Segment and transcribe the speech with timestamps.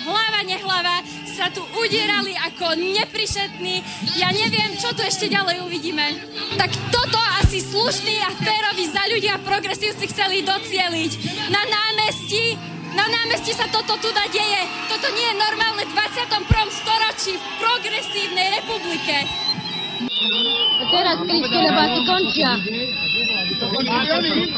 [0.00, 0.96] hlava nehlava,
[1.32, 3.80] sa tu udierali ako neprišetní.
[4.20, 6.20] Ja neviem, čo tu ešte ďalej uvidíme.
[6.60, 11.12] Tak toto asi slušní a féroví za ľudia progresívci chceli docieliť.
[11.48, 14.62] Na námestí na námestí sa toto tu deje.
[14.92, 16.44] Toto nie je normálne v 21.
[16.68, 19.41] storočí v progresívnej republike.
[20.92, 22.50] Teraz kričte, lebo asi končia.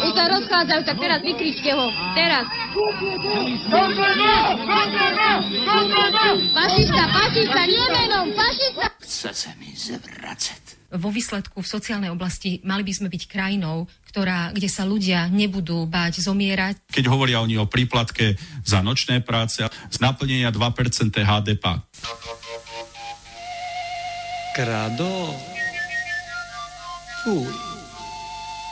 [0.04, 1.86] Už sa rozchádzajú, tak teraz vykričte ho.
[2.16, 2.44] Teraz.
[6.54, 8.86] Fašista, fašista, nie menom, fašista.
[9.00, 10.62] Chce sa mi zvracať.
[10.94, 15.90] vo výsledku v sociálnej oblasti mali by sme byť krajinou, ktorá, kde sa ľudia nebudú
[15.90, 16.86] báť zomierať.
[16.86, 21.64] Keď hovoria oni o príplatke za nočné práce z naplnenia 2% HDP.
[24.54, 25.34] Kradol.
[27.26, 27.50] Fuj.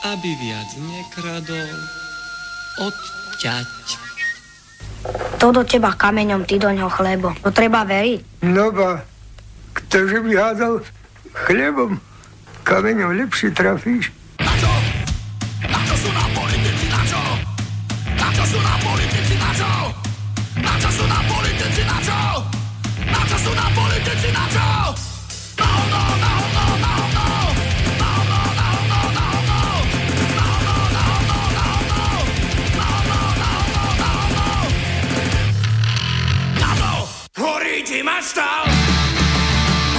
[0.07, 1.75] Aby viac nekradol.
[2.79, 3.67] Odťať.
[5.43, 7.35] To do teba kameňom, ty do ňoho chlebo.
[7.43, 8.47] To treba veriť.
[8.47, 9.03] No ba,
[9.75, 10.79] ktože by hádal
[11.51, 11.99] chlebom,
[12.63, 14.15] kameňom lepšie trafíš.
[14.39, 17.21] Na čo sú nám politici, na čo?
[18.15, 19.71] Na čo sú nám politici, na čo?
[20.63, 22.19] Na čo sú nám politici, na čo?
[23.03, 24.63] Na čo sú nám politici, na čo?
[37.43, 38.69] Horí ti maštal!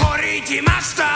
[0.00, 1.13] Horí!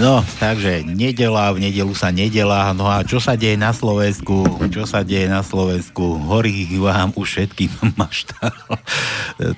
[0.00, 2.72] No, takže nedela, v nedelu sa nedela.
[2.72, 4.48] No a čo sa deje na Slovensku?
[4.72, 6.16] Čo sa deje na Slovensku?
[6.24, 7.68] Horí vám už všetkým
[8.00, 8.48] maštál.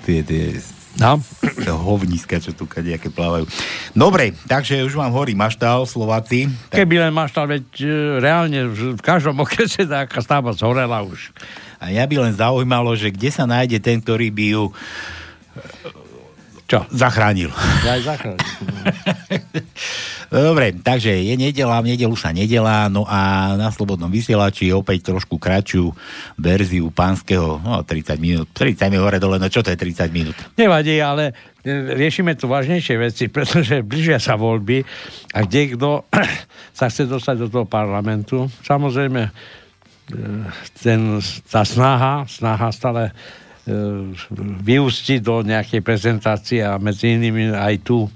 [0.02, 0.58] tie, tie
[1.00, 1.16] No.
[1.64, 3.48] hovniska, čo tu kadejaké plávajú.
[3.96, 6.52] Dobre, takže už vám horí maštál, Slováci.
[6.68, 6.84] Tak...
[6.84, 7.88] Keby len máš tam, veď e,
[8.20, 11.32] reálne v každom okrese taká stavba zhorela už.
[11.80, 14.64] A ja by len zaujímalo, že kde sa nájde ten, ktorý by ju
[16.72, 16.88] Čo?
[16.88, 17.52] zachránil.
[17.84, 18.40] Ja aj zachránil.
[20.32, 25.36] Dobre, takže je nedela, v nedelu sa nedela, no a na Slobodnom vysielači opäť trošku
[25.36, 25.92] kratšiu
[26.40, 30.32] verziu pánskeho, no 30 minút, 30 minút hore dole, no čo to je 30 minút?
[30.56, 34.80] Nevadí, ale e, riešime tu vážnejšie veci, pretože blížia sa voľby
[35.36, 36.08] a kde kto
[36.80, 38.48] sa chce dostať do toho parlamentu.
[38.64, 39.30] Samozrejme, e,
[40.80, 43.12] ten, tá snaha, snaha stále
[43.66, 44.12] e,
[44.62, 48.06] vyústiť do nejakej prezentácie a medzi inými aj tu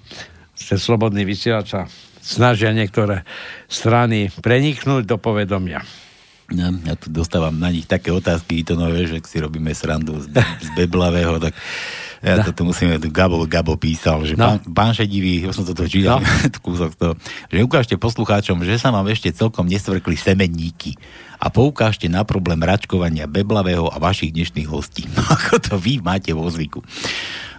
[0.56, 1.76] cez slobodný vysielač
[2.20, 3.22] snažia niektoré
[3.70, 5.84] strany preniknúť do povedomia.
[6.46, 10.30] Ja, ja tu dostávam na nich také otázky, to nové, že si robíme srandu z,
[10.62, 11.54] z Beblavého, tak
[12.24, 14.56] Ja to tu musíme, tu Gabo, Gabo písal, že No.
[14.56, 16.26] pán, pán Šedivý, ja som to tu čítal, no.
[16.64, 17.12] kúsok toho,
[17.52, 20.96] že ukážte poslucháčom, že sa vám ešte celkom nestvrkli semenníky
[21.36, 25.04] a poukážte na problém račkovania Beblavého a vašich dnešných hostí.
[25.16, 26.84] No, ako to vy máte vo zvyku.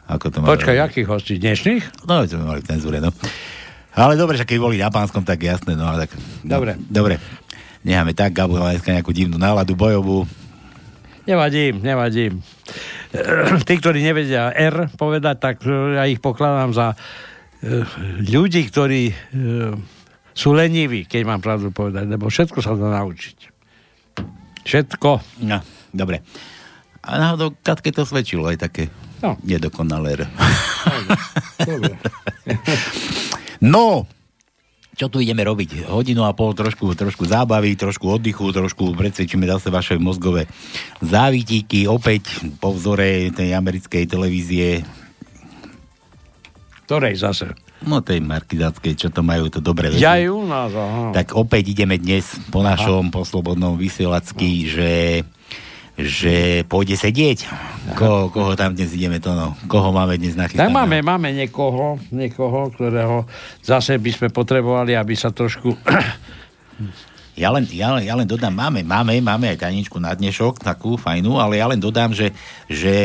[0.07, 1.33] Ako to Počkaj, akých hostí?
[1.41, 2.05] Dnešných?
[2.05, 3.11] No, to mali cenzúre, no.
[3.97, 6.13] Ale dobre, že keď boli na pánskom, tak jasné, no ale tak...
[6.45, 6.77] No, Dobre.
[6.77, 7.15] Dobre.
[7.81, 10.29] Necháme tak, Gabo má dneska nejakú divnú náladu bojovú.
[11.25, 12.31] Nevadí, nevadí.
[13.67, 17.83] Tí, ktorí nevedia R povedať, tak eh, ja ich pokladám za eh,
[18.21, 19.15] ľudí, ktorí eh,
[20.37, 23.56] sú leniví, keď mám pravdu povedať, lebo všetko sa dá naučiť.
[24.67, 25.09] Všetko.
[25.41, 26.19] No, dobre.
[26.99, 28.83] A náhodou Katke to svedčilo aj také
[29.17, 29.39] No.
[29.41, 30.27] nedokonalé.
[33.57, 34.05] No,
[34.93, 35.89] čo tu ideme robiť?
[35.89, 40.45] Hodinu a pol trošku, trošku zábavy, trošku oddychu, trošku predsvedčíme zase vaše mozgové
[41.01, 42.29] závitíky, opäť
[42.61, 44.85] po vzore tej americkej televízie,
[46.85, 47.51] Ktorej zase?
[47.85, 50.01] No tej markizáckej, čo to majú, to dobre veci.
[50.01, 51.13] Ja ju u nás, aha.
[51.13, 54.91] Tak opäť ideme dnes po našom, po slobodnom vysielacky, že
[55.97, 57.49] že pôjde sedieť.
[57.97, 59.57] Ko, koho tam dnes ideme to, no?
[59.65, 60.69] Koho máme dnes Tak nachystané?
[60.69, 63.25] máme, máme niekoho, niekoho, ktorého
[63.65, 65.73] zase by sme potrebovali, aby sa trošku...
[67.37, 71.37] Ja len, ja, ja len dodám, máme, máme, máme aj tajničku na dnešok, takú fajnú,
[71.37, 72.33] ale ja len dodám, že,
[72.65, 72.97] že,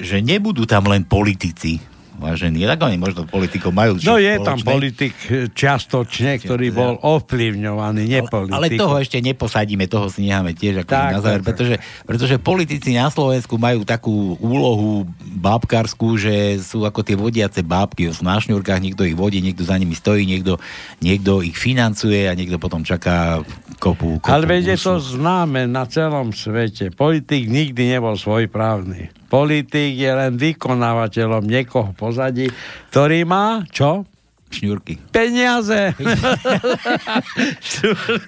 [0.00, 1.76] že nebudú tam len politici,
[2.18, 2.62] vážení.
[2.64, 4.70] Tak oni možno politikov majú No je tam spoločné.
[4.70, 8.54] politik eh, čiastočne, ktorý bol ovplyvňovaný, nepolitik.
[8.54, 11.74] Ale toho ešte neposadíme, toho si necháme tiež ako Tak, na záver, tak, pretože,
[12.06, 15.08] pretože politici na Slovensku majú takú úlohu
[15.38, 19.74] bábkarskú, že sú ako tie vodiace bábky, sú na šňurkách, niekto ich vodí, niekto za
[19.74, 20.62] nimi stojí, niekto,
[21.02, 23.42] niekto ich financuje a niekto potom čaká
[23.82, 26.94] kopu, kopu Ale veď je to známe na celom svete.
[26.94, 29.23] Politik nikdy nebol svojprávny.
[29.26, 32.48] Politik je len vykonávateľom niekoho pozadí,
[32.92, 34.06] ktorý má, čo?
[34.54, 34.94] Šňurky.
[35.10, 35.90] Peniaze.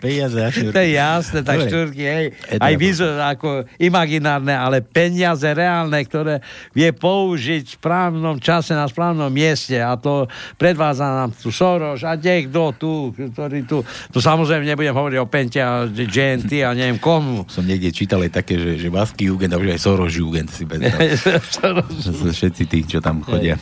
[0.02, 0.75] Peniaze a šňurky.
[0.75, 1.70] To je jasné, tak Dobre.
[1.70, 2.26] štvrky, hej.
[2.34, 6.43] Je Aj vizu, ako imaginárne, ale peniaze reálne, ktoré
[6.75, 10.26] vie použiť v správnom čase na správnom mieste a to
[10.59, 15.62] predvádza nám tu Soros a kto tu, ktorý tu, tu samozrejme nebudem hovoriť o Pente
[15.62, 17.47] a GNT a neviem komu.
[17.54, 20.66] Som niekde čítal aj také, že, že Basky Jugend a už aj Soros Jugend si
[22.02, 23.54] sú všetci tí, čo tam chodia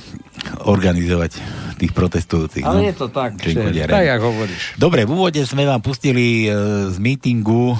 [0.64, 1.32] organizovať
[1.74, 2.62] tých protestujúcich.
[2.62, 2.86] Ale no.
[2.86, 3.58] je to tak, že,
[3.90, 4.78] tak, jak hovoríš.
[4.78, 6.54] Dobre, v úvode sme vám pustili e,
[6.90, 7.78] z mítingu e,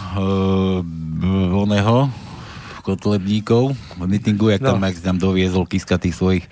[1.55, 2.11] oného
[2.85, 4.85] kotlebníkov, v mítingu, jak tam, No.
[4.85, 6.45] jak tam doviezol Kiska tých svojich,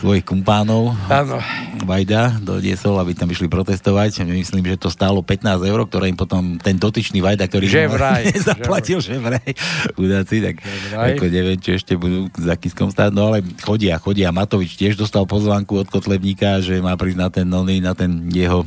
[0.00, 0.96] svojich kumpánov.
[1.12, 1.36] Áno.
[1.84, 4.24] Vajda doniesol, aby tam išli protestovať.
[4.24, 8.24] Myslím, že to stálo 15 eur, ktoré im potom ten dotyčný Vajda, ktorý Že vraj,
[8.40, 9.52] zaplatil, že vraj.
[9.92, 11.20] Chudáci, tak vraj.
[11.20, 14.32] ako neviem, či ešte budú za Kiskom stáť, no ale chodia, chodia.
[14.32, 18.64] Matovič tiež dostal pozvánku od Kotlebníka, že má prísť na ten, oný, na ten jeho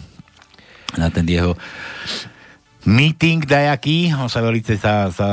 [0.94, 1.58] na ten jeho
[2.84, 5.30] meeting dajaký, on sa velice sa, sa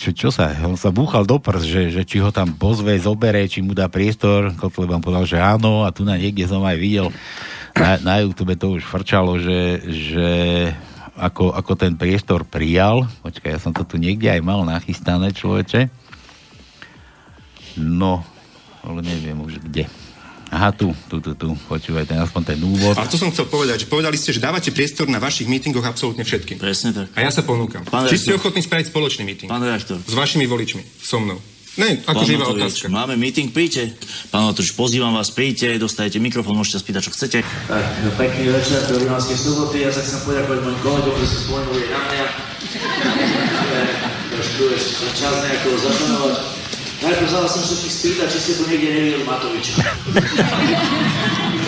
[0.00, 3.44] čo, čo sa, on sa búchal do prs, že, že či ho tam pozve, zobere,
[3.44, 7.08] či mu dá priestor, Kotleba povedal, že áno a tu na niekde som aj videl
[7.76, 10.30] na, na YouTube to už frčalo, že, že
[11.20, 15.92] ako, ako ten priestor prijal, počkaj, ja som to tu niekde aj mal nachystané, človeče.
[17.78, 18.24] No,
[18.82, 19.86] ale neviem už kde.
[20.50, 22.98] Aha, tu, tu, tu, tu, počúvaj, ten, aspoň ten úvod.
[22.98, 26.26] A to som chcel povedať, že povedali ste, že dávate priestor na vašich mítingoch absolútne
[26.26, 26.58] všetkým.
[26.58, 27.06] Presne tak.
[27.14, 27.86] A ja sa ponúkam.
[27.86, 29.46] Pán Či ste ochotní spraviť spoločný míting?
[29.46, 30.02] Pán redaktor.
[30.02, 31.38] S vašimi voličmi, so mnou.
[31.78, 32.90] Ne, akože iba otázka.
[32.90, 33.94] máme meeting, príďte.
[34.34, 37.38] Pán Matovič, pozývam vás, príďte, dostanete mikrofón, môžete spýtať, čo chcete.
[37.46, 39.86] Tak, no, pekný večer, do Rimavskej soboty.
[39.86, 42.26] Ja sa chcem poďakovať mojim kolegom, že sa spomenuli na mňa.
[44.34, 46.36] Trošku ešte čas nejako zapanovať.
[47.00, 49.72] Najprv sa chcem všetkých spýtať, či ste tu niekde nevideli Matoviča.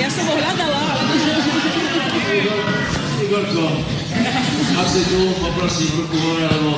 [0.01, 1.05] Ja som ho hľadala, ale...
[3.23, 3.67] Igorko,
[4.73, 6.73] ak si tu, poprosím ruku hore, lebo...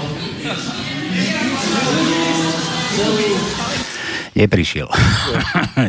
[1.79, 2.17] lebo
[2.95, 3.29] celú
[4.35, 4.91] Neprišiel.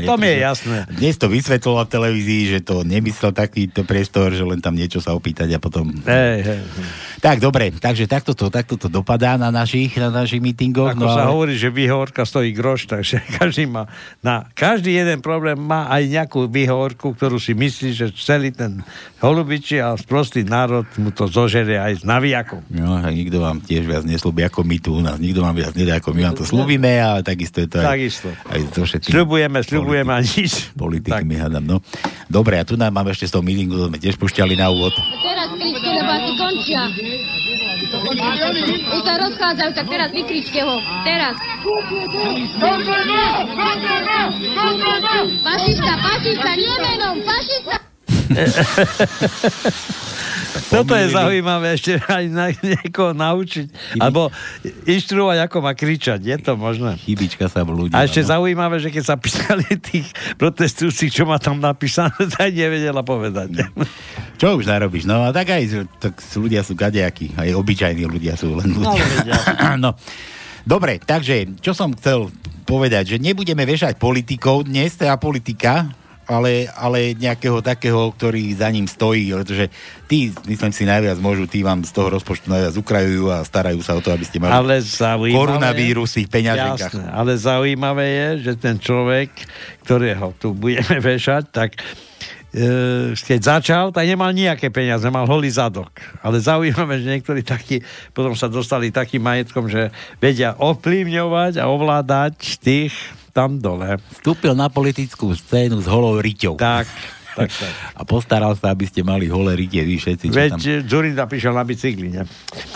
[0.05, 0.77] To mi je jasné.
[0.91, 5.17] Dnes to vysvetloval v televízii, že to nemyslel takýto priestor, že len tam niečo sa
[5.17, 5.89] opýtať a potom...
[6.05, 6.61] Hej, hej.
[7.25, 10.93] Tak, dobre, takže takto to, takto to dopadá na našich, na našich mítingoch.
[10.93, 13.89] Ako no sa ale- hovorí, že výhovorka stojí groš, takže každý má
[14.21, 18.85] na každý jeden problém má aj nejakú výhovorku, ktorú si myslí, že celý ten
[19.25, 22.61] holubiči a sprostý národ mu to zožerie aj s navijakom.
[22.69, 25.17] No, tak nikto vám tiež viac neslúbi ako my tu u nás.
[25.17, 28.29] Nikto vám viac nedá ako my vám to slúbime a takisto je to aj, Takisto.
[28.49, 29.11] Aj so všetkým.
[29.11, 30.71] Sľubujeme, sľubujeme a nič.
[30.75, 31.77] Politikmi hádam, no.
[32.27, 34.93] Dobre, a tu nám máme ešte z toho meetingu, to sme tiež pušťali na úvod.
[34.95, 36.83] Teraz, Krište, lebo asi končia.
[38.95, 40.81] Už sa rozchádzajú, tak teraz vykričte ho.
[41.05, 41.35] Teraz.
[45.45, 47.75] Fašista, fašista, nie menom, fašista.
[50.71, 53.97] Toto je zaujímavé ešte aj na niekoho naučiť.
[53.99, 54.31] Alebo
[54.87, 56.19] inštruovať, ako má kričať.
[56.23, 56.95] Je to možné.
[57.01, 57.93] Chybička sa ľudí.
[57.93, 58.29] A ešte áno.
[58.39, 60.07] zaujímavé, že keď sa písali tých
[60.39, 63.67] protestujúcich, čo má tam napísané, tak nevedela povedať.
[64.35, 65.07] Čo už narobíš?
[65.07, 67.35] No a tak aj tak ľudia sú kadejakí.
[67.35, 69.03] Aj obyčajní ľudia sú len ľudia.
[69.83, 69.95] no.
[70.65, 72.33] Dobre, takže čo som chcel
[72.65, 75.85] povedať, že nebudeme vešať politikov dnes, teda politika,
[76.25, 79.69] ale, ale nejakého takého, ktorý za ním stojí, pretože
[80.09, 83.93] tí, myslím si, najviac môžu, tí vám z toho rozpočtu najviac ukrajujú a starajú sa
[83.93, 85.37] o to, aby ste mali Ale zaujímavé...
[85.37, 86.93] koronavírus v ich peňaženkách.
[86.97, 89.29] Jasné, ale zaujímavé je, že ten človek,
[89.85, 91.77] ktorého tu budeme vešať, tak
[92.49, 95.93] e, keď začal, tak nemal nejaké peniaze, mal holý zadok.
[96.25, 97.85] Ale zaujímavé, že niektorí takí,
[98.17, 102.97] potom sa dostali takým majetkom, že vedia ovplyvňovať a ovládať tých
[103.35, 103.99] tam dole.
[104.15, 106.55] Vstúpil na politickú scénu s holou riťou.
[106.55, 106.87] Tak,
[107.35, 107.73] tak, tak.
[107.99, 110.31] A postaral sa, aby ste mali holé rytie, vy všetci.
[110.31, 110.87] čo Veď tam...
[110.87, 112.23] Zurinda prišiel na bicykli, ne?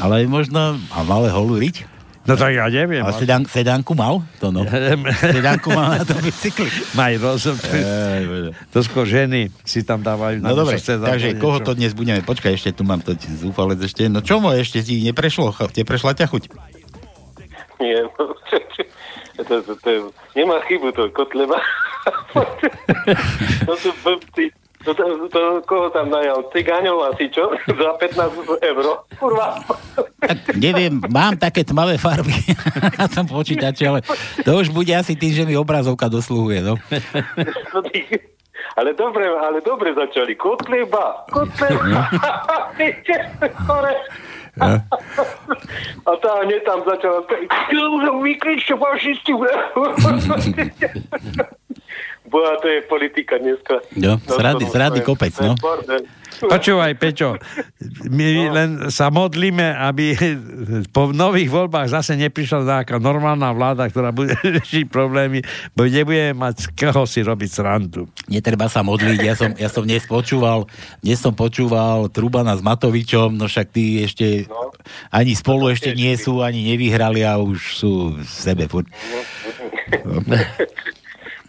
[0.03, 1.87] Ale možno, a malé holú riť?
[2.27, 3.01] No tak ja neviem.
[3.01, 4.21] A sedán, sedánku mal?
[4.37, 4.61] To no.
[5.39, 6.67] sedánku mal na tom bicykli.
[6.99, 7.57] Maj rozum.
[7.57, 8.51] Ej, bože.
[8.75, 10.43] To skôr ženy si tam dávajú.
[10.43, 12.21] No dobre, takže zapojiť, koho to dnes budeme?
[12.21, 14.11] Počkaj, ešte tu mám to zúfalec ešte.
[14.11, 15.55] No čo mo ešte ti neprešlo?
[15.71, 16.43] Te prešla ťa chuť?
[17.79, 18.35] Nie, no,
[19.38, 19.91] to, to, to,
[20.33, 21.59] nemá chybu to Kotleba.
[23.67, 24.50] to sú blbci.
[24.88, 26.39] To, to, to, koho tam najal?
[26.55, 27.51] Cigáňov asi, čo?
[27.67, 28.86] Za 15 eur.
[29.19, 29.59] Kurva.
[30.24, 32.31] Tak neviem, mám také tmavé farby
[32.95, 34.00] na tom počítači, ale
[34.39, 36.79] to už bude asi tým, že mi obrazovka dosluhuje, no.
[38.79, 40.39] Ale dobre, ale dobre začali.
[40.39, 41.27] Kotleba.
[41.27, 42.07] Kotleba.
[44.59, 47.23] A tá hneď tam začala
[48.23, 49.33] vykričte fašisti.
[52.29, 53.81] Boha, to je politika dneska.
[53.98, 54.21] No,
[54.69, 55.57] srady, kopec, no.
[56.39, 57.36] Počúvaj, Peťo,
[58.07, 58.53] my No.
[58.55, 60.15] len sa modlíme, aby
[60.95, 65.43] po nových voľbách zase neprišla nejaká normálna vláda, ktorá bude riešiť problémy,
[65.75, 68.07] bo nebudeme mať z koho si robiť srandu.
[68.31, 70.69] Netreba sa modliť, ja som, ja som dnes počúval,
[71.03, 74.48] dnes som počúval Trubana s Matovičom, no však tí ešte
[75.12, 78.88] ani spolu ešte nie sú, ani nevyhrali a už sú v sebe furt.
[80.05, 80.24] No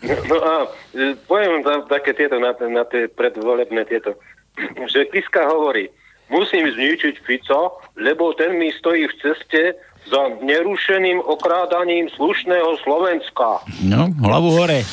[0.09, 0.65] a
[0.97, 4.17] e, poviem tam také tieto na, na tie predvolebné tieto,
[4.93, 5.93] že Kiska hovorí,
[6.33, 9.77] musím zničiť Fico, lebo ten mi stojí v ceste
[10.09, 13.61] za nerušeným okrádaním slušného Slovenska.
[13.85, 14.81] No, hlavu hore.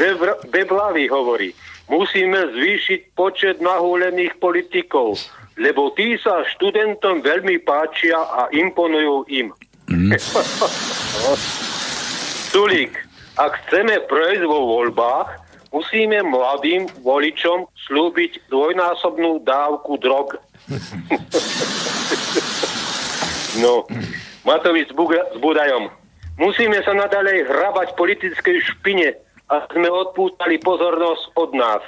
[0.00, 1.52] Bebr- Beblavý hovorí,
[1.92, 5.20] musíme zvýšiť počet nahúlených politikov,
[5.60, 9.52] lebo tí sa študentom veľmi páčia a imponujú im.
[12.56, 12.96] Sulík,
[13.36, 15.28] ak chceme prejsť vo voľbách,
[15.76, 20.40] musíme mladým voličom slúbiť dvojnásobnú dávku drog.
[23.60, 23.84] no,
[24.48, 25.92] Matovič s, Budajom.
[26.40, 29.12] Musíme sa nadalej hrabať politickej špine
[29.52, 31.84] a sme odpútali pozornosť od nás.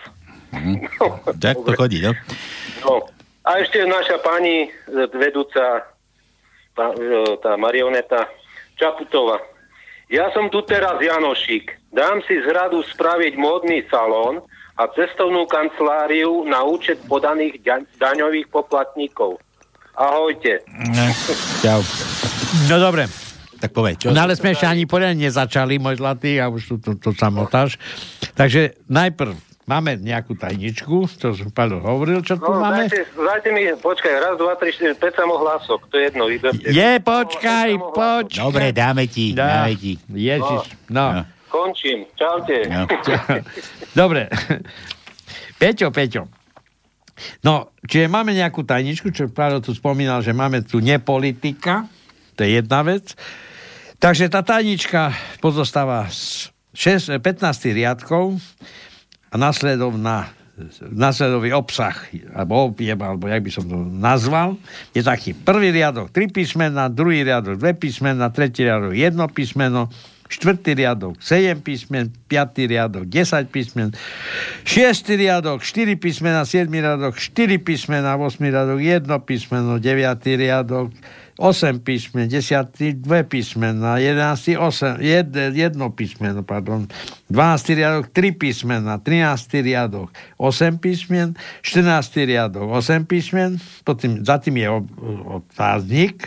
[1.41, 2.13] Tak to chodí, no.
[2.85, 3.09] No.
[3.49, 4.71] A ešte naša pani e,
[5.17, 5.81] vedúca,
[6.77, 8.29] tá, e, tá marioneta
[8.77, 9.41] Čaputová.
[10.09, 11.77] Ja som tu teraz Janošik.
[11.93, 14.41] Dám si z hradu spraviť módny salón
[14.81, 19.37] a cestovnú kanceláriu na účet podaných da- daňových poplatníkov.
[19.99, 20.65] Ahojte.
[21.61, 21.83] Čau.
[22.71, 23.05] No dobre.
[23.59, 24.15] Tak povedz, čo?
[24.15, 27.19] No ale sme ešte ani poriadne nezačali, môj zlatý, a už tu to, to, to
[27.19, 27.75] samotáš.
[28.39, 32.89] Takže najprv máme nejakú tajničku, čo som Paľo hovoril, čo tu No, máme.
[32.89, 36.25] dajte, dajte mi, počkaj, raz, dva, tri, štyri, 5 samohlások, to je jedno.
[36.27, 36.65] Vyberte.
[36.65, 38.41] Je, počkaj, počkaj.
[38.41, 39.63] Dobre, dáme ti, Dá.
[39.63, 40.01] dáme ti.
[40.09, 41.23] Ježiš, no.
[41.47, 42.65] Končím, čaute.
[42.67, 42.85] No.
[43.95, 44.29] Dobre.
[45.57, 46.29] Peťo, Peťo.
[47.41, 51.89] No, čiže máme nejakú tajničku, čo Páro tu spomínal, že máme tu nepolitika,
[52.33, 53.19] to je jedna vec.
[53.99, 57.43] Takže tá tajnička pozostáva z 6, 15
[57.75, 58.39] riadkov
[59.29, 60.39] a nasledovná
[60.91, 61.95] nasledový obsah,
[62.35, 64.59] alebo objem, alebo jak by som to nazval,
[64.91, 65.31] je taký.
[65.31, 69.87] Prvý riadok tri písmena, druhý riadok dve písmena, tretí riadok jedno písmeno,
[70.29, 73.89] štvrtý riadok 7 písmen, piatý riadok 10 písmen,
[74.67, 79.89] šiestý riadok 4 písmena, 7 riadok 4 písmena, 8 riadok 1 písmeno, 9
[80.37, 80.93] riadok
[81.39, 86.91] 8 písmen, 10 2 písmena, 11 8, jed, jedno písmeno, pardon,
[87.31, 94.59] 12 riadok 3 písmena, 13 riadok 8 písmen, 14 riadok 8 písmen, potom, za tým
[94.59, 94.69] je
[95.31, 96.27] otáznik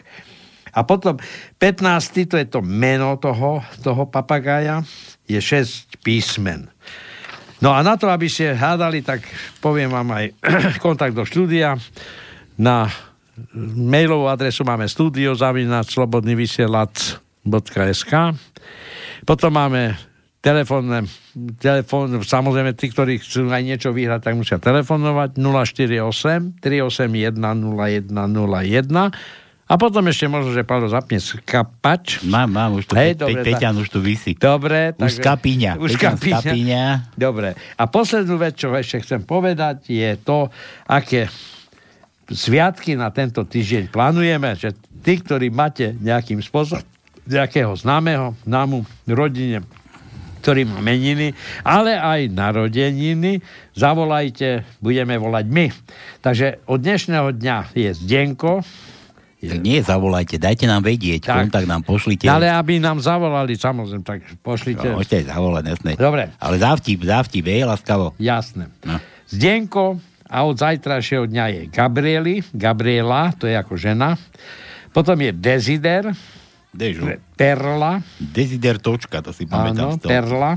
[0.72, 1.20] a potom
[1.60, 4.80] 15 to je to meno toho, toho papagája,
[5.28, 6.72] je 6 písmen.
[7.60, 9.28] No a na to, aby ste hádali, tak
[9.60, 10.26] poviem vám aj
[10.86, 11.76] kontakt do štúdia
[12.56, 12.88] na
[13.78, 18.14] mailovú adresu máme studio slobodnyvysielac.sk
[19.22, 19.94] potom máme
[20.42, 21.06] telefónne,
[21.62, 29.14] telefón, samozrejme tí, ktorí chcú aj niečo vyhrať, tak musia telefonovať 048 381 0101
[29.72, 32.20] a potom ešte možno, že Paolo zapne skapač.
[32.28, 34.36] Mám, mám, už tu, Hej, Pe- dobre, Peťan už tu vysí.
[34.36, 34.92] Dobre.
[35.00, 35.80] Už skapíňa.
[35.80, 37.16] Už skapíňa.
[37.16, 37.56] Dobre.
[37.80, 40.52] A poslednú vec, čo ešte chcem povedať, je to,
[40.92, 41.32] aké
[42.30, 46.86] sviatky na tento týždeň plánujeme, že tí, ktorí máte nejakým spôsobom
[47.26, 49.62] nejakého známeho, známu rodine,
[50.42, 53.40] ktorý má meniny, ale aj narodeniny,
[53.78, 55.66] zavolajte, budeme volať my.
[56.26, 58.66] Takže od dnešného dňa je Zdenko,
[59.42, 62.30] tak nie, zavolajte, dajte nám vedieť, tak, kontakt nám pošlite.
[62.30, 64.86] Ale aby nám zavolali, samozrejme, tak pošlite.
[64.86, 65.92] No, môžete zavolať, jasné.
[65.98, 66.30] Dobre.
[66.38, 68.14] Ale závtip, závtip, je laskavo.
[68.22, 68.70] Jasné.
[68.86, 69.02] No.
[69.26, 69.98] Zdenko
[70.32, 74.16] a od zajtrajšieho dňa je Gabrieli, Gabriela, to je ako žena.
[74.96, 76.16] Potom je Desider,
[76.72, 77.04] Dežu.
[77.36, 78.00] Perla.
[78.16, 80.00] Desider točka, to si pamätám.
[80.00, 80.56] Áno, Perla.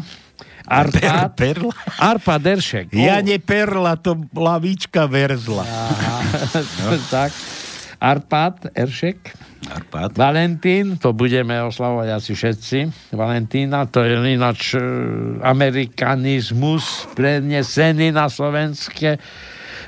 [0.64, 1.34] Arpad.
[1.37, 1.74] Per, perla?
[2.00, 2.94] Arpad Deršek.
[2.94, 5.66] Ja ne perla, to lavička verzla.
[5.66, 6.16] Aha,
[6.87, 6.96] no.
[7.10, 7.34] tak.
[8.00, 9.18] Arpad Eršek.
[9.64, 10.12] Arpad.
[10.20, 12.78] Valentín, to budeme oslavovať asi všetci.
[13.16, 14.80] Valentína, to je ináč e,
[15.40, 19.16] amerikanizmus prenesený na slovenské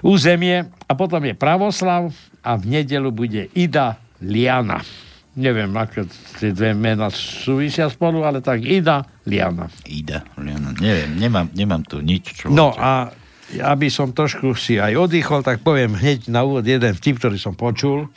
[0.06, 0.70] územie.
[0.86, 2.14] A potom je Pravoslav
[2.46, 4.78] a v nedelu bude Ida Liana.
[5.36, 6.08] Neviem, ako
[6.40, 9.68] tie dve mená súvisia spolu, ale tak Ida Liana.
[9.84, 10.72] Ida Liana.
[10.78, 12.40] Neviem, nemám, nemám tu nič.
[12.40, 13.12] Čo no a
[13.52, 17.54] aby som trošku si aj oddychol, tak poviem hneď na úvod jeden vtip, ktorý som
[17.54, 18.10] počul.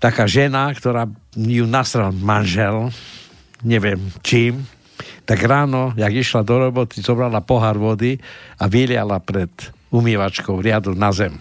[0.00, 2.92] Taká žena, ktorá ju nasral manžel,
[3.62, 4.64] neviem čím,
[5.28, 8.18] tak ráno, jak išla do roboty, zobrala pohár vody
[8.58, 9.52] a vyliala pred
[9.90, 11.34] umývačkou riadu na zem.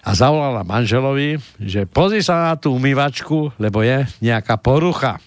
[0.00, 5.20] A zavolala manželovi, že pozri sa na tú umývačku, lebo je nejaká porucha.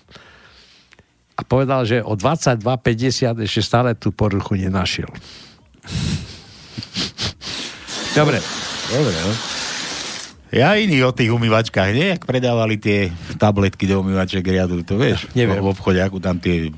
[1.34, 5.10] A povedal, že o 22.50 ešte stále tú poruchu nenašiel.
[8.13, 8.38] Dobre.
[8.94, 9.34] Dobre, no.
[10.54, 12.13] Ja iný o tých umývačkách, nie?
[12.13, 13.10] Jak predávali tie
[13.42, 15.26] tabletky do umývaček riadu, to vieš?
[15.34, 15.66] Neviem.
[15.66, 16.70] V obchode, ako tam tie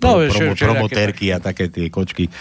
[0.00, 2.32] pro, no, promo, promotérky a také tie kočky.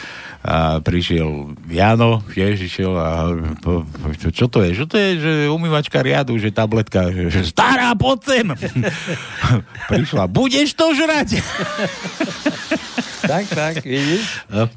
[0.46, 3.82] A prišiel Jano, tiež išiel a po,
[4.22, 4.78] čo, čo to je?
[4.78, 8.48] Čo to je, že umývačka riadu, že tabletka, že, že stará, poď sem!
[9.90, 11.42] Prišla, budeš to žrať?
[13.32, 14.46] tak, tak, vidíš?
[14.54, 14.70] No.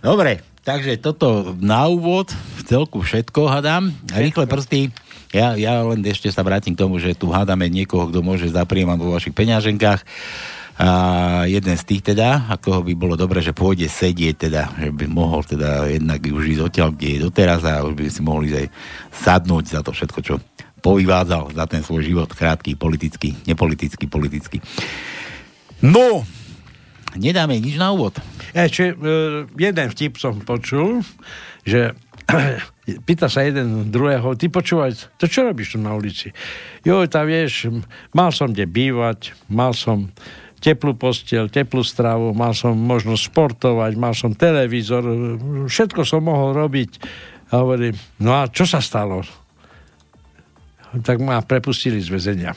[0.00, 3.92] Dobre, takže toto na úvod, v celku všetko hadám.
[4.16, 4.90] Rýchle prsty.
[5.32, 8.98] Ja, ja len ešte sa vrátim k tomu, že tu hádame niekoho, kto môže zapríjmať
[9.00, 10.04] vo vašich peňaženkách.
[10.80, 10.88] A
[11.44, 15.44] jeden z tých teda, ako by bolo dobre, že pôjde sedieť teda, že by mohol
[15.44, 18.66] teda jednak už ísť odtiaľ, kde je doteraz a už by si mohli aj
[19.12, 20.34] sadnúť za to všetko, čo
[20.82, 24.58] povyvádzal za ten svoj život, krátky, politický, nepolitický, politický.
[25.84, 26.26] No,
[27.14, 28.18] nedáme nič na úvod.
[28.56, 28.96] Ešte,
[29.54, 31.06] jeden vtip som počul,
[31.62, 31.94] že
[33.08, 36.34] pýta sa jeden druhého, ty počúvaj, to čo robíš tu na ulici?
[36.82, 37.70] Jo, tam vieš,
[38.16, 40.10] mal som kde bývať, mal som
[40.62, 45.02] teplú postel, teplú stravu, mal som možnosť športovať, mal som televízor,
[45.66, 46.90] všetko som mohol robiť.
[47.50, 49.26] A hovorím, no a čo sa stalo?
[51.02, 52.54] Tak ma prepustili z väzenia.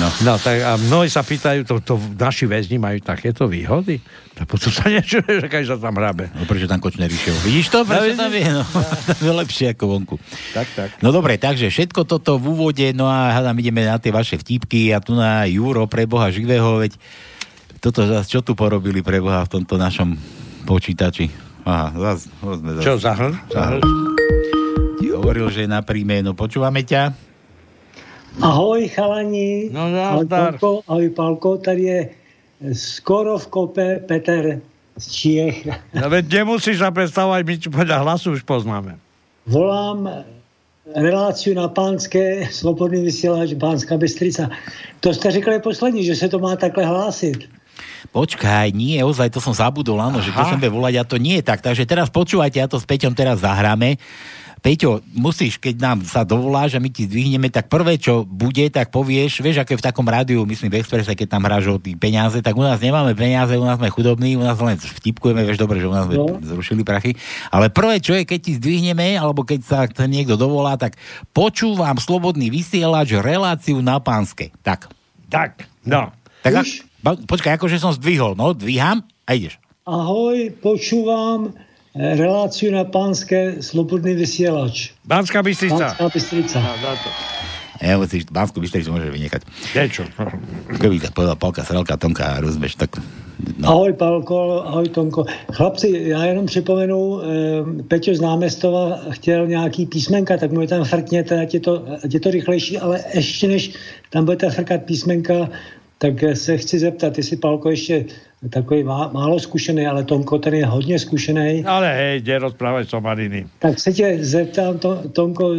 [0.00, 0.08] No.
[0.24, 4.00] no tak a mnohí sa pýtajú, to, to naši väzni majú takéto výhody?
[4.40, 6.32] A potom sa niečo, že keď sa tam hrabe.
[6.32, 7.36] No prečo tam Kočner išiel?
[7.44, 7.84] Vidíš to?
[7.84, 8.48] Prečo no, tam je?
[8.48, 8.64] No,
[9.20, 10.16] to je lepšie ako vonku.
[10.56, 10.88] Tak, tak.
[11.04, 14.88] No dobre, takže všetko toto v úvode, no a hádam, ideme na tie vaše vtipky
[14.96, 16.96] a tu na Juro pre Boha živého, veď
[17.84, 20.16] toto zase, čo tu porobili pre Boha v tomto našom
[20.64, 21.28] počítači?
[21.68, 23.36] Aha, zase, zase, Čo, zahl?
[23.52, 23.84] Zahl.
[25.12, 27.14] Hovoril, že je na príjme, no počúvame ťa.
[28.40, 29.68] Ahoj chalani.
[29.68, 30.56] No nazdar.
[30.56, 32.00] Ahoj, ahoj Pálko, tady je
[32.70, 34.62] skoro v kope Peter
[34.94, 35.66] z Čiech.
[35.96, 39.00] No veď nemusíš sa predstavovať, my podľa hlasu už poznáme.
[39.48, 40.22] Volám
[40.94, 44.50] reláciu na pánské, slobodný vysielač Pánská Bystrica.
[45.00, 47.48] To ste řekli poslední, že se to má takhle hlásit.
[48.12, 50.26] Počkaj, nie, ozaj, to som zabudol, áno, Aha.
[50.26, 51.64] že to som volať a to nie je tak.
[51.64, 53.96] Takže teraz počúvajte, ja to s Peťom teraz zahráme
[54.62, 58.94] Peťo, musíš, keď nám sa dovoláš a my ti zdvihneme, tak prvé, čo bude, tak
[58.94, 62.38] povieš, vieš, aké v takom rádiu, myslím v Expresse, keď tam hráš o tých peniaze,
[62.38, 65.82] tak u nás nemáme peniaze, u nás sme chudobní, u nás len vtipkujeme, vieš, dobre,
[65.82, 66.38] že u nás No.
[66.38, 67.18] zrušili prachy.
[67.50, 70.94] Ale prvé, čo je, keď ti zdvihneme, alebo keď sa niekto dovolá, tak
[71.34, 74.54] počúvam slobodný vysielač reláciu na pánske.
[74.62, 74.94] Tak.
[75.26, 76.14] Tak, no.
[76.46, 76.62] Tak,
[77.02, 79.58] ba, počkaj, akože som zdvihol, no, dvíham a ideš.
[79.82, 81.50] Ahoj, počúvam
[81.94, 84.96] reláciu na pánske Slobodný vysielač.
[85.04, 85.92] Banská Bystrica.
[85.92, 86.58] Banská Bystrica.
[86.60, 87.10] No, za to.
[87.82, 89.42] Ja musíš, Banskú Bystricu môžeš vynechať.
[89.74, 90.06] Prečo?
[90.78, 92.40] Keby tak povedal Palka, Srelka, Tonka a
[92.78, 93.02] tak...
[93.58, 93.74] No.
[93.74, 95.26] Ahoj Palko, ahoj Tonko.
[95.50, 100.84] Chlapci, já jenom připomenu, eh, Peťo z námestova chtěl nějaký písmenka, tak mu je tam
[100.84, 103.70] frkněte, ať je, to, ať je to rychlejší, ale ještě než
[104.10, 105.50] tam budete frkat písmenka,
[106.02, 108.04] tak se chci zeptat, jestli Palko ještě
[108.50, 111.64] takový má, málo zkušený, ale Tonko ten je hodně zkušený.
[111.64, 113.46] Ale hej, jde rozprávať somariny.
[113.58, 115.54] Tak se tě zeptám, to, Tonko,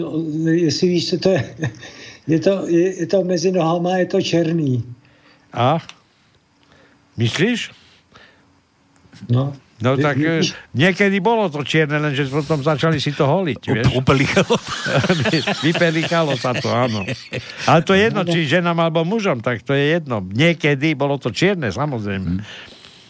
[0.51, 1.55] jestli víš, co to je.
[2.27, 4.83] Je to, je, je to mezi nohama, je to černý.
[5.53, 5.77] A?
[7.17, 7.71] Myslíš?
[9.29, 9.53] No.
[9.83, 13.91] No tak vy- e, niekedy bolo to čierne, lenže potom začali si to holiť, vieš.
[13.93, 14.55] Upelikalo.
[15.67, 17.03] Vypelikalo sa to, áno.
[17.65, 20.23] Ale to je jedno, či ženám alebo mužom, tak to je jedno.
[20.23, 22.39] Niekedy bolo to čierne, samozrejme.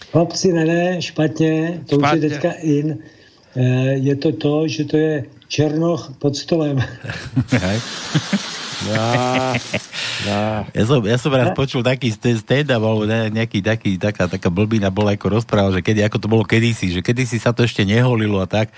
[0.09, 1.53] Chlapci, ne, ne, špatně,
[1.85, 2.17] to už Špatně.
[2.17, 2.87] je teďka in.
[3.55, 5.13] Eh, Je to to, že to je
[5.47, 6.81] černoch pod stolem.
[8.89, 9.07] Ja,
[10.27, 10.41] ja.
[10.67, 14.49] Ja som, ja som raz počul taký st- stand-up, alebo ne- nejaký taký, taká, taká
[14.51, 17.87] blbina bola, ako rozprával, že kedy, ako to bolo kedysi, že kedysi sa to ešte
[17.87, 18.73] neholilo a tak,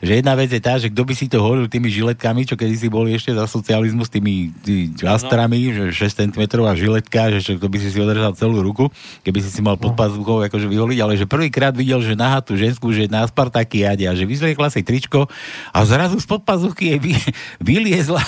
[0.00, 2.92] že jedna vec je tá, že kto by si to holil tými žiletkami, čo kedysi
[2.92, 6.42] boli ešte za socializmu s tými tý, astrami, že 6 cm
[6.76, 8.92] žiletka, že čo, to by si si održal celú ruku,
[9.24, 12.92] keby si si mal pod pazuchou akože vyholiť, ale že prvýkrát videl, že nahatú žensku,
[12.92, 15.30] že na Spartakiade a že vyzliekla si tričko
[15.72, 17.12] a zrazu spod pazuchy jej vy,
[17.58, 18.22] vyliezla,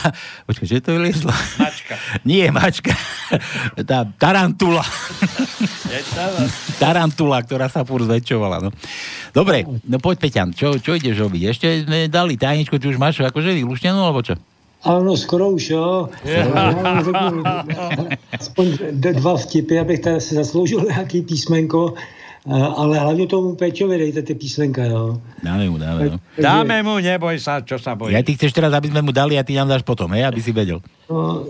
[0.48, 1.34] počkaj, že to vyliezla?
[1.60, 1.94] Mačka.
[2.28, 2.92] Nie, mačka.
[3.84, 4.84] Tá tarantula.
[6.80, 8.64] Tarantula, ktorá sa furt zväčšovala.
[8.64, 8.70] No.
[9.36, 11.42] Dobre, no poď Peťan, čo, čo ideš robiť?
[11.58, 14.38] Ešte sme dali tajničku, či už máš akože vylúštenú, alebo čo?
[14.86, 16.06] Ano, skoro už, jo.
[16.22, 17.42] Já vám řeknu
[18.38, 21.94] aspoň dva vtipy, abych tady si zasloužil nějaký písmenko,
[22.76, 25.18] ale hlavně tomu Peťovi dejte ty písmenka, jo.
[25.42, 26.10] Dáme mu, dáme.
[26.14, 26.18] No.
[26.38, 28.14] Dáme mu, neboj sa, čo sa bojí.
[28.14, 30.38] Ja ty chceš teraz, aby sme mu dali a ty nám dáš potom, hej, aby
[30.38, 30.78] si vedel.
[31.10, 31.42] No,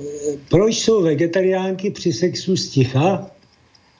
[0.48, 3.28] proč jsou vegetariánky při sexu sticha?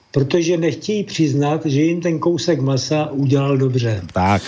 [0.09, 4.01] Protože nechtějí přiznat, že jim ten kousek masa udělal dobře.
[4.09, 4.41] Tak.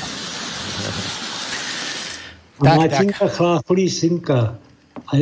[2.61, 4.55] A Tak, Matinka chlácholí synka
[5.13, 5.17] a,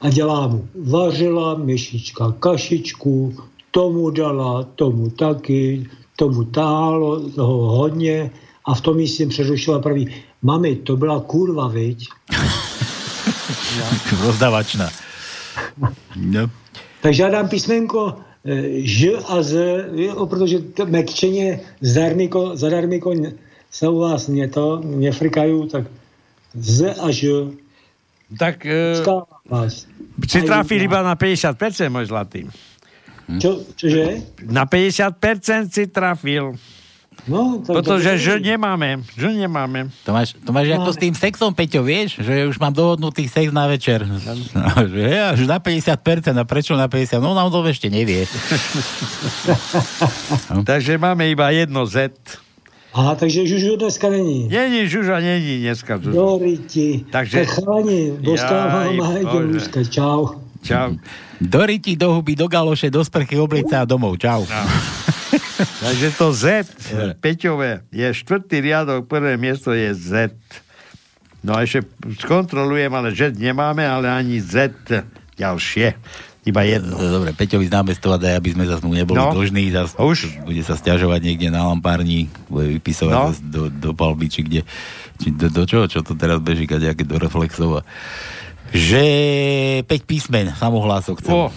[0.00, 0.68] a dělá mu.
[0.74, 3.36] Vařila myšička kašičku,
[3.70, 8.30] tomu dala, tomu taky, tomu tálo toho hodně
[8.64, 10.08] a v tom místě přerušila pravý.
[10.42, 12.08] Mami, to byla kurva, viď?
[14.24, 14.90] Rozdavačná.
[16.16, 16.50] No.
[17.02, 19.56] Takže já dám písmenko eh, Ž a Z,
[19.92, 23.14] jo, protože to mekčeně zadarmiko, zadarmiko
[23.70, 25.84] se u vás mě to, mě frikají, tak
[26.56, 27.52] Z a Ž.
[28.34, 28.98] Tak e,
[30.26, 31.54] si trafil iba na 50%,
[31.92, 32.50] môj zlatý.
[33.38, 34.22] Čo, čože?
[34.46, 36.58] Na 50% si trafil.
[37.26, 39.90] No, to, Protože že nemáme, že nemáme.
[40.06, 42.22] To máš, to máš ako s tým sexom, Peťo, vieš?
[42.22, 44.06] Že už mám dohodnutý sex na večer.
[44.06, 45.96] No, že ja, že na 50%,
[46.38, 47.18] a prečo na 50%?
[47.18, 48.30] No, nám to ešte nevie.
[50.70, 52.14] Takže máme iba jedno Z.
[52.96, 54.48] Aha, takže Žužu dneska není.
[54.48, 56.16] Není žuža, není dneska žuža.
[56.16, 57.04] Do ryti.
[57.12, 59.78] Takže- Tak chalani, dostávám Jaj, a idem úzka.
[59.84, 60.40] Čau.
[60.64, 60.96] Čau.
[61.36, 64.16] Do ryti, do huby, do galoše, do sprchy, obliť sa a domov.
[64.16, 64.48] Čau.
[64.48, 64.64] No.
[65.84, 66.44] Takže to Z,
[67.20, 70.32] Peťové, je štvrtý riadok, prvé miesto je Z.
[71.44, 71.84] No a ešte
[72.24, 74.72] skontrolujem, ale Z nemáme, ale ani Z
[75.36, 75.92] ďalšie.
[76.46, 76.94] Iba jedno.
[76.94, 79.34] Dobre, Peťovi z námestova daj, aby sme zase mu neboli No.
[79.34, 79.66] dlžní.
[79.68, 80.38] Zas Už?
[80.40, 83.34] Bude sa stiažovať niekde na lampárni, bude vypisovať No.
[83.42, 84.60] do, do palby, či kde.
[85.16, 87.82] Či do, do čoho, čo to teraz beží, kadejaké do reflexov.
[88.68, 89.02] Že
[89.82, 91.34] 5 písmen, samohlások chcem.
[91.34, 91.50] O.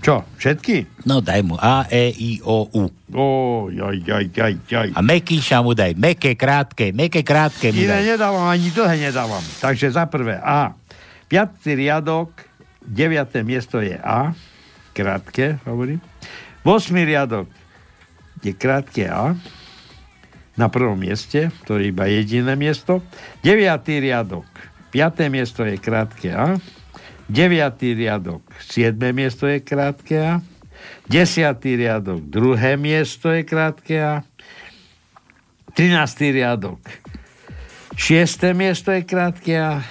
[0.00, 1.04] Čo, všetky?
[1.04, 2.84] No daj mu A, E, I, O, U.
[3.10, 3.24] O,
[3.68, 4.88] jaj, jaj, jaj, jaj.
[4.90, 5.92] A mekýša mu daj.
[5.94, 8.04] Meké, krátke, meké, krátke mu Iné daj.
[8.06, 9.40] nedávam, ani dlhé nedávam.
[9.58, 10.76] Takže za prvé A.
[11.24, 12.36] Piatý riadok,
[12.84, 14.32] deviaté miesto je A.
[14.94, 15.98] Krátke, hovorím.
[16.64, 17.50] Vosmý riadok
[18.44, 19.34] je krátke A.
[20.54, 23.02] Na prvom mieste, to je iba jediné miesto.
[23.42, 24.46] Deviatý riadok,
[24.94, 26.54] piaté miesto je krátke A.
[27.26, 30.38] Deviatý riadok, siedme miesto je krátke A.
[31.08, 34.22] Desiatý riadok, druhé miesto je krátke A.
[35.74, 36.38] 13.
[36.38, 36.78] riadok.
[37.98, 39.82] Šiesté miesto je krátke A.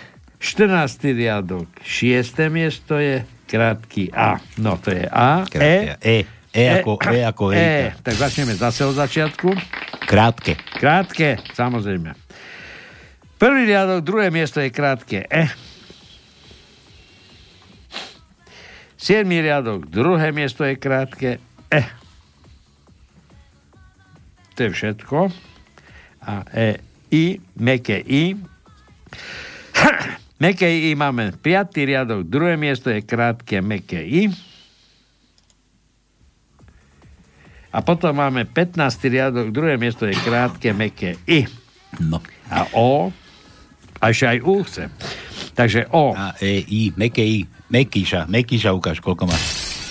[0.43, 1.15] 14.
[1.15, 1.71] riadok.
[1.88, 4.43] Šiesté miesto je krátky A.
[4.60, 5.47] No to je A.
[5.47, 6.27] Krátke E.
[6.51, 7.56] E ako, E ako E.
[7.56, 8.03] Erika.
[8.03, 9.56] Tak začneme zase od začiatku.
[10.03, 10.60] Krátke.
[10.75, 12.12] Krátke, samozrejme.
[13.39, 15.47] Prvý riadok, druhé miesto je krátke E.
[18.99, 21.39] Siedmý riadok, druhé miesto je krátke
[21.71, 21.84] E.
[24.53, 25.32] To je všetko.
[26.27, 26.84] A E,
[27.15, 28.36] I, meké I.
[30.43, 34.27] meké I máme piatý riadok, druhé miesto je krátke meké I.
[37.73, 38.75] A potom máme 15.
[39.10, 41.47] riadok, druhé miesto je krátke, meké I.
[42.03, 42.19] No.
[42.51, 43.10] A O,
[43.97, 44.84] a ešte aj U chce.
[45.56, 46.13] Takže O.
[46.13, 47.47] A, E, I, meké I.
[47.73, 49.38] Mekíša, Mekíša ukáž, koľko má.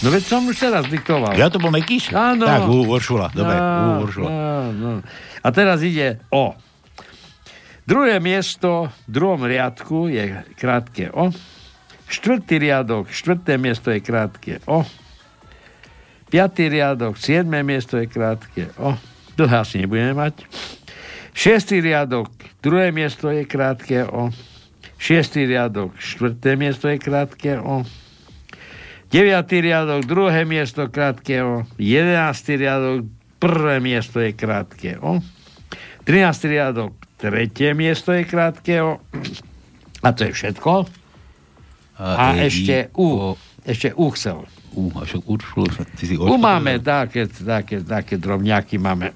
[0.02, 1.34] No veď som už teraz diktoval.
[1.34, 2.14] Ja to bol Mekíš?
[2.14, 2.46] Áno.
[2.46, 4.30] Tak, U, Uršula, dobre, U, Uršula.
[4.70, 5.02] áno.
[5.42, 6.54] A teraz ide O.
[7.82, 11.34] Druhé miesto v druhom riadku je krátke O.
[12.06, 14.86] Štvrtý riadok, štvrté miesto je krátke O.
[16.30, 18.94] Piatý riadok, siedme miesto je krátke O.
[19.34, 20.46] Dlhé asi nebudeme mať.
[21.34, 22.30] Šiestý riadok,
[22.62, 24.30] druhé miesto je krátke O.
[25.02, 27.82] Šiestý riadok, štvrté miesto je krátke O.
[29.10, 31.66] Deviatý riadok, druhé miesto krátke O.
[31.82, 33.10] Jedenáctý riadok,
[33.42, 35.18] prvé miesto je krátke O.
[36.06, 36.46] 13.
[36.46, 38.98] riadok, tretie miesto je krátke O.
[40.02, 40.90] A to je všetko.
[42.02, 43.38] A, E, I, ešte U.
[43.62, 44.42] Ešte U chcel.
[44.74, 49.14] U, a však však ty si U máme také, také, také drobňaky máme.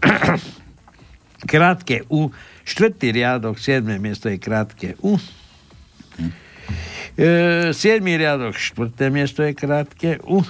[1.51, 2.31] krátke U.
[2.63, 5.19] Štvrtý riadok, siedme miesto je krátke U.
[7.17, 10.47] E, siedmý riadok, štvrté miesto je krátke U.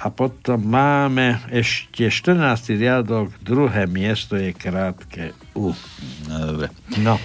[0.00, 2.72] A potom máme ešte 14.
[2.80, 5.76] riadok, druhé miesto je krátke U.
[6.24, 6.72] No, dobre.
[7.04, 7.20] No.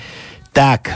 [0.52, 0.92] Tak,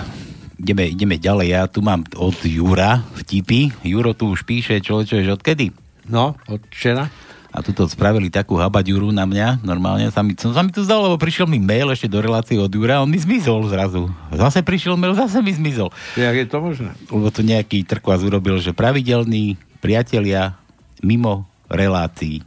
[0.59, 1.47] ideme, ideme ďalej.
[1.47, 3.71] Ja tu mám od Jura vtipy.
[3.87, 5.71] Juro tu už píše, čo, čo odkedy?
[6.11, 7.07] No, od včera.
[7.49, 10.11] A tuto spravili takú habaďuru na mňa, normálne.
[10.11, 12.69] Sa mi, som, sa mi to zdalo, lebo prišiel mi mail ešte do relácie od
[12.69, 14.11] Jura, on mi zmizol zrazu.
[14.35, 15.95] Zase prišiel mail, zase mi zmizol.
[16.19, 16.91] Jak je to možné?
[17.07, 20.59] Lebo to nejaký trkvaz urobil, že pravidelní priatelia
[20.99, 22.41] mimo relácií.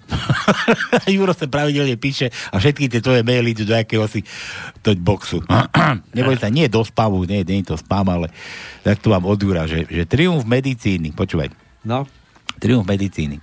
[1.15, 4.27] Juro sa pravidelne píše a všetky tie tvoje maily idú do akéhosi
[4.83, 5.39] toť boxu.
[6.19, 8.29] Neboj sa, nie do spavu, nie, nie je to spam, ale
[8.83, 11.55] tak tu mám od Jura, že, že triumf medicíny, počúvaj.
[11.87, 12.05] No.
[12.59, 13.39] Triumf medicíny.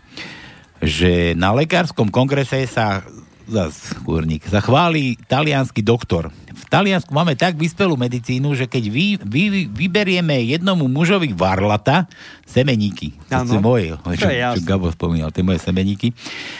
[0.80, 3.04] Že na lekárskom kongrese sa
[3.50, 6.30] zas, kurník, sa chváli talianský doktor.
[6.60, 12.06] V Taliansku máme tak vyspelú medicínu, že keď vy, vy, vyberieme jednomu mužovi varlata,
[12.46, 14.62] semeníky, to sú moje, čo, čo.
[14.68, 16.12] Gabo spomínal, tie moje semeníky,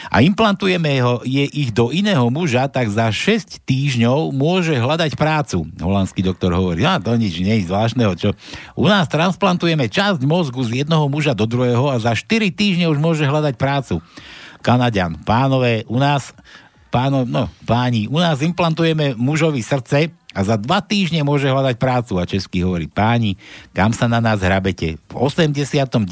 [0.08, 5.68] a implantujeme ho, je ich do iného muža, tak za 6 týždňov môže hľadať prácu.
[5.78, 8.34] Holandský doktor hovorí, a to nič nie je zvláštneho, čo
[8.80, 12.98] u nás transplantujeme časť mozgu z jednoho muža do druhého a za 4 týždne už
[13.02, 14.00] môže hľadať prácu.
[14.60, 16.36] Kanadian, pánové, u nás
[16.90, 22.22] páno, no, páni, u nás implantujeme mužovi srdce a za dva týždne môže hľadať prácu.
[22.22, 23.38] A český hovorí, páni,
[23.74, 25.02] kam sa na nás hrabete?
[25.10, 26.06] V 89.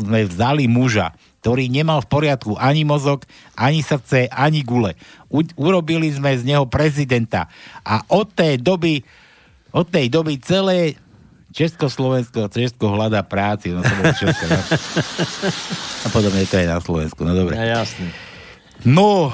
[0.00, 1.12] sme vzali muža,
[1.44, 4.96] ktorý nemal v poriadku ani mozog, ani srdce, ani gule.
[5.28, 7.50] U- urobili sme z neho prezidenta.
[7.84, 9.04] A od tej doby,
[9.74, 10.96] od tej doby celé
[11.52, 13.68] Československo, Česko hľadá práci.
[13.68, 14.60] No to Česko, no.
[16.04, 17.20] A podobne to je na Slovensku.
[17.28, 17.60] No dobre.
[17.60, 18.08] Ja, jasný.
[18.88, 19.28] No,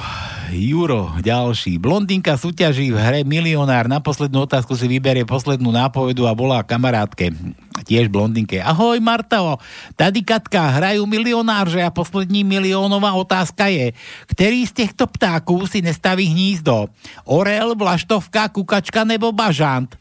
[0.49, 1.77] Juro, ďalší.
[1.77, 3.85] Blondinka súťaží v hre Milionár.
[3.85, 7.33] Na poslednú otázku si vyberie poslednú nápovedu a volá kamarátke.
[7.85, 8.61] Tiež blondinke.
[8.61, 9.57] Ahoj Martao,
[9.97, 13.97] tady Katka, hrajú milionár, a poslední miliónová otázka je,
[14.29, 16.93] ktorý z týchto ptáků si nestaví hnízdo?
[17.25, 19.97] Orel, vlaštovka, kukačka nebo bažant?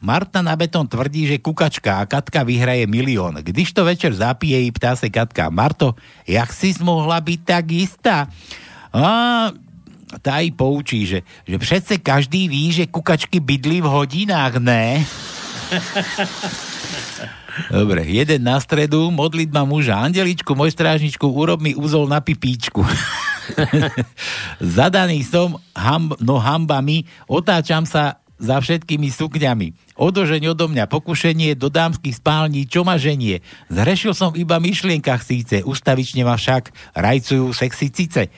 [0.00, 3.36] Marta na betón tvrdí, že kukačka a Katka vyhraje milión.
[3.36, 5.52] Když to večer zapije, ptá se Katka.
[5.52, 5.92] Marto,
[6.24, 8.26] jak si mohla byť tak istá?
[8.90, 9.06] A
[10.18, 15.06] tá jej poučí, že, že přece každý ví, že kukačky bydlí v hodinách, ne?
[17.70, 19.98] Dobre, jeden na stredu, modlitba muža.
[20.02, 22.82] Andeličku, môj strážničku, urob mi úzol na pipíčku.
[24.78, 29.76] Zadaný som ham, no hambami, otáčam sa za všetkými sukňami.
[30.00, 33.44] Odožeň odo mňa pokušenie do dámskych spální, čo ma ženie.
[33.68, 38.32] Zhrešil som iba myšlienkach síce, ustavične ma však rajcujú sexy cice.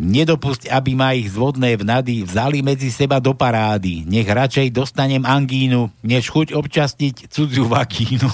[0.00, 4.08] Nedopusť, aby ma ich zvodné vnady vzali medzi seba do parády.
[4.08, 8.24] Nech radšej dostanem angínu, než chuť občastiť cudziu vakínu.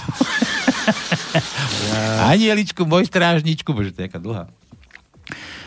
[2.30, 4.46] Anieličku, môj strážničku, bože, to je jaká dlhá.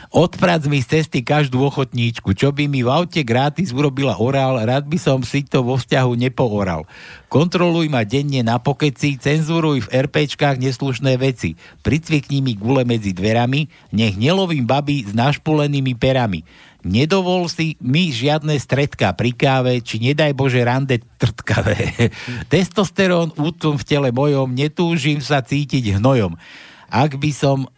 [0.10, 2.34] Odprac mi z cesty každú ochotníčku.
[2.34, 6.18] Čo by mi v aute gratis urobila orál, rád by som si to vo vzťahu
[6.18, 6.90] nepooral.
[7.30, 11.54] Kontroluj ma denne na pokeci, cenzuruj v RPčkách neslušné veci.
[11.86, 16.42] Pricvikni mi gule medzi dverami, nech nelovím baby s našpulenými perami.
[16.82, 22.10] Nedovol si mi žiadne stredka pri káve, či nedaj Bože rande trtkavé.
[22.52, 26.34] Testosterón útlm v tele mojom, netúžim sa cítiť hnojom.
[26.90, 27.70] Ak by som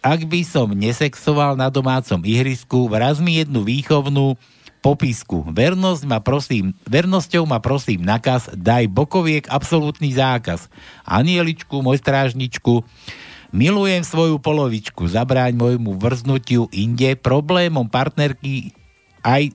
[0.00, 4.36] ak by som nesexoval na domácom ihrisku, vraz mi jednu výchovnú
[4.80, 5.44] popisku.
[5.52, 10.72] Vernosť ma prosím, vernosťou ma prosím nakaz, daj bokoviek absolútny zákaz.
[11.04, 12.80] Anieličku, môj strážničku,
[13.52, 18.72] milujem svoju polovičku, zabráň môjmu vrznutiu inde, problémom partnerky
[19.20, 19.52] aj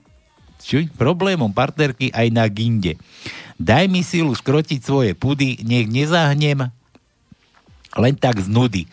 [0.62, 0.82] čo?
[0.94, 2.96] problémom partnerky aj na ginde.
[3.58, 6.70] Daj mi silu skrotiť svoje pudy, nech nezahnem
[7.96, 8.84] len tak z nudy.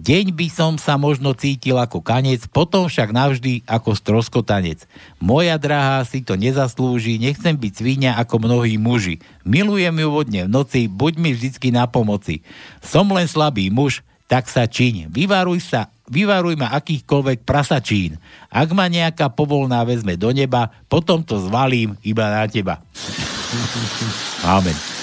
[0.00, 4.86] Deň by som sa možno cítil ako kanec, potom však navždy ako stroskotanec.
[5.18, 9.18] Moja drahá si to nezaslúži, nechcem byť svíňa ako mnohí muži.
[9.42, 12.46] Milujem ju vodne v noci, buď mi vždycky na pomoci.
[12.80, 15.10] Som len slabý muž, tak sa čiň.
[15.10, 18.22] Vyvaruj sa, vyvaruj ma akýchkoľvek prasačín.
[18.46, 22.78] Ak ma nejaká povolná vezme do neba, potom to zvalím iba na teba.
[24.46, 24.99] Amen.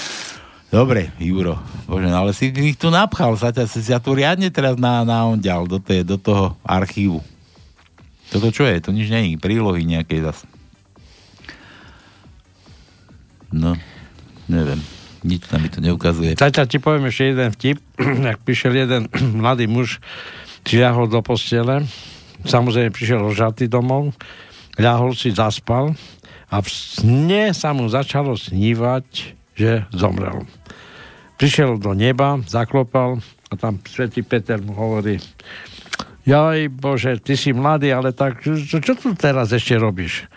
[0.68, 1.56] Dobre, Juro,
[1.88, 5.00] bože, no ale si ich tu napchal, sa ťa, si sa tu riadne teraz na,
[5.00, 7.24] na ondial do, tej, do toho archívu.
[8.28, 8.76] Toto čo je?
[8.84, 10.44] To nič není, prílohy nejakej zase.
[13.48, 13.80] No,
[14.44, 14.84] neviem.
[15.24, 16.36] Nič tam mi to neukazuje.
[16.36, 17.80] Zatiaľ ti poviem ešte jeden vtip.
[18.36, 19.08] Ak prišiel jeden
[19.40, 20.04] mladý muž,
[20.68, 21.88] ľahol do postele,
[22.44, 24.12] samozrejme prišiel ožatý domov,
[24.76, 25.96] ľahol si, zaspal
[26.52, 30.44] a v sne sa mu začalo snívať, že zomrel.
[31.38, 35.22] Prišiel do neba, zaklopal a tam svätý Peter mu hovorí
[36.28, 40.28] Jaj, Bože, ty si mladý, ale tak čo, čo tu teraz ešte robíš?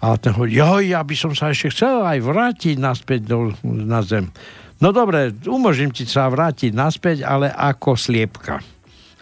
[0.00, 4.00] A ten hovorí, joj, ja by som sa ešte chcel aj vrátiť naspäť do, na
[4.00, 4.32] zem.
[4.80, 8.73] No dobre, umožním ti sa vrátiť naspäť, ale ako sliepka.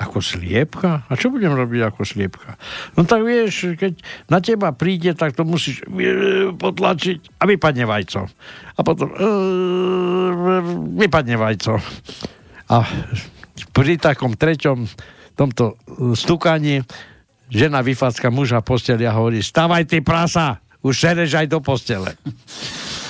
[0.02, 1.06] Ako sliepka?
[1.06, 2.58] A čo budem robiť ako sliepka?
[2.98, 3.94] No tak vieš, keď
[4.26, 8.26] na teba príde, tak to musíš e, potlačiť a vypadne vajco.
[8.74, 9.18] A potom e,
[11.06, 11.78] vypadne vajco.
[12.74, 12.76] A
[13.70, 14.90] pri takom treťom
[15.38, 15.78] tomto
[16.18, 16.82] stukaní
[17.52, 22.10] žena vyfacka muža posteli a hovorí, stavaj ty prasa, už šereš aj do postele.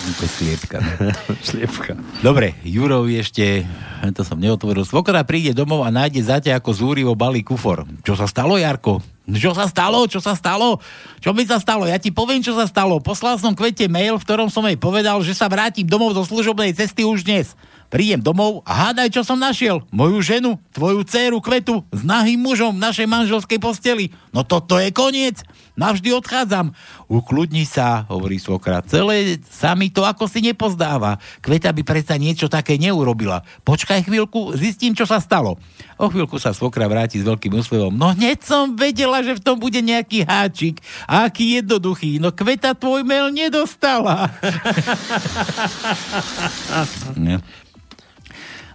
[0.00, 0.80] To sliepka.
[0.80, 1.12] Ne?
[1.48, 1.92] sliepka.
[2.24, 3.68] Dobre, Jurovi ešte,
[4.16, 4.88] to som neotvoril.
[4.88, 7.84] Svokra príde domov a nájde zate ako zúrivo balí kufor.
[8.00, 9.04] Čo sa stalo, Jarko?
[9.28, 10.08] Čo sa stalo?
[10.08, 10.80] Čo sa stalo?
[11.20, 11.84] Čo mi sa stalo?
[11.84, 12.98] Ja ti poviem, čo sa stalo.
[12.98, 16.74] Poslal som kvete mail, v ktorom som jej povedal, že sa vrátim domov zo služobnej
[16.74, 17.54] cesty už dnes.
[17.90, 19.82] Príjem domov a hádaj, čo som našiel.
[19.90, 24.14] Moju ženu, tvoju dceru Kvetu s nahým mužom v našej manželskej posteli.
[24.30, 25.42] No toto je koniec.
[25.74, 26.70] Navždy odchádzam.
[27.10, 28.78] Ukludni sa, hovorí svokra.
[28.86, 31.18] Celé sa mi to ako si nepozdáva.
[31.42, 33.42] Kveta by predsa niečo také neurobila.
[33.66, 35.58] Počkaj chvíľku, zistím, čo sa stalo.
[35.98, 37.90] O chvíľku sa svokra vráti s veľkým úsmevom.
[37.90, 40.78] No hneď som vedela, že v tom bude nejaký háčik.
[41.10, 42.22] Aký jednoduchý.
[42.22, 44.30] No Kveta tvoj mail nedostala.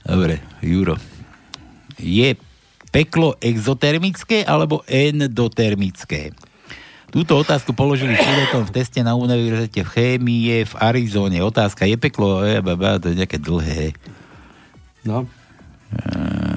[0.06, 0.96] Dobre, Juro.
[1.98, 2.38] Je
[2.94, 6.30] peklo exotermické alebo endotermické?
[7.10, 11.42] Túto otázku položili študentom v teste na univerzite v Chémie v Arizóne.
[11.42, 13.96] Otázka, je peklo, je, baba, to je nejaké dlhé.
[15.08, 15.26] No.
[15.96, 16.55] Bože.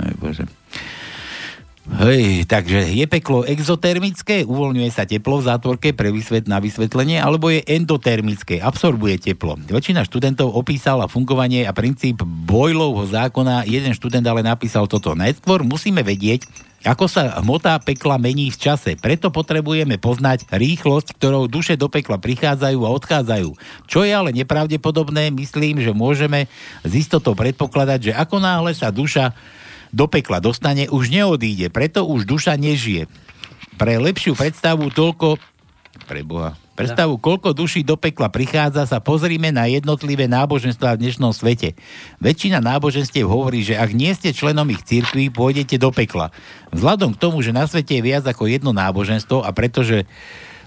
[1.89, 7.49] Hej, takže je peklo exotermické, uvoľňuje sa teplo v zátvorke pre vysvet, na vysvetlenie, alebo
[7.49, 9.57] je endotermické, absorbuje teplo.
[9.57, 15.16] Väčšina študentov opísala fungovanie a princíp Boylovho zákona, jeden študent ale napísal toto.
[15.16, 16.45] Najskôr musíme vedieť,
[16.84, 18.95] ako sa hmota pekla mení v čase.
[18.95, 23.51] Preto potrebujeme poznať rýchlosť, ktorou duše do pekla prichádzajú a odchádzajú.
[23.91, 26.47] Čo je ale nepravdepodobné, myslím, že môžeme
[26.86, 29.34] z istotou predpokladať, že ako náhle sa duša
[29.93, 33.09] do pekla dostane, už neodíde, preto už duša nežije.
[33.78, 35.39] Pre lepšiu predstavu toľko,
[36.07, 41.34] pre Boha, predstavu, koľko duší do pekla prichádza, sa pozrime na jednotlivé náboženstva v dnešnom
[41.34, 41.74] svete.
[42.22, 46.30] Väčšina náboženstiev hovorí, že ak nie ste členom ich cirkví, pôjdete do pekla.
[46.70, 50.07] Vzhľadom k tomu, že na svete je viac ako jedno náboženstvo a pretože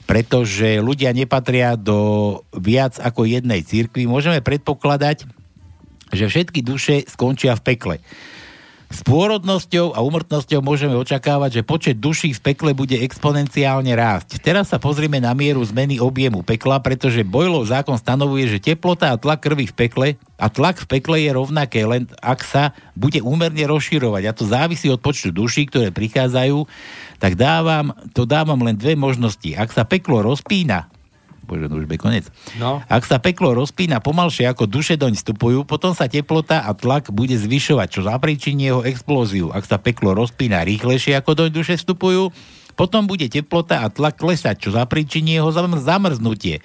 [0.09, 5.24] pretože ľudia nepatria do viac ako jednej cirkvi, môžeme predpokladať,
[6.11, 7.95] že všetky duše skončia v pekle.
[8.91, 14.43] S pôrodnosťou a umrtnosťou môžeme očakávať, že počet duší v pekle bude exponenciálne rásť.
[14.43, 19.17] Teraz sa pozrieme na mieru zmeny objemu pekla, pretože Boylov zákon stanovuje, že teplota a
[19.17, 23.63] tlak krvi v pekle a tlak v pekle je rovnaké, len ak sa bude úmerne
[23.63, 24.23] rozširovať.
[24.27, 26.67] A to závisí od počtu duší, ktoré prichádzajú,
[27.15, 29.55] tak dávam, to dávam len dve možnosti.
[29.55, 30.90] Ak sa peklo rozpína,
[31.45, 32.25] bože, no už bude konec.
[32.61, 32.79] No.
[32.85, 37.35] Ak sa peklo rozpína pomalšie ako duše doň vstupujú, potom sa teplota a tlak bude
[37.35, 39.49] zvyšovať, čo zapričiní jeho explóziu.
[39.51, 42.31] Ak sa peklo rozpína rýchlejšie ako doň duše vstupujú,
[42.74, 46.59] potom bude teplota a tlak klesať, čo zapričiní jeho zamr- zamrznutie.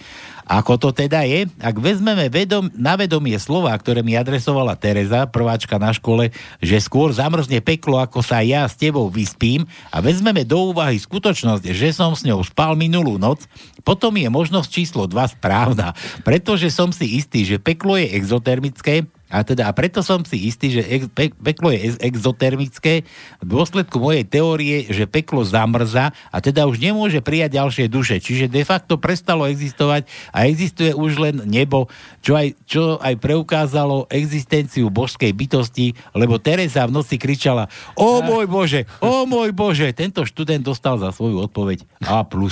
[0.46, 1.50] Ako to teda je?
[1.58, 6.30] Ak vezmeme vedom, na vedomie slova, ktoré mi adresovala Tereza, prváčka na škole,
[6.62, 11.66] že skôr zamrzne peklo, ako sa ja s tebou vyspím a vezmeme do úvahy skutočnosť,
[11.66, 13.42] že som s ňou spal minulú noc,
[13.82, 19.42] potom je možnosť číslo 2 správna, pretože som si istý, že peklo je exotermické, a
[19.42, 23.02] teda a preto som si istý, že ex, pe, peklo je ex, exotermické
[23.42, 28.22] v dôsledku mojej teórie, že peklo zamrza a teda už nemôže prijať ďalšie duše.
[28.22, 31.90] Čiže de facto prestalo existovať a existuje už len nebo,
[32.22, 37.66] čo aj, čo aj preukázalo existenciu božskej bytosti, lebo Teresa v noci kričala
[37.98, 42.22] O môj Bože, o môj Bože, tento študent dostal za svoju odpoveď A+.
[42.30, 42.42] to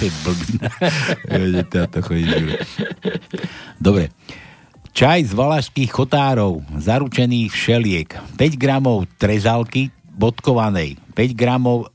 [0.00, 0.68] je blbina.
[3.86, 4.08] Dobre.
[4.94, 8.14] Čaj z valašských chotárov, zaručených všeliek.
[8.38, 10.94] 5 gramov trezalky bodkovanej.
[11.18, 11.90] 5 gramov,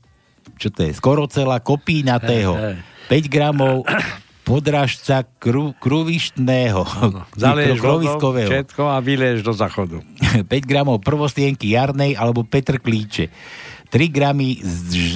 [0.60, 2.76] čo to je, skorocela kopínatého.
[3.08, 3.88] 5 gramov
[4.44, 6.84] podražca kru, kruvištného.
[7.40, 8.52] Zalieš kroviskového.
[8.52, 10.04] všetko a vylieš do záchodu.
[10.52, 13.32] 5 gramov prvostienky jarnej alebo Petr Klíče.
[13.88, 14.60] 3 gramy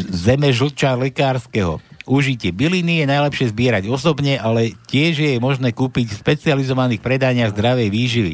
[0.09, 1.85] zeme žlča lekárskeho.
[2.05, 7.89] Užitie byliny je najlepšie zbierať osobne, ale tiež je možné kúpiť v špecializovaných predaniach zdravej
[7.89, 8.33] výživy.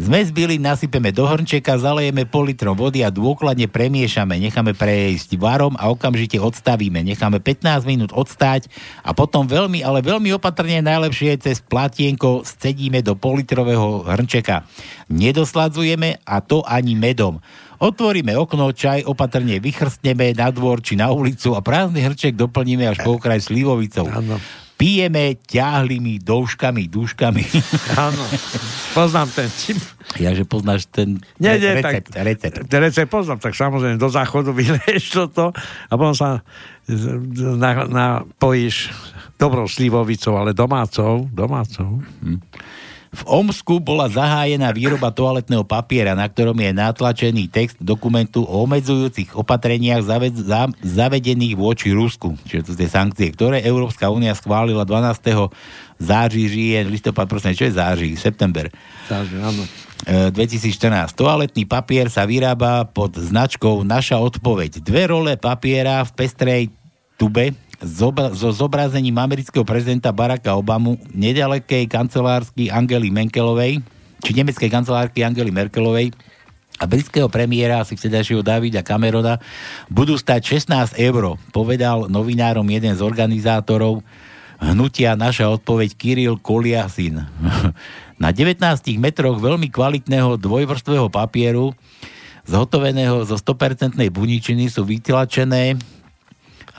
[0.00, 5.76] Zmes bylín nasypeme do hrnčeka, zalejeme pol litrom vody a dôkladne premiešame, necháme prejsť varom
[5.76, 7.04] a okamžite odstavíme.
[7.04, 8.72] Necháme 15 minút odstáť
[9.04, 14.64] a potom veľmi, ale veľmi opatrne najlepšie cez platienko scedíme do politrového hrnčeka.
[15.12, 17.36] Nedosladzujeme a to ani medom.
[17.80, 23.00] Otvoríme okno, čaj opatrne vychrstneme na dvor či na ulicu a prázdny hrček doplníme až
[23.00, 24.04] po okraj slivovicou.
[24.76, 27.44] Pijeme ťahlými douškami, dúškami.
[27.96, 28.24] Áno,
[28.92, 29.76] poznám ten tip.
[30.16, 32.56] Ja, že poznáš ten Nie, nie, recept, tak, recept.
[32.64, 35.52] Ten recept poznám, tak samozrejme do záchodu vyleješ toto
[35.88, 36.40] a potom sa
[36.84, 37.16] z-
[37.56, 38.88] na, napojíš
[39.36, 42.00] dobrou slivovicou, ale domácou, domácou.
[43.10, 49.34] V Omsku bola zahájená výroba toaletného papiera, na ktorom je natlačený text dokumentu o obmedzujúcich
[49.34, 55.26] opatreniach zaved, za, zavedených voči Rusku, čiže to tie sankcie, ktoré Európska únia schválila 12.
[55.98, 58.70] září, žije, listopad, prosím, čo je září, september.
[59.10, 59.66] Takže, áno.
[60.06, 61.10] E, 2014.
[61.12, 64.86] Toaletný papier sa vyrába pod značkou Naša odpoveď.
[64.86, 66.62] Dve role papiera v pestrej
[67.18, 73.80] tube zobra- so zobrazením amerického prezidenta Baracka Obamu, nedalekej kancelársky Angely Merkelovej,
[74.20, 76.12] či nemeckej kancelárky Angely Merkelovej
[76.80, 79.36] a britského premiéra, asi vtedajšieho Davida Camerona,
[79.92, 84.00] budú stať 16 eur, povedal novinárom jeden z organizátorov
[84.60, 87.24] hnutia Naša odpoveď Kirill Koliasin.
[88.22, 88.60] Na 19
[89.00, 91.72] metroch veľmi kvalitného dvojvrstvého papieru
[92.44, 95.80] zhotoveného zo 100% buničiny sú vytlačené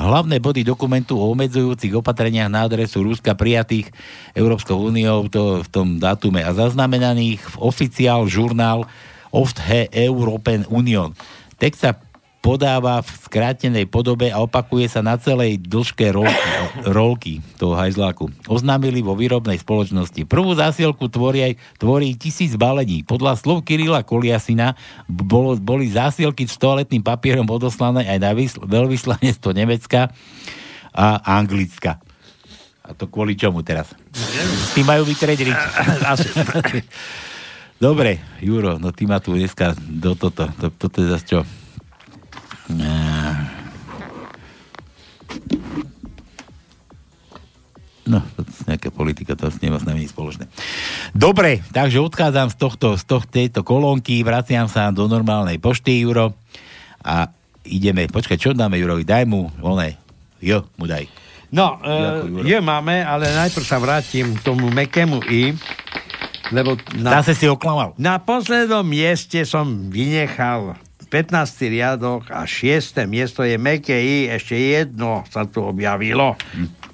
[0.01, 3.93] hlavné body dokumentu o obmedzujúcich opatreniach na adresu Ruska prijatých
[4.33, 8.89] Európskou úniou to v tom dátume a zaznamenaných v oficiál žurnál
[9.31, 11.15] Ofthe Europen Union.
[11.55, 11.95] Text sa
[12.41, 16.41] podáva v skrátenej podobe a opakuje sa na celej dĺžke rolky,
[16.89, 18.33] rolky toho hajzláku.
[18.49, 20.25] Oznámili vo výrobnej spoločnosti.
[20.25, 23.05] Prvú zásielku tvorí, aj, tvorí tisíc balení.
[23.05, 24.73] Podľa slov Kirila Koliasina
[25.05, 30.09] bolo, boli zásielky s toaletným papierom odoslané aj na vysl- veľvyslanectvo Nemecka
[30.91, 32.01] a Anglicka.
[32.81, 33.93] A to kvôli čomu teraz?
[34.11, 35.45] S tým majú vytrieť.
[37.81, 40.49] Dobre, Juro, no ty ma tu dneska do toto.
[40.57, 41.39] To, toto je zase čo?
[48.11, 48.19] No,
[48.67, 50.51] nejaká politika, to s nič spoločné.
[51.15, 56.35] Dobre, takže odchádzam z, tohto, z tohto, tejto kolónky, vraciam sa do normálnej pošty, Juro,
[57.05, 57.31] a
[57.63, 59.07] ideme, počkaj, čo dáme Jurovi?
[59.07, 59.95] Daj mu, oné,
[60.43, 61.07] jo, mu daj.
[61.55, 65.55] No, e, je máme, ale najprv sa vrátim k tomu mekému I,
[66.51, 67.95] lebo na, Zase si oklamal.
[67.95, 70.75] na poslednom mieste som vynechal
[71.11, 71.67] 15.
[71.67, 73.03] riadok a 6.
[73.03, 76.39] miesto je meké I, ešte jedno sa tu objavilo.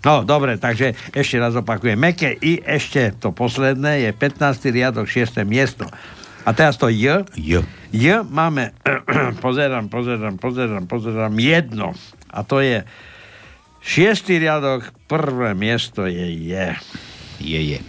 [0.01, 1.93] No, dobre, takže ešte raz opakujem.
[1.93, 4.73] Meké I, ešte to posledné je 15.
[4.73, 5.45] riadok, 6.
[5.45, 5.85] miesto.
[6.47, 7.29] A teraz to J.
[7.37, 7.61] J.
[7.93, 8.73] J máme,
[9.45, 11.93] pozerám, pozerám, pozerám, pozerám, jedno.
[12.33, 12.81] A to je
[13.85, 16.67] šiestý riadok, prvé miesto je je.
[17.37, 17.79] Je, je.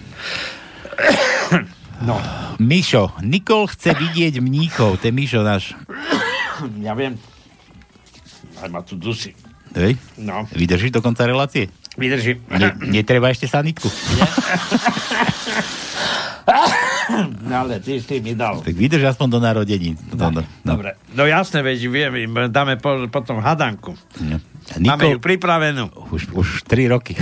[2.03, 2.19] No.
[2.63, 5.03] Mišo, Nikol chce vidieť mníchov.
[5.03, 5.75] To je Mišo náš.
[6.83, 7.19] Ja viem.
[8.59, 9.35] Aj ma tu dusí.
[9.75, 9.99] Hej?
[10.19, 10.47] No.
[10.51, 11.71] Vydržíš do konca relácie?
[11.99, 12.43] Vydržím.
[12.51, 13.91] Ne, netreba ešte sanitku.
[17.45, 18.61] No ale ty si mi dal.
[18.65, 19.97] Tak vydrž aspoň do narodení.
[20.15, 20.33] No.
[20.65, 20.97] Dobre.
[21.13, 22.13] No jasné, veď viem,
[22.49, 23.97] dáme po, potom hadanku.
[24.23, 24.41] No.
[24.79, 25.85] Máme ju Nikol, pripravenú.
[26.13, 27.17] už, už 3 roky.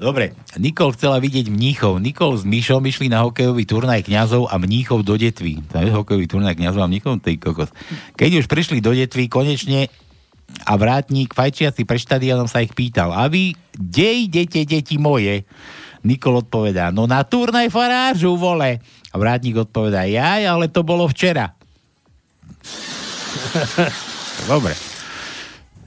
[0.00, 2.00] Dobre, Nikol chcela vidieť mníchov.
[2.00, 5.60] Nikol s Myšom išli na hokejový turnaj kňazov a mníchov do detví.
[5.68, 7.68] To je hokejový turnaj kňazov a mníchov, tej kokos.
[8.16, 9.92] Keď už prišli do detví, konečne
[10.64, 15.44] a vrátnik fajčiaci pre štadiónom sa ich pýtal, a vy, kde idete, deti moje?
[16.00, 18.80] Nikol odpovedá, no na turnaj farážu, vole.
[19.12, 21.52] A vrátnik odpovedá, jaj, ale to bolo včera.
[24.50, 24.72] Dobre.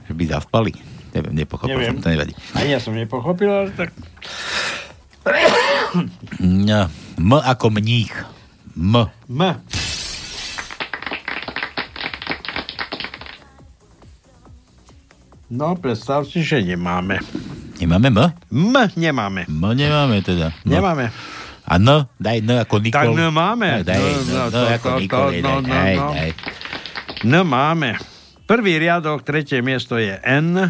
[0.06, 0.93] Že by zaspali.
[1.14, 1.94] Neviem, nepochopil Neviem.
[1.94, 2.34] som, to nevadí.
[2.52, 3.90] Ani ja som nepochopil, ale tak...
[6.42, 8.10] No, M ako mních.
[8.74, 8.94] M.
[9.30, 9.40] M.
[15.46, 17.20] No, predstav si, že nemáme.
[17.78, 18.20] Nemáme M?
[18.50, 19.44] M nemáme.
[19.46, 20.50] M nemáme teda.
[20.64, 20.72] No.
[20.72, 21.12] Nemáme.
[21.64, 21.88] A N?
[22.16, 23.12] Daj N ako Nikol.
[23.12, 23.68] Tak N máme.
[23.70, 25.28] No, daj, No, no, no, no, to- ako to- Nikol.
[25.30, 26.08] to- no, daj, no, daj, no.
[26.10, 26.30] daj.
[27.22, 27.90] N máme.
[28.44, 30.68] Prvý riadok, tretie miesto je N.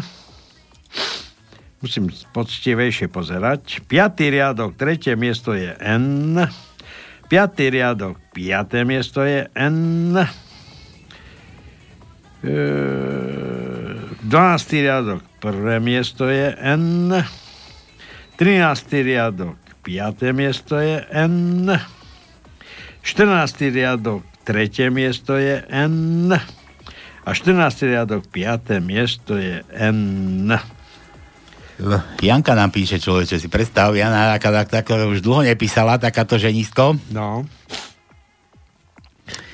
[1.85, 3.85] Musím poctivejšie pozerať.
[3.85, 6.49] Piatý riadok, tretie miesto je N.
[7.29, 10.17] Piatý riadok, piaté miesto je N.
[12.45, 12.55] E,
[14.25, 14.81] 12.
[14.81, 17.13] riadok, prvé miesto je N.
[18.37, 19.05] 13.
[19.05, 21.69] riadok, piaté miesto je N.
[23.05, 23.73] 14.
[23.73, 26.33] riadok, tretie miesto je N.
[27.25, 27.89] A 14.
[27.89, 30.49] riadok, piaté miesto je N.
[32.19, 36.95] Janka nám píše, človeče, si predstav, Jana taká, tak, tak, už dlho nepísala takáto ženisko.
[37.11, 37.43] No.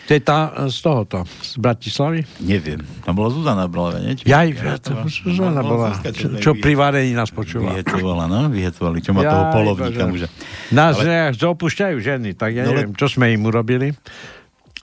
[0.05, 2.22] To je tá e, z tohoto, z Bratislavy?
[2.41, 2.84] Neviem.
[3.01, 4.13] Tam bola Zuzana Brleve, nie?
[4.13, 7.72] Či- Ja, Ja to Zuzana bola, Zuzka, čo, čo pri varení nás počúva.
[7.74, 8.99] Vyhecovala, no, vyhecovali.
[8.99, 10.28] Čo má Ja, toho polovníka muža.
[10.69, 11.32] Nás Ale...
[11.32, 13.95] opúšťajú ženy, tak ja No, neviem, čo sme im urobili.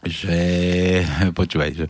[0.00, 0.38] že,
[1.34, 1.86] počúvaj, že,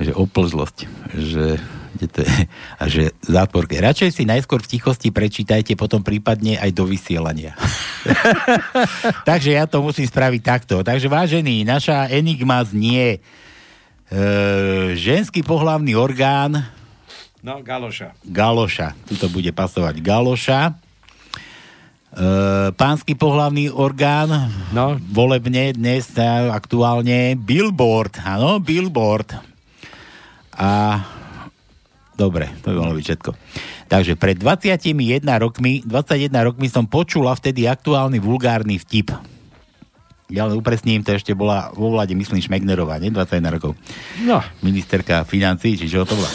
[0.00, 0.78] že oplzlosť,
[1.14, 1.60] že,
[1.94, 2.38] kde to je,
[2.80, 3.76] a že zátvorke.
[3.80, 7.52] Radšej si najskôr v tichosti prečítajte, potom prípadne aj do vysielania.
[9.28, 10.80] Takže ja to musím spraviť takto.
[10.80, 13.18] Takže vážený, naša enigma znie e,
[14.96, 16.64] ženský pohlavný orgán
[17.42, 18.14] No, Galoša.
[18.22, 18.94] Galoša.
[19.02, 20.60] Tuto bude pasovať Galoša.
[20.70, 20.74] E,
[22.70, 24.30] pánsky pohlavný orgán
[24.70, 24.94] no.
[25.10, 26.22] volebne dnes e,
[26.54, 28.22] aktuálne Billboard.
[28.22, 29.34] Áno, Billboard.
[30.54, 31.02] A
[32.22, 33.30] dobre, to by malo byť všetko.
[33.90, 39.10] Takže pred 21 rokmi, 21 rokmi som počula vtedy aktuálny vulgárny vtip.
[40.32, 43.12] Ja len upresním, to ešte bola vo vláde, myslím, Šmegnerová, nie?
[43.12, 43.76] 21 rokov.
[44.24, 44.40] No.
[44.64, 46.30] Ministerka financí, či čo to bola?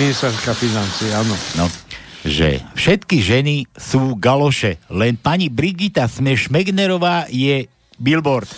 [0.00, 1.36] Ministerka financí, áno.
[1.60, 1.68] No,
[2.24, 7.68] že všetky ženy sú galoše, len pani Brigita Šmegnerová je
[8.02, 8.50] billboard.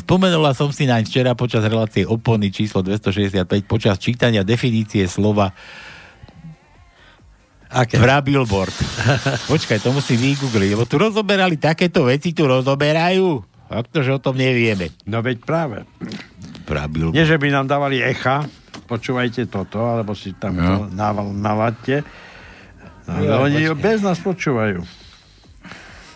[0.00, 3.34] Spomenula som si naň včera počas relácie opony číslo 265
[3.64, 5.50] počas čítania definície slova
[7.68, 8.00] Aké?
[8.00, 8.72] Vra billboard.
[9.44, 13.44] Počkaj, to musím vygoogliť, lebo tu rozoberali takéto veci, tu rozoberajú.
[13.68, 14.88] Ak to, že o tom nevieme.
[15.04, 15.84] No veď práve.
[16.64, 17.12] Vra billboard.
[17.12, 18.48] Nie, že by nám dávali echa,
[18.88, 20.88] počúvajte toto, alebo si tam No.
[20.88, 20.88] no.
[20.88, 22.08] naval, navaďte.
[23.04, 23.84] No, ale oni počkaj.
[23.84, 24.80] bez nás počúvajú.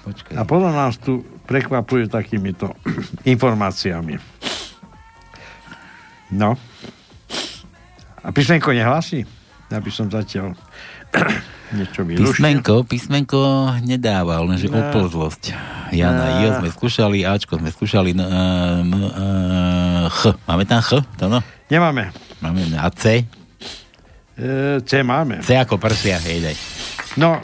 [0.02, 0.34] Počkaj.
[0.34, 2.74] A potom nás tu prekvapujú takýmito
[3.22, 4.18] informáciami.
[6.32, 6.56] No.
[8.22, 9.22] A písmenko nehlasí?
[9.68, 10.54] Ja by som zatiaľ
[11.76, 12.24] niečo vyrušil.
[12.24, 13.38] Písmenko, písmenko
[13.84, 14.80] nedával, lenže Ne.
[14.80, 15.52] oplzlosť.
[15.92, 16.50] Jana, Ne.
[16.50, 20.32] J sme skúšali, Ačko sme skúšali, no, m, uh, Ch.
[20.48, 20.98] Máme tam Ch?
[21.20, 21.40] To no?
[21.68, 22.10] Nemáme.
[22.40, 23.22] Máme a C?
[24.32, 25.44] E, C máme.
[25.44, 26.56] C ako prsia, hej, daj.
[27.20, 27.38] No,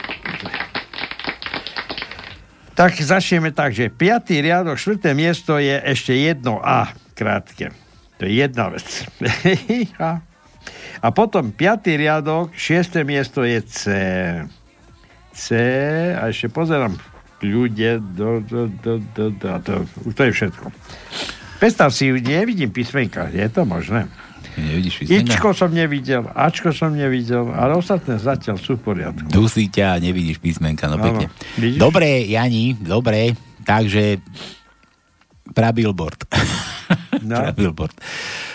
[2.79, 4.39] tak začneme tak, že 5.
[4.39, 5.11] riadok, 4.
[5.11, 7.75] miesto je ešte jedno A, krátke.
[8.15, 8.87] To je jedna vec.
[9.99, 10.23] a,
[11.11, 11.59] potom 5.
[11.99, 13.03] riadok, 6.
[13.03, 13.83] miesto je C.
[15.35, 15.47] C,
[16.15, 16.95] a ešte pozerám
[17.43, 19.73] ľudia, do, do, do, do, do, to,
[20.15, 20.71] to je všetko.
[21.59, 24.07] Predstav si, nevidím písmenka, je to možné?
[24.59, 25.33] Nevidíš písmenka?
[25.33, 29.31] Ičko som nevidel, Ačko som nevidel, ale ostatné zatiaľ sú v poriadku.
[29.31, 31.31] Dusí ťa a nevidíš písmenka, no pekne.
[31.79, 33.31] Dobre, Jani, dobre.
[33.63, 34.19] Takže
[35.55, 36.27] prabilboard.
[37.21, 37.37] No.
[37.37, 37.93] prabilboard.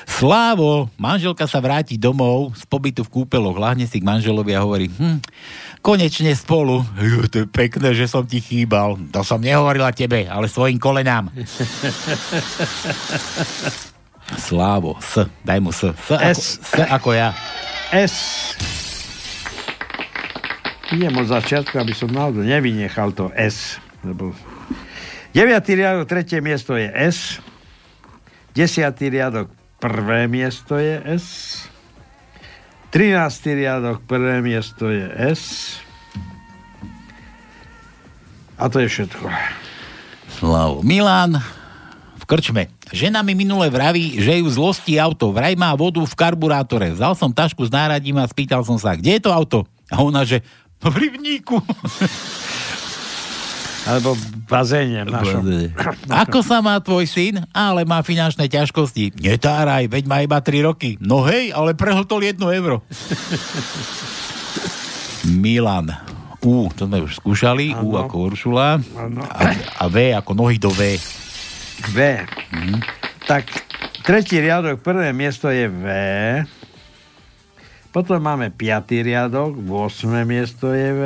[0.09, 4.91] Slávo, manželka sa vráti domov z pobytu v kúpeloch, lahne si k manželovi a hovorí,
[4.91, 5.23] hm,
[5.79, 6.83] konečne spolu.
[6.99, 8.99] Ju, to je pekné, že som ti chýbal.
[9.15, 11.31] To som nehovorila tebe, ale svojim kolenám.
[14.33, 15.93] Slávo, S, daj mu S.
[15.93, 16.39] S, ako, S.
[16.65, 17.31] S ako ja.
[17.93, 18.17] S.
[20.93, 23.77] Idem od začiatku, aby som náhodou nevynechal to S.
[24.01, 24.33] Lebo
[25.37, 25.51] 9.
[25.75, 27.43] riadok, tretie miesto je S.
[28.55, 28.95] 10.
[29.11, 29.51] riadok,
[29.83, 31.27] prvé miesto je S.
[32.95, 33.59] 13.
[33.59, 35.43] riadok, prvé miesto je S.
[38.55, 39.27] A to je všetko.
[40.39, 40.87] Slavu.
[40.87, 41.43] Milan
[42.15, 42.71] v krčme.
[42.93, 45.33] Žena mi minule vraví, že ju zlostí auto.
[45.33, 46.93] Vraj má vodu v karburátore.
[46.93, 49.65] Vzal som tašku s náradím a spýtal som sa, kde je to auto?
[49.89, 50.45] A ona, že
[50.85, 51.57] "No v rybníku.
[53.85, 55.45] Alebo v bazéne našom.
[56.09, 57.45] Ako sa má tvoj syn?
[57.53, 59.13] Ale má finančné ťažkosti.
[59.21, 60.97] Netáraj, veď má iba 3 roky.
[61.05, 62.81] No hej, ale prehltol 1 euro.
[65.45, 65.93] Milan.
[66.45, 67.77] U, to sme už skúšali.
[67.77, 68.09] U Áno.
[68.09, 68.69] ako Uršula.
[68.77, 68.81] A,
[69.81, 70.97] a V ako nohy do V.
[71.91, 72.23] V.
[73.25, 73.49] Tak
[74.05, 75.85] tretí riadok, prvé miesto je V.
[77.95, 80.27] Potom máme piatý riadok, 8.
[80.27, 81.03] miesto je V.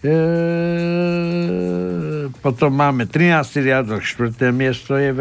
[0.00, 0.16] E,
[2.40, 3.66] potom máme 13.
[3.66, 4.54] riadok, 4.
[4.54, 5.20] miesto je V.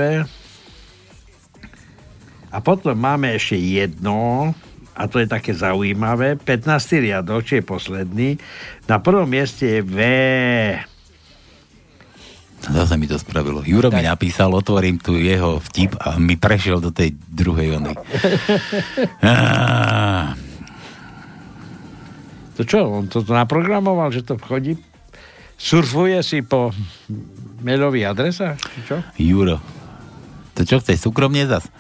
[2.49, 4.53] A potom máme ešte jedno,
[4.99, 6.69] a to je také zaujímavé, 15.
[6.99, 8.29] riadok, čo je posledný.
[8.85, 9.97] Na prvom mieste je V.
[12.60, 13.64] Zase mi to spravilo.
[13.64, 17.95] Juro mi napísal, otvorím tu jeho vtip a mi prešiel do tej druhej ony.
[19.24, 20.36] Á,
[22.60, 24.76] To čo, on to naprogramoval, že to chodí?
[25.55, 26.76] Surfuje si po
[27.64, 28.60] mailových adresách?
[28.84, 28.99] Čo?
[29.16, 29.64] Juro.
[30.60, 31.72] To čo chceš, súkromne zas?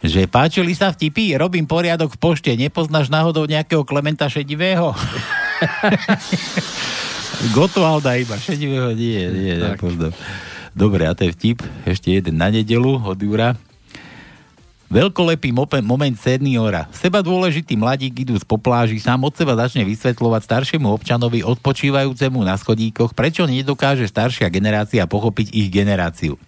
[0.00, 4.96] Že páčili sa vtipy, robím poriadok v pošte, nepoznáš náhodou nejakého Klementa Šedivého?
[7.52, 9.76] Gotovalda iba, Šedivého nie, nie, Tak.
[9.76, 10.12] nepoznám.
[10.76, 13.56] Dobre, a to je vtip, ešte jeden na nedelu od Jura.
[14.86, 15.50] Veľkolepý
[15.82, 16.86] moment seniora.
[16.94, 22.54] Seba dôležitý mladík idúc po pláži, sám od seba začne vysvetľovať staršiemu občanovi odpočívajúcemu na
[22.54, 26.38] schodíkoch, prečo nedokáže staršia generácia pochopiť ich generáciu.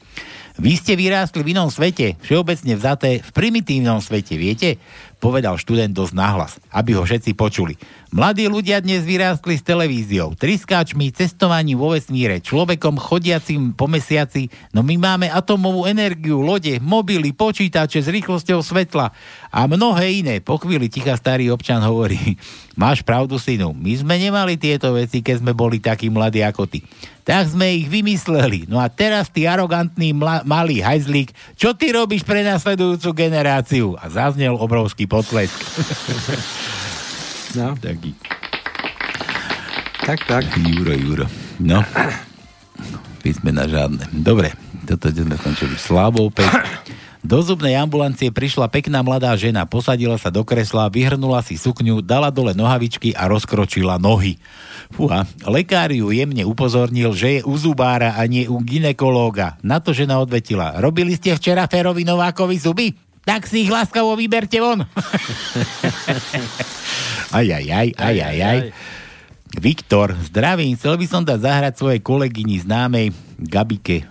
[0.58, 4.78] Vy ste vyrástli v inom svete, všeobecne vzaté v primitívnom svete, viete?
[5.18, 7.78] Povedal študent dosť nahlas, aby ho všetci počuli.
[8.08, 14.80] Mladí ľudia dnes vyrástli s televíziou, triskáčmi, cestovaním vo vesmíre, človekom chodiacim po mesiaci, no
[14.80, 19.12] my máme atomovú energiu, lode, mobily, počítače s rýchlosťou svetla
[19.52, 20.40] a mnohé iné.
[20.40, 22.40] Po chvíli ticha starý občan hovorí,
[22.80, 26.80] máš pravdu, synu, my sme nemali tieto veci, keď sme boli takí mladí ako ty.
[27.28, 28.72] Tak sme ich vymysleli.
[28.72, 34.00] No a teraz ty arogantný mla- malý hajzlík, čo ty robíš pre nasledujúcu generáciu?
[34.00, 35.60] A zaznel obrovský potlesk.
[37.56, 37.72] No.
[37.78, 38.12] Taký.
[40.04, 40.44] Tak, tak.
[40.56, 41.26] Juro, Juro.
[41.60, 41.84] No.
[43.20, 44.08] Písmena žiadne.
[44.12, 44.56] Dobre,
[44.88, 45.76] toto sme skončili.
[45.76, 46.48] Slavo opäť.
[47.18, 52.30] Do zubnej ambulancie prišla pekná mladá žena, posadila sa do kresla, vyhrnula si sukňu, dala
[52.30, 54.38] dole nohavičky a rozkročila nohy.
[54.94, 59.58] Fúha, lekár ju jemne upozornil, že je u zubára a nie u ginekológa.
[59.60, 60.78] Na to žena odvetila.
[60.78, 63.07] Robili ste včera Ferovi Novákovi zuby?
[63.28, 64.88] Tak si ich láskavo vyberte von.
[67.28, 68.58] aj, aj, aj, aj, aj, aj.
[69.60, 74.08] Viktor, zdravím, chcel by som dať zahrať svojej kolegyni známej Gabike.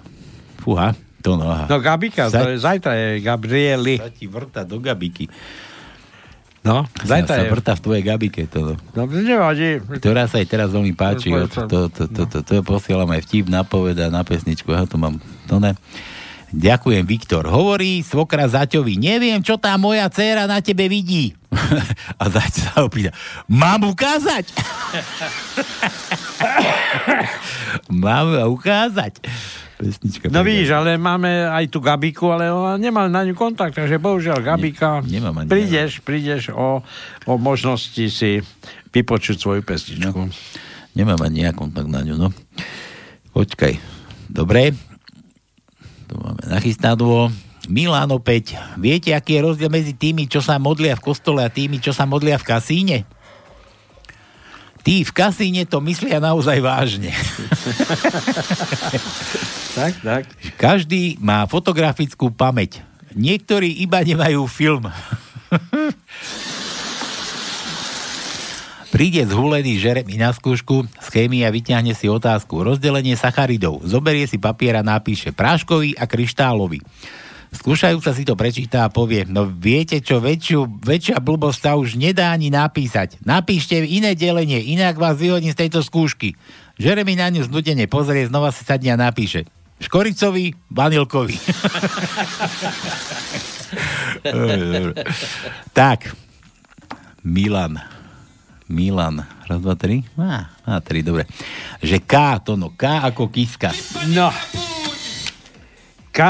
[0.62, 1.50] Fúha, to no.
[1.50, 1.66] aha.
[1.66, 3.96] No Gabika, Sa- to je, zajtra je Gabrieli.
[3.98, 5.26] Sa ti vrta do Gabiky.
[6.62, 7.50] No, Sa, zajtra sa je.
[7.54, 8.42] vrta v tvojej Gabike.
[8.52, 9.82] To, Dobre, nevadí.
[9.98, 11.32] ktorá sa aj teraz veľmi páči.
[11.32, 11.46] To- jo.
[11.48, 14.68] To, to, to, to, to, to posielam aj vtip, napoveda na pesničku.
[14.74, 15.74] Ja to mám, to ne.
[16.48, 17.44] Ďakujem, Viktor.
[17.44, 21.36] Hovorí svokra Zaťovi, neviem, čo tá moja dcéra na tebe vidí.
[22.22, 23.12] A Zaťo sa opýta,
[23.52, 24.48] mám ukázať?
[28.04, 29.20] mám ukázať.
[29.78, 30.34] Pesnička.
[30.34, 34.42] No vidíš, ale máme aj tú Gabiku, ale ona nemá na ňu kontakt, takže bohužiaľ
[34.42, 36.82] Gabika, Ne- nemám ani prídeš, prídeš o,
[37.30, 38.42] o možnosti si
[38.90, 40.34] vypočuť svoju pesničku.
[40.98, 42.34] Nemám ani ja kontakt na ňu, no.
[43.38, 43.78] Počkaj.
[44.34, 44.87] Dobre.
[46.08, 47.30] Tu máme nachystaného.
[47.68, 48.56] Milan opäť.
[48.80, 52.08] Viete, aký je rozdiel medzi tými, čo sa modlia v kostole a tými, čo sa
[52.08, 52.98] modlia v kasíne?
[54.88, 57.12] Tí v kasíne to myslia naozaj vážne.
[59.78, 60.24] tak, tak.
[60.56, 62.80] Každý má fotografickú pamäť.
[63.12, 64.88] Niektorí iba nemajú film.
[68.88, 72.64] Príde zhulený Žeremi na skúšku z chémie a vyťahne si otázku.
[72.64, 73.84] Rozdelenie sacharidov.
[73.84, 76.80] Zoberie si papier a napíše práškový a kryštálový.
[77.52, 82.36] Skúšajúca si to prečíta a povie, no viete čo, väčšiu, väčšia blbosť sa už nedá
[82.36, 83.24] ani napísať.
[83.24, 86.36] Napíšte iné delenie, inak vás vyhodím z tejto skúšky.
[86.76, 89.48] Jeremy na ňu znudene pozrie, znova si sadne a napíše.
[89.80, 91.40] Škoricový, vanilkový.
[95.78, 96.12] tak,
[97.24, 97.97] Milan.
[98.68, 99.24] Milan.
[99.48, 100.04] Raz, dva, tri?
[100.20, 101.24] Á, á, tri, dobre.
[101.80, 102.14] Že K,
[102.44, 103.72] to no, K ako kiska.
[104.12, 104.28] No.
[106.12, 106.22] K.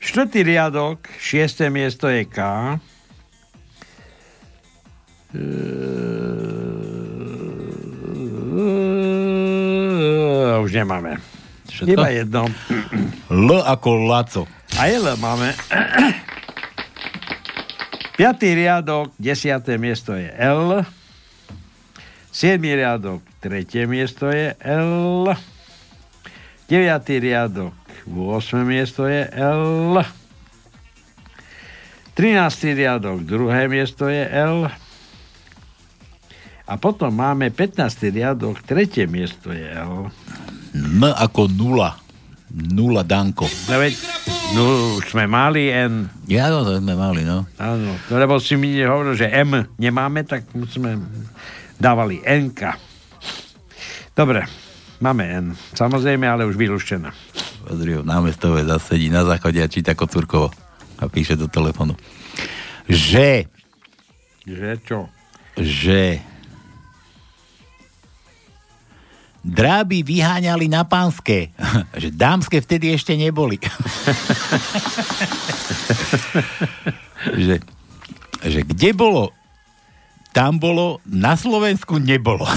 [0.00, 2.40] Štvrtý riadok, šiesté miesto je K.
[10.64, 11.20] Už nemáme.
[11.68, 11.92] Všetko?
[11.92, 12.48] Iba jedno.
[13.28, 14.42] L ako Laco.
[14.80, 15.52] A L máme.
[18.16, 20.80] Piatý riadok, desiaté miesto je L.
[22.32, 25.28] Siedmý riadok, tretie miesto je L.
[26.64, 27.76] Deviatý riadok,
[28.08, 28.64] 8.
[28.64, 30.00] miesto je L.
[32.16, 32.72] 13.
[32.72, 34.64] riadok, druhé miesto je L.
[36.64, 38.16] A potom máme 15.
[38.16, 40.08] riadok, tretie miesto je L.
[40.72, 42.00] M ako nula.
[42.48, 43.44] Nula Danko.
[43.68, 43.92] No veď,
[44.54, 44.62] no
[45.00, 46.06] už sme mali N.
[46.28, 47.44] Ja, no, to sme mali, no.
[47.58, 51.00] Áno, no, lebo si mi hovoril, že M nemáme, tak sme
[51.76, 52.76] dávali Nka.
[54.14, 54.46] Dobre,
[55.02, 55.46] máme N.
[55.74, 57.10] Samozrejme, ale už vylúštená.
[57.66, 60.54] Pozri, námestové zasedí na záchode a číta Kocúrkovo
[60.96, 61.98] a píše do telefonu.
[62.86, 63.50] Že
[64.46, 64.98] Že čo?
[65.56, 66.20] že
[69.46, 71.54] dráby vyháňali na pánske,
[72.02, 73.62] že dámske vtedy ešte neboli.
[77.46, 77.62] že,
[78.42, 79.30] že kde bolo,
[80.34, 82.44] tam bolo, na Slovensku nebolo.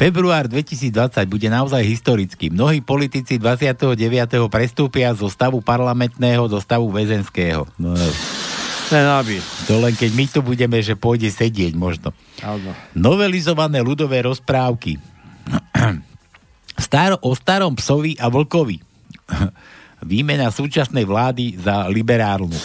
[0.00, 2.48] Február 2020 bude naozaj historický.
[2.48, 4.00] Mnohí politici 29.
[4.48, 7.68] prestúpia zo stavu parlamentného do stavu väzenského.
[7.76, 7.92] No,
[8.90, 9.38] Aby.
[9.70, 12.10] to len keď my tu budeme, že pôjde sedieť možno.
[12.42, 12.74] Áno.
[12.98, 14.98] Novelizované ľudové rozprávky.
[16.90, 18.82] Star, o starom psovi a vlkovi.
[20.10, 22.56] Výmena súčasnej vlády za liberálnu.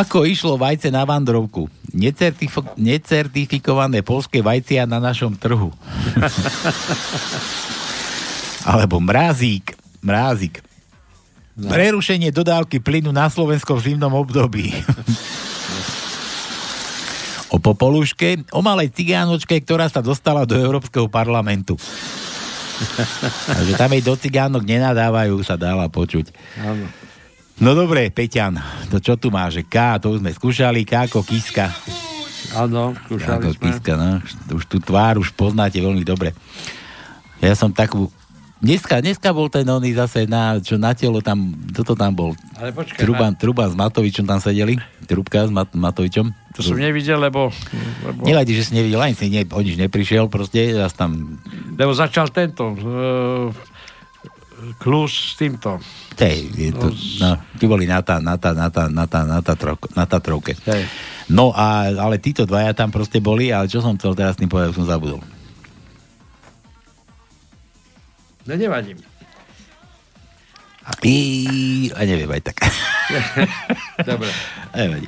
[0.00, 1.66] Ako išlo vajce na vandrovku?
[1.90, 5.74] Necertifo- necertifikované polské vajcia na našom trhu.
[8.70, 9.74] Alebo mrazík.
[10.00, 10.62] Mrázik.
[11.60, 11.68] No.
[11.68, 14.72] Prerušenie dodávky plynu na Slovenskom v zimnom období.
[17.52, 21.76] o popoluške, o malej cigánočke, ktorá sa dostala do Európskeho parlamentu.
[23.44, 26.32] Takže tam jej do cigánok nenadávajú, sa dala počuť.
[26.64, 26.88] Áno.
[27.60, 28.56] No dobre, Peťan,
[28.88, 31.68] to čo tu má, že K, to už sme skúšali, K ako kiska.
[32.56, 33.62] Áno, K skúšali ako sme.
[33.68, 34.16] kiska, no.
[34.56, 36.32] Už tú tvár už poznáte veľmi dobre.
[37.44, 38.08] Ja som takú...
[38.60, 42.36] Dneska, dneska bol ten oný zase na, čo na telo tam, toto tam bol.
[42.60, 44.76] Ale počkaj, Truban, Truban s Matovičom tam sedeli.
[45.08, 46.28] Trubka s Mat- Matovičom.
[46.54, 47.48] To som nevidel, lebo...
[48.04, 51.40] lebo Nevadí, že si nevidel, ani si ne, o nič neprišiel, proste, zase tam
[51.72, 53.48] Lebo začal tento uh,
[54.76, 55.80] klus s týmto.
[56.20, 59.56] Je to, no, ty boli na, tá, na, tá, na, tá, na, tá, na, tá
[59.56, 60.52] trok, na Tatrovke.
[60.68, 60.84] Hej.
[61.32, 64.76] No a, ale títo dvaja tam proste boli, ale čo som chcel teraz tým povedať,
[64.76, 65.24] som zabudol.
[68.50, 68.98] No nevadím.
[71.06, 71.16] I,
[71.94, 72.66] a neviem aj tak.
[74.10, 74.26] Dobre.
[74.74, 75.06] Nevadí.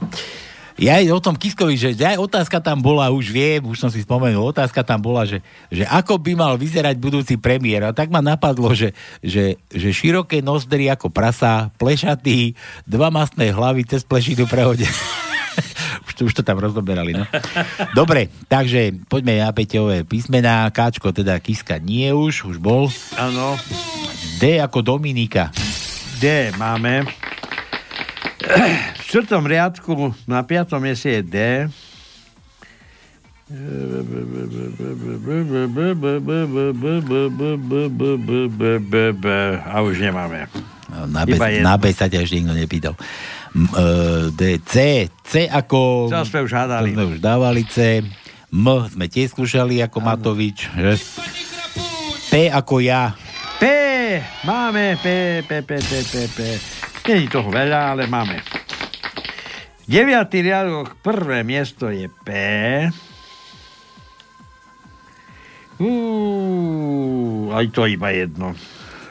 [0.79, 4.01] Ja aj o tom Kiskovi, že aj otázka tam bola, už viem, už som si
[4.03, 7.91] spomenul, otázka tam bola, že, že ako by mal vyzerať budúci premiér.
[7.91, 12.55] A tak ma napadlo, že, že, že široké nozdry ako prasa, plešatý,
[12.87, 14.87] dva mastné hlavy cez plešinu prehode.
[16.13, 17.25] už, to, už to tam rozoberali, no.
[17.97, 20.69] Dobre, takže poďme na Peťové písmená.
[20.69, 22.93] Káčko, teda Kiska nie už, už bol.
[23.17, 23.57] Áno.
[24.37, 25.49] D ako Dominika.
[26.21, 27.09] D máme.
[29.01, 31.37] V čtvrtom riadku na piatom mieste je D.
[39.65, 40.53] A už nemáme.
[40.93, 41.35] Na B,
[41.65, 42.95] na sa ťa ešte nikto nepýtal.
[42.97, 43.01] E,
[44.37, 46.13] D, C, C ako...
[46.13, 46.93] Co sme už hádali.
[46.93, 48.05] To sme už dávali C.
[48.53, 50.69] M sme tiež skúšali ako Matovič.
[50.77, 50.95] Že?
[52.29, 53.17] P ako ja.
[53.57, 53.65] P,
[54.45, 56.39] máme P, P, P, P, P, P.
[57.03, 58.45] Je toho veľa, ale máme.
[59.89, 62.29] Deviatý riadok, prvé miesto je P.
[65.83, 68.55] Uú, aj to iba jedno.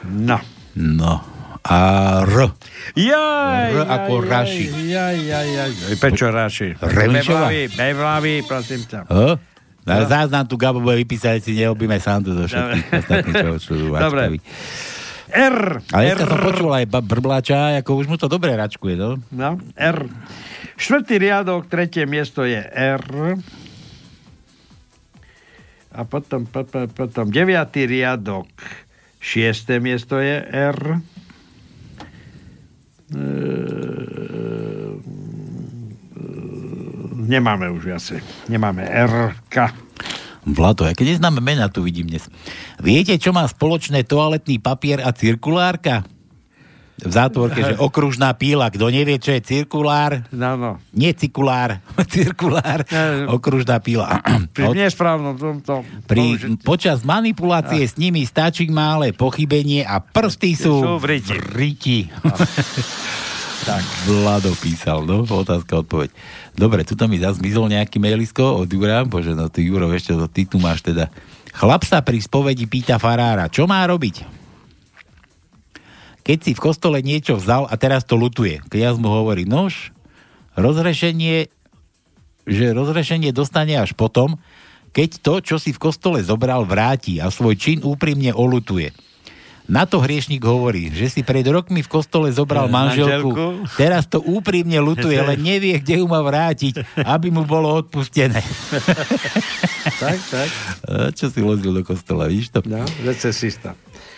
[0.08, 0.38] No.
[0.72, 1.20] No,
[1.62, 1.78] a
[2.26, 2.50] R.
[2.98, 4.66] Jaj, R ako jaj, Raši.
[4.90, 5.70] Jaj, jaj, jaj.
[6.02, 6.68] Pečo Raši.
[6.78, 7.48] Remišová?
[7.78, 9.06] Bevlavý, prosím ťa.
[9.06, 9.38] O?
[9.82, 13.72] No, zás nám tu Gabo bude vypísať, si neobíme tu do všetkých ostatných, čo, čo
[13.74, 14.38] tu Dobre.
[15.32, 15.58] R.
[15.90, 19.18] Ale dneska som počul aj brbláča, ako už mu to dobre račkuje, no?
[19.32, 20.06] No, R.
[20.76, 23.02] Štvrtý riadok, tretie miesto je R.
[25.92, 28.48] A potom, potom, potom deviatý riadok,
[29.20, 31.00] šiesté miesto je R.
[33.12, 35.02] Ehm,
[37.22, 38.20] Nemáme už viacej.
[38.52, 39.32] Nemáme R.
[40.42, 42.26] Vlado, aké neznáme mena tu vidím dnes.
[42.82, 46.04] Viete, čo má spoločné toaletný papier a cirkulárka?
[47.02, 48.70] V zátvorke, že okružná píla.
[48.70, 50.22] Kto nevie, čo je cirkulár?
[50.30, 50.70] No, no.
[50.94, 52.86] Nie cikulár, cirkulár,
[53.36, 54.22] okružná píla.
[54.54, 55.82] Pri nesprávnom tomto...
[56.06, 61.32] Pri, počas manipulácie s nimi stačí malé pochybenie a prsty sú, Sú v riti.
[61.32, 61.98] v riti.
[63.68, 63.82] tak.
[64.06, 66.14] Vlado písal, no, otázka, odpoveď.
[66.54, 70.28] Dobre, tu mi zase zmizol nejaký mailisko od Jura, bože, no ty Juro, ešte to
[70.30, 71.10] ty tu máš teda.
[71.52, 74.41] Chlap sa pri spovedi pýta farára, čo má robiť?
[76.22, 78.62] Keď si v kostole niečo vzal a teraz to lutuje.
[78.70, 79.90] Kniaz mu hovorí, nož,
[80.54, 81.50] rozrešenie,
[82.46, 84.38] že rozrešenie dostane až potom,
[84.92, 88.92] keď to, čo si v kostole zobral, vráti a svoj čin úprimne olutuje.
[89.62, 93.78] Na to hriešnik hovorí, že si pred rokmi v kostole zobral Eh, manželku, manželku.
[93.78, 98.42] teraz to úprimne lutuje, len nevie, kde ju má vrátiť, aby mu bolo odpustené.
[99.82, 100.48] Tak, tak.
[100.82, 102.58] A Čo si lozil do kostola, víš to?
[102.66, 102.82] No.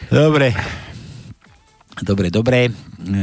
[0.09, 0.57] Dobre.
[2.03, 2.74] Dobre, dobre.
[2.99, 3.22] E,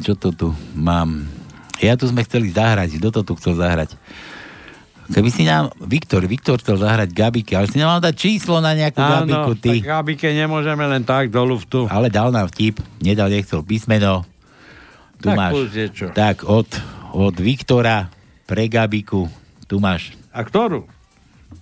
[0.00, 1.28] čo to tu mám?
[1.76, 2.96] Ja tu sme chceli zahrať.
[2.96, 3.98] Kto to tu chcel zahrať?
[5.12, 5.68] Keby si nám...
[5.76, 9.60] Viktor, Viktor chcel zahrať Gabike, ale si nám mal dať číslo na nejakú Gabiku, Áno,
[9.60, 9.70] ty.
[9.76, 11.84] tak Gabike nemôžeme len tak do luftu.
[11.90, 12.80] Ale dal nám vtip.
[13.02, 14.24] Nedal, nechcel písmeno.
[15.20, 15.52] Tu Tak máš.
[15.52, 16.06] plus je čo.
[16.08, 16.70] Tak, od,
[17.12, 18.08] od Viktora
[18.46, 19.26] pre Gabiku.
[19.66, 20.16] Tu máš.
[20.32, 20.86] A ktorú?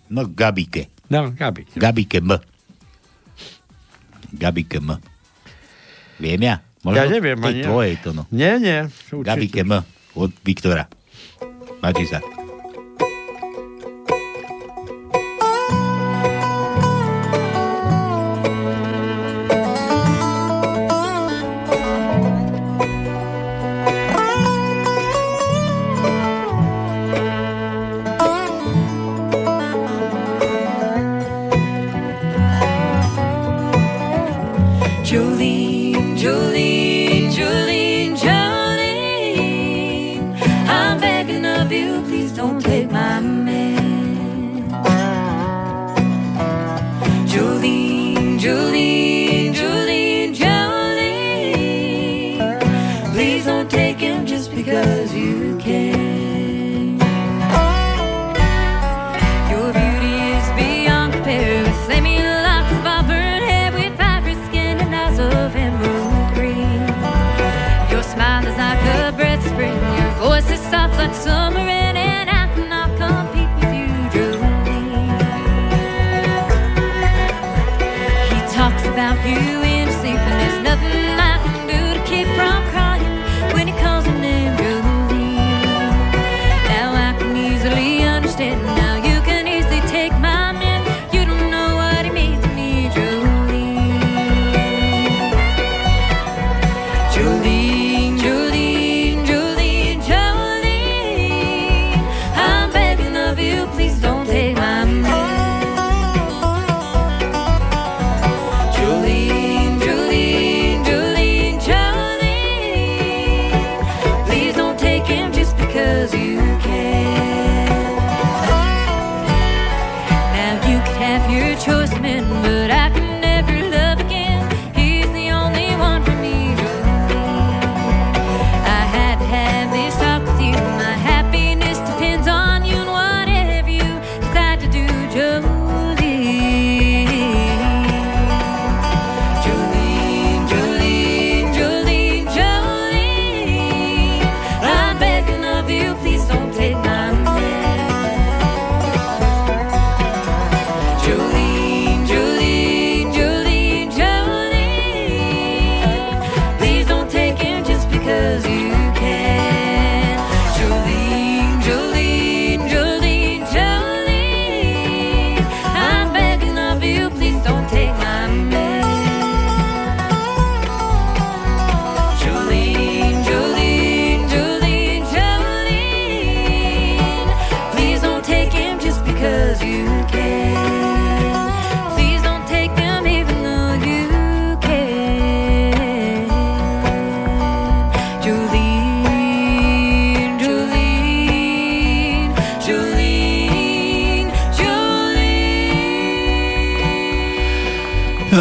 [0.06, 0.86] No, Gabike.
[1.10, 1.74] No, Gabike.
[1.74, 2.38] Gabike M.
[4.30, 4.94] Gabike M.
[6.20, 6.56] Viem ja?
[6.84, 8.24] Ja neviem to je ani tvoje to, no.
[8.32, 8.88] Nie, nie.
[8.88, 9.24] určite.
[9.24, 9.84] Gabike M.
[10.16, 10.88] Od Viktora.
[11.80, 12.39] Máte sa.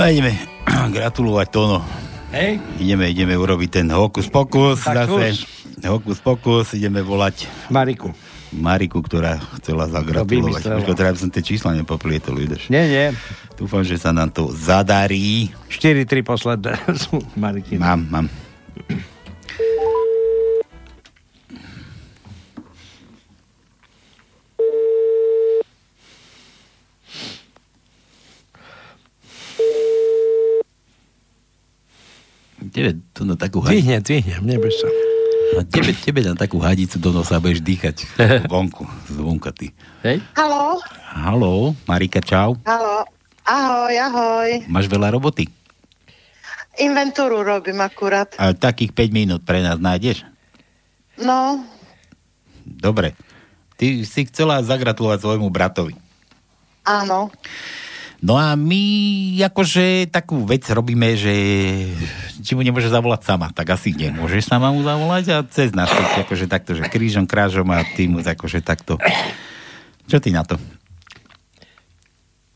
[0.09, 0.33] A ideme
[0.97, 1.85] gratulovať Tono.
[2.33, 2.57] Hej.
[2.81, 5.45] Ideme, ideme urobiť ten hokus pokus Tak zase.
[5.85, 8.09] Hokus pokus, ideme volať Mariku.
[8.49, 10.65] Mariku, ktorá chcela zagratulovať.
[10.65, 12.73] Počkaj, teraz som tie čísla nepoplietol, vieš.
[12.73, 13.05] Nie, nie.
[13.53, 15.53] Dúfam, že sa nám to zadarí.
[15.69, 16.73] 4-3 posledné
[17.05, 17.77] sú Mariky.
[17.77, 18.25] Mám, mám.
[32.79, 33.75] Tebe tu na takú hadicu.
[33.75, 34.87] Dvihne, dvihne, neboj sa.
[35.59, 38.07] A tebe, tebe na takú hadicu do nosa budeš dýchať
[38.51, 39.75] vonku, zvonka ty.
[39.99, 40.23] Hej?
[40.31, 40.79] Haló,
[41.11, 42.55] Haló, Marika, čau.
[42.63, 43.03] haló.
[43.43, 44.49] Ahoj, ahoj.
[44.71, 45.49] Máš veľa roboty?
[46.79, 48.31] Inventúru robím akurát.
[48.39, 50.23] A takých 5 minút pre nás nájdeš?
[51.19, 51.59] No,
[52.63, 53.17] Dobre.
[53.75, 55.97] Ty si chcela zagratulovať svojmu bratovi.
[56.87, 57.27] áno.
[58.19, 58.83] No a my
[59.47, 61.33] akože takú vec robíme, že
[62.43, 66.27] či mu nemôže zavolať sama, tak asi nemôžeš sama mu zavolať a cez nás tak
[66.27, 68.99] akože takto, že krížom, krážom a ty mu akože takto.
[70.11, 70.59] Čo ty na to?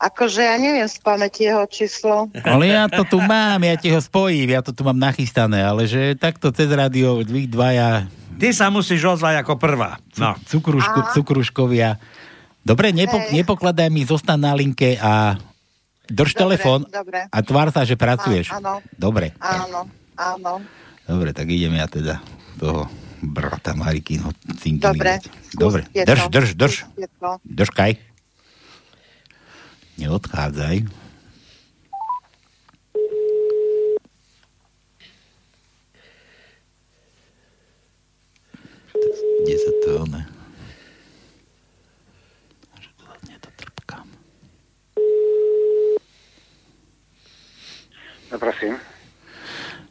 [0.04, 2.28] Akože ja neviem z pamäti jeho číslo.
[2.44, 5.88] Ale ja to tu mám, ja ti ho spojím, ja to tu mám nachystané, ale
[5.88, 8.04] že takto cez rádio, vy dvaja,
[8.34, 9.98] Ty sa musíš ozvať ako prvá.
[10.18, 10.34] No.
[10.34, 12.02] cukrušku, cukruškovia.
[12.64, 15.38] Dobre, nepo, nepokladaj mi, zostan na linke a
[16.06, 17.26] drž telefón dobre.
[17.26, 18.50] a tvár sa, že pracuješ.
[18.50, 18.84] Á- áno.
[18.94, 20.60] Dobre, Áno, áno.
[21.04, 22.20] dobre, tak idem ja teda
[22.56, 22.86] toho
[23.20, 24.30] brata Marikino
[24.76, 25.16] Dobre.
[25.54, 26.74] Dobre, drž, drž, drž,
[27.42, 27.96] držkaj.
[29.96, 30.76] Neodchádzaj.
[39.42, 40.22] Kde sa to ne?
[48.34, 48.74] No prosím.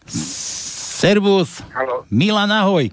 [0.04, 2.04] Servus, Haló.
[2.12, 2.91] Milan, ahoj.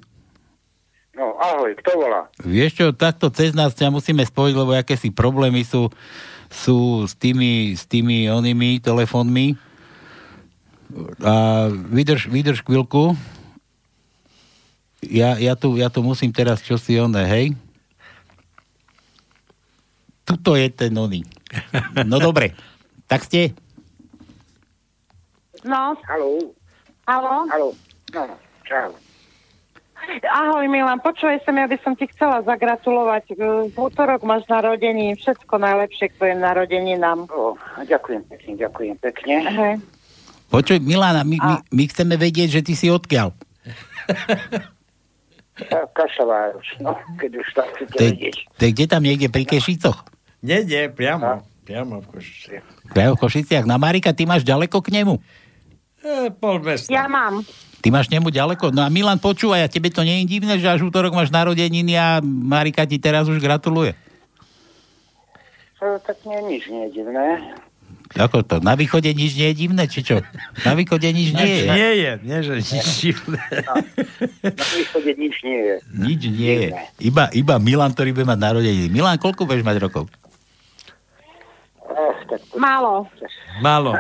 [1.11, 2.31] No, ahoj, kto volá?
[2.39, 5.91] Vieš čo, takto cez nás ťa musíme spojiť, lebo akési problémy sú,
[6.47, 9.59] sú s tými, s tými onými telefónmi.
[11.19, 13.19] A vydrž, vydrž chvíľku.
[15.03, 17.47] Ja, ja, tu, ja tu musím teraz čosi oné, hej?
[20.23, 21.27] Tuto je ten oný.
[22.07, 22.55] No dobre,
[23.11, 23.51] tak ste?
[25.65, 26.55] No, Haló.
[27.07, 27.37] haló.
[27.51, 27.69] Haló.
[28.15, 28.25] No,
[28.65, 28.97] čau.
[30.25, 33.37] Ahoj Milan, počúvaj sa, ja by som ti chcela zagratulovať.
[33.69, 37.29] V útorok máš narodení, všetko najlepšie k tvojim narodeninám.
[37.29, 39.35] O, ďakujem pekne, ďakujem pekne.
[39.45, 39.75] Hej.
[40.49, 43.37] Počuj, Milana, my, my, my chceme vedieť, že ty si odkiaľ.
[45.93, 48.37] Kašová no, keď už tak chcete vedieť.
[48.57, 50.09] to je kde tam niekde pri Kešicoch?
[50.41, 51.45] Nie, nie, priamo.
[51.69, 52.65] Priamo v Košici.
[52.91, 53.69] Priamo v Košiciach.
[53.69, 55.21] Na Marika, ty máš ďaleko k nemu?
[56.01, 56.89] E, pol mesta.
[56.89, 57.45] Ja mám.
[57.81, 58.73] Ty máš k nemu ďaleko?
[58.73, 61.97] No a Milan, počúvaj, a tebe to nie je divné, že až útorok máš narodeniny
[61.97, 63.97] a Marika ti teraz už gratuluje.
[65.81, 67.41] To, tak nie, nič nie je divné.
[68.19, 68.59] Ako to?
[68.61, 70.21] Na východe nič nie je divné, či čo?
[70.67, 71.65] Na východe nič nie je.
[71.71, 73.45] Nie je, nie, že nič divné.
[74.45, 75.77] Na východe nič nie je.
[75.95, 76.71] Nič nie je.
[77.01, 78.91] Iba, iba Milan, ktorý bude mať narodeniny.
[78.93, 80.05] Milan, koľko budeš mať rokov?
[82.59, 83.09] Málo.
[83.65, 83.97] Málo.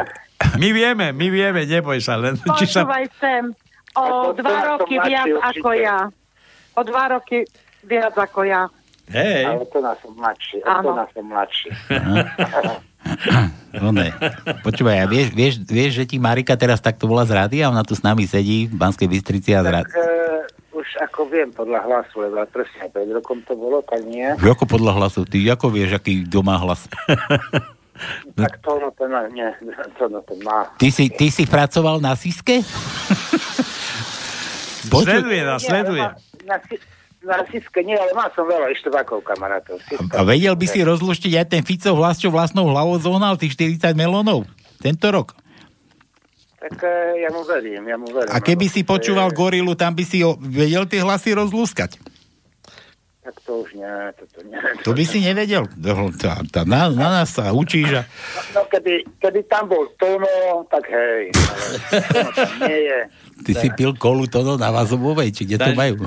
[0.56, 2.36] My vieme, my vieme, neboj sa len.
[2.56, 2.84] Či sa...
[2.84, 3.44] Počúvaj sem.
[3.98, 5.60] O dva roky viac určite.
[5.60, 5.98] ako ja.
[6.78, 7.38] O dva roky
[7.84, 8.62] viac ako ja.
[9.10, 9.42] Hej.
[9.42, 11.68] Ale to nás som mladší, to nás som mladší.
[13.70, 14.12] No ne.
[14.60, 17.80] Počúvaj, a vieš, vieš, vieš, že ti Marika teraz takto bola z rády a ona
[17.80, 19.90] tu s nami sedí v Banskej Bystrici a z rády.
[19.94, 20.44] Eh,
[20.76, 24.28] už ako viem podľa hlasu, lebo presne pred rokom to bolo, tak nie.
[24.36, 25.24] Ako podľa hlasu?
[25.24, 26.60] Ty ako vieš, aký kto má
[28.00, 28.36] hlas?
[28.50, 29.48] Tak to no má, nie,
[29.98, 30.72] to no to má.
[30.80, 32.64] Ty si, ty si pracoval na Siske?
[34.80, 36.00] Sleduje nás, sleduje.
[36.00, 36.16] Na,
[36.48, 36.56] na,
[37.20, 39.76] na Siske nie, ale mal som veľa štrbákov kamarátov.
[39.84, 40.16] Siska.
[40.16, 43.92] A vedel by si rozluštiť aj ten Fico hlas, čo vlastnou hlavou zohnal tých 40
[43.92, 44.48] melónov
[44.80, 45.36] tento rok.
[46.60, 48.32] Tak eh, ja mu verím, ja mu verím.
[48.32, 51.96] A keby lebo si počúval je- gorilu, tam by si o, vedel tie hlasy rozlúskať.
[53.30, 54.58] Tak to už nie, toto nie.
[54.82, 55.70] To by si nevedel.
[55.70, 58.02] To, to, to, na, na nás sa učíš a...
[58.58, 61.30] No keby, keby tam bol Tono, tak hej.
[61.30, 61.76] Ale
[62.10, 62.98] Tono tam nie je.
[63.46, 66.02] Ty si pil kolu to na Vazobovej, či kde to majú?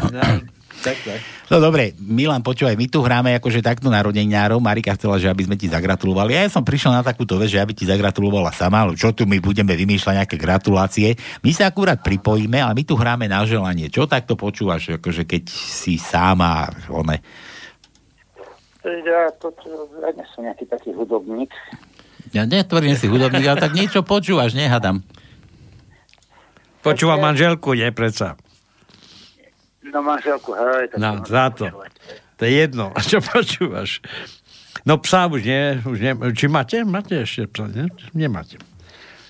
[0.84, 1.20] Tak, tak.
[1.54, 4.58] No dobre, Milan, počúvaj, my tu hráme akože takto narodeniárov.
[4.58, 6.34] Marika chcela, že aby sme ti zagratulovali.
[6.34, 9.38] Ja som prišiel na takúto vec, že aby ti zagratulovala sama, ale čo tu my
[9.38, 11.14] budeme vymýšľať nejaké gratulácie.
[11.45, 13.93] My sa akurát pripojíme, ale my tu hráme na želanie.
[13.93, 17.22] Čo takto počúvaš, akože keď si sama, one.
[18.82, 21.54] Ja, to, to, ja nie som nejaký taký hudobník.
[22.34, 25.06] Ja netvrdím si hudobník, ale tak niečo počúvaš, nehadam.
[26.82, 28.41] Počúva manželku, nie predsa.
[29.84, 30.88] No manželku, hej.
[30.88, 31.66] tak No, to- za to.
[32.34, 32.92] To je jedno.
[32.96, 34.00] A čo počúvaš?
[34.84, 36.12] No psa už nie, už nie.
[36.32, 36.84] Či máte?
[36.84, 37.88] Máte ešte psa, nie?
[38.12, 38.60] Nemáte.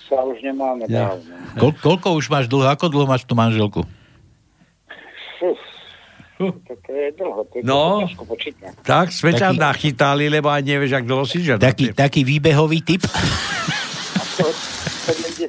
[0.04, 1.14] Sa už nemáme Ja.
[1.14, 1.32] dávno.
[1.56, 3.82] Kol, koľko už máš dlho, ako dlho máš tú manželku?
[5.36, 5.58] Fuf.
[6.34, 8.02] To, to je dlho, to je No.
[8.18, 8.74] počítať.
[8.82, 11.62] Tak, sme ťa nachytali, lebo aj nevieš, ak dlho si žiadal.
[11.62, 13.06] Taký, taký výbehový typ?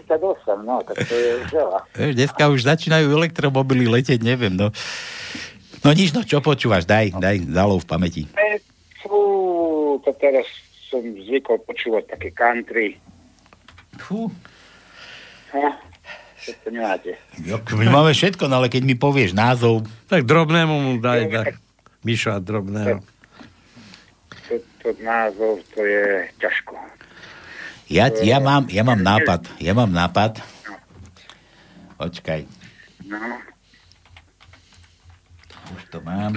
[0.06, 1.80] To, 78, no, tak to je už veľa.
[2.18, 4.70] Dneska už začínajú elektromobily leteť, neviem, no.
[5.82, 8.22] No nič, no čo počúvaš, daj, daj zálov v pamäti.
[9.02, 9.22] Fú,
[10.02, 10.46] to teraz
[10.90, 12.98] som zvykol počúvať také country.
[14.02, 14.30] Fú.
[16.46, 17.18] Čo to nemáte?
[17.42, 21.58] Jo, My máme všetko, no ale keď mi povieš názov, Tak drobnému mu daj, daj.
[22.06, 23.02] Miša drobného.
[24.46, 24.54] To,
[24.86, 26.78] to názov, to je ťažko.
[27.90, 30.42] Ja, ja, mám, ja mám nápad, ja mám nápad.
[31.96, 32.44] Počkaj,
[33.06, 33.22] No,
[35.78, 36.34] už to mám.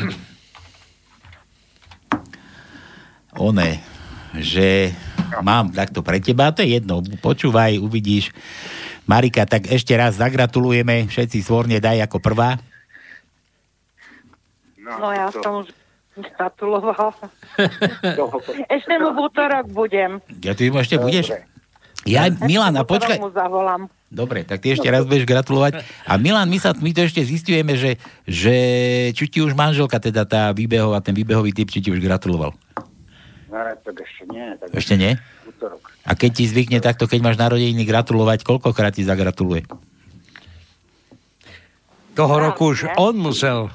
[3.32, 3.80] One,
[4.36, 4.92] že
[5.40, 8.36] mám takto pre teba, to je jedno, počúvaj, uvidíš.
[9.08, 12.60] Marika, tak ešte raz zagratulujeme, všetci svorne daj ako prvá.
[14.76, 15.72] No ja som už
[16.22, 17.14] gratulovala.
[18.76, 20.18] Ešte mu v útorok budem.
[20.42, 21.34] Ja ty mu ešte budeš?
[22.06, 23.18] Ja, Milan, a počkaj.
[23.20, 23.90] mu zavolám.
[24.08, 25.84] Dobre, tak ty ešte raz budeš gratulovať.
[26.08, 28.56] A Milan, my, sa, my to ešte zistujeme, že, že
[29.12, 32.56] či ti už manželka, teda tá výbehová, ten výbehový typ, či ti už gratuloval.
[33.52, 34.46] no tak ešte nie.
[34.56, 35.12] Tak Ešte nie?
[35.44, 35.92] Útorok.
[36.08, 39.68] A keď ti zvykne takto, keď máš narodeniny gratulovať, koľkokrát ti zagratuluje?
[42.16, 43.68] Toho roku už on musel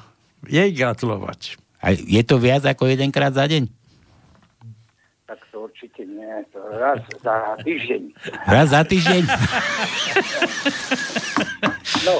[0.44, 1.62] jej gratulovať.
[1.84, 3.68] A je to viac ako jedenkrát za deň?
[5.28, 6.32] Tak to určite nie.
[6.56, 8.02] To raz za týždeň.
[8.48, 9.22] Raz za týždeň?
[12.08, 12.14] No,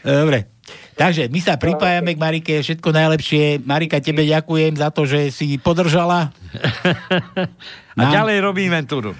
[0.00, 0.48] Dobre.
[0.92, 3.64] Takže my sa pripájame k Marike, všetko najlepšie.
[3.64, 6.28] Marika, tebe ďakujem za to, že si podržala.
[7.96, 9.16] A ďalej robí inventúru.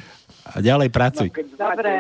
[0.53, 1.33] A ďalej pracuj.
[1.33, 1.95] keď máte,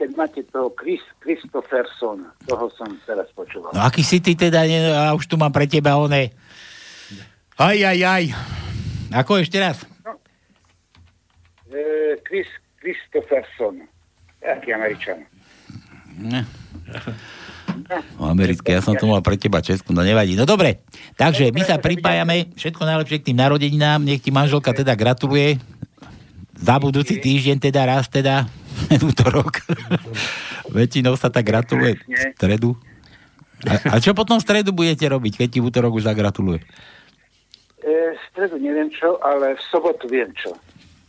[0.00, 3.76] keď máte toho Chris, Christopherson, toho som teraz počúval.
[3.76, 6.32] No aký si ty teda, ne, a už tu mám pre teba oné.
[7.54, 8.24] Aj, aj, aj.
[9.14, 9.86] Ako ešte raz?
[11.70, 12.50] E, Chris,
[12.82, 13.86] Christopherson.
[14.42, 15.22] Aký Američan.
[16.18, 16.42] Ne.
[18.18, 20.34] No, americké, ja som to mal pre teba Česku, no nevadí.
[20.34, 20.82] No dobre,
[21.14, 25.58] takže my sa pripájame, všetko najlepšie k tým narodeninám, nech ti manželka teda gratuluje.
[26.54, 28.50] Za budúci týždeň teda raz teda,
[29.10, 29.62] útorok.
[30.74, 32.74] Väčšinou sa tak gratuluje v stredu.
[33.64, 36.60] A, a čo potom v stredu budete robiť, keď ti v útorok už zagratuluje?
[37.84, 40.56] E, v stredu neviem čo, ale v sobotu viem čo.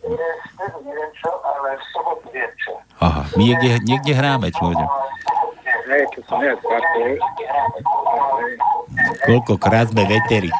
[0.03, 2.76] E, v stredu neviem čo, ale v sobotu viem čo.
[2.99, 4.84] Aha, my niekde, niekde hráme, človek.
[5.85, 7.15] Ne, to som ja zvartol.
[9.23, 10.52] Koľkokrát sme veteri.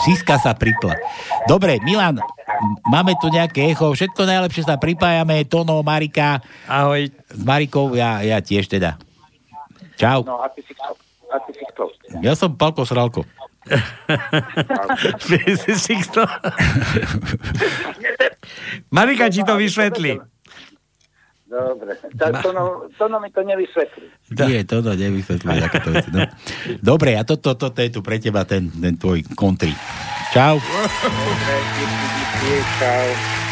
[0.00, 0.96] Siska sa pripla.
[1.44, 2.16] Dobre, Milan,
[2.88, 6.40] máme tu nejaké echo, všetko najlepšie sa pripájame, Tono, Marika.
[6.64, 7.12] Ahoj.
[7.12, 8.96] S Marikou, ja, ja tiež teda.
[10.00, 10.24] Čau.
[10.24, 10.96] No, a ty si kto?
[11.28, 11.92] A ty si kto?
[12.24, 13.28] Ja som Palko Sralko.
[15.76, 15.94] Si?
[18.90, 20.18] Marika ti to vysvetlí.
[21.52, 24.08] Dobre, tak to no, to no mi to nevysvetlí.
[24.40, 26.08] Nie, to no, nevysvetľuje takéto veci.
[26.08, 26.24] No.
[26.80, 29.76] Dobre, a toto to, to je tu pre teba ten, ten tvoj díky,
[30.32, 30.56] čau.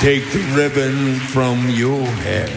[0.00, 2.48] Take the ribbon from your hair.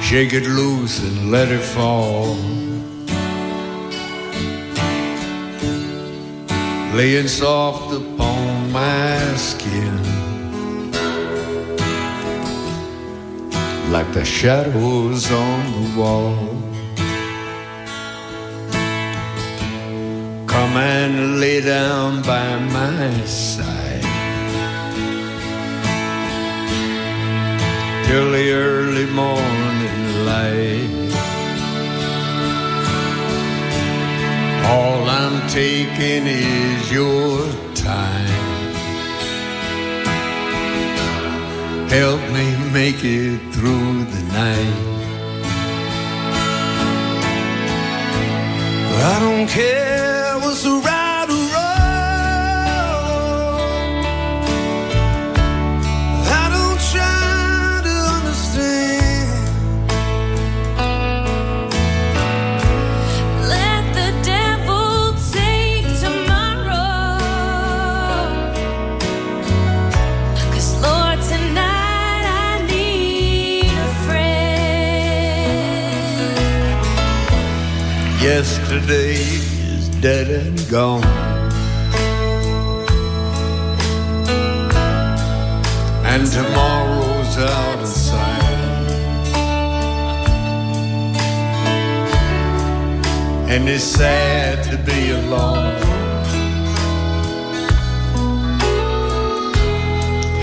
[0.00, 2.40] Shake it loose and let it fall.
[6.94, 9.96] Laying soft upon my skin.
[13.90, 16.36] Like the shadows on the wall.
[20.46, 24.02] Come and lay down by my side
[28.04, 31.01] till the early morning light.
[34.72, 38.72] All I'm taking is your time.
[41.90, 44.78] Help me make it through the night.
[49.12, 50.91] I don't care what's right
[78.22, 81.02] Yesterday is dead and gone.
[86.06, 88.52] And tomorrow's out of sight.
[93.50, 95.74] And it's sad to be alone.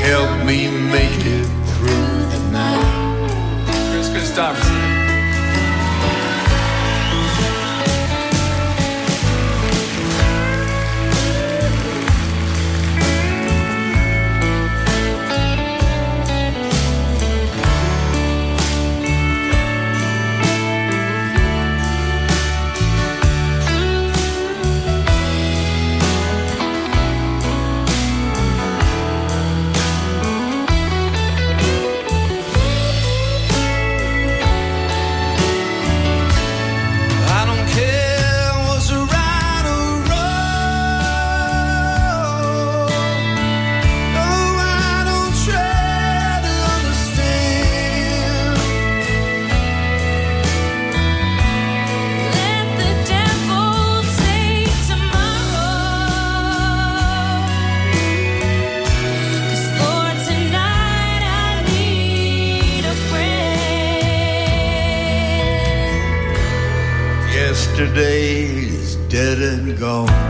[0.03, 3.91] Help me make it through the night.
[3.93, 4.88] Chris Christopherson.
[69.79, 70.28] go.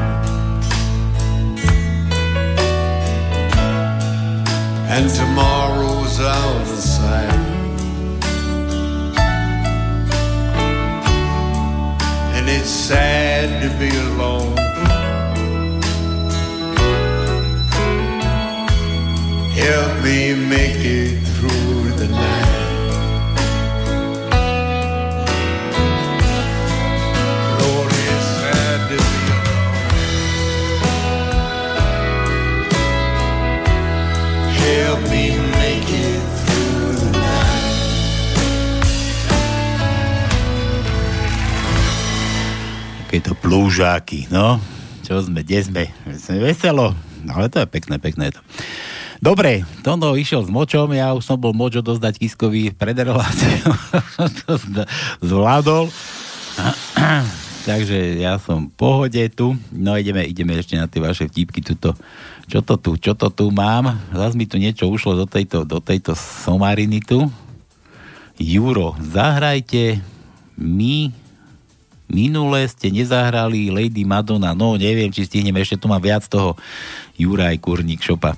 [43.79, 44.59] Plúžáky, no.
[45.07, 45.83] Čo sme, kde sme?
[46.19, 46.91] Sme veselo.
[47.23, 48.43] No, ale to je pekné, pekné to.
[49.23, 53.71] Dobre, Tono išiel s močom, ja už som bol moč odozdať Kiskovi pred reláciou.
[54.19, 54.59] To
[55.31, 55.87] zvládol.
[57.71, 59.55] Takže ja som v pohode tu.
[59.71, 61.95] No ideme, ideme ešte na tie vaše vtipky tuto.
[62.51, 63.95] Čo to tu, čo to tu mám?
[64.11, 67.31] Zas mi tu niečo ušlo do tejto, do tejto somariny tu.
[68.35, 70.03] Juro, zahrajte
[70.59, 71.15] mi
[72.09, 76.57] Minule ste nezahrali Lady Madonna, no neviem, či stihneme, ešte tu mám viac toho
[77.15, 78.33] Juraj Kurník Šopa.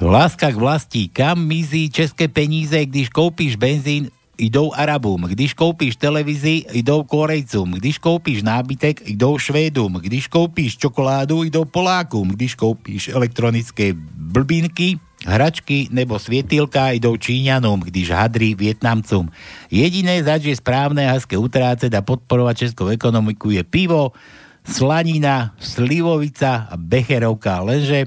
[0.00, 4.08] Láska k vlasti, kam mizí české peníze, když koupíš benzín,
[4.38, 11.42] jdou Arabům, když koupíš televizi, jdou Korejcům, když koupíš nábytek, jdou Švédům, když koupíš čokoládu,
[11.42, 19.26] jdou Polákům, když koupíš elektronické blbinky, hračky nebo svietilka jdou Číňanom, když hadry Vietnamcom.
[19.66, 24.14] Jediné, zač je správne a hezké utrácať a podporovať českou ekonomiku je pivo,
[24.62, 27.58] slanina, slivovica a becherovka.
[27.66, 28.06] Lenže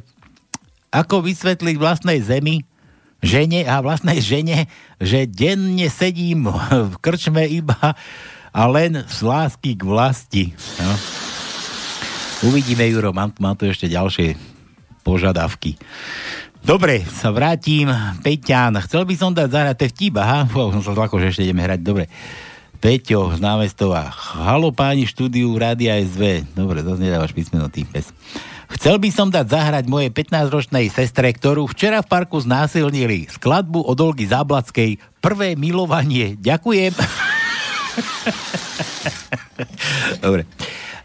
[0.90, 2.64] ako vysvetliť vlastnej zemi,
[3.20, 6.48] žene a vlastnej žene, že denne sedím
[6.92, 8.00] v krčme iba
[8.50, 10.44] a len z lásky k vlasti.
[10.80, 10.92] No.
[12.50, 14.40] Uvidíme, Juro, mám, mám tu ešte ďalšie
[15.04, 15.76] požadavky.
[16.60, 17.88] Dobre, sa vrátim.
[18.22, 21.32] Peťan, chcel by som dať zahrať, to je vtip, aha, Fú, som sa zlako, že
[21.32, 22.12] ešte ideme hrať, dobre.
[22.80, 24.08] Peťo z námestova.
[24.12, 26.48] Halo páni štúdiu Rádia SV.
[26.56, 28.08] Dobre, zase nedávaš písmeno tým pes.
[28.70, 33.28] Chcel by som dať zahrať mojej 15-ročnej sestre, ktorú včera v parku znásilnili.
[33.28, 35.02] Skladbu od Olgy Záblackej.
[35.20, 36.40] Prvé milovanie.
[36.40, 36.96] Ďakujem.
[40.24, 40.48] Dobre.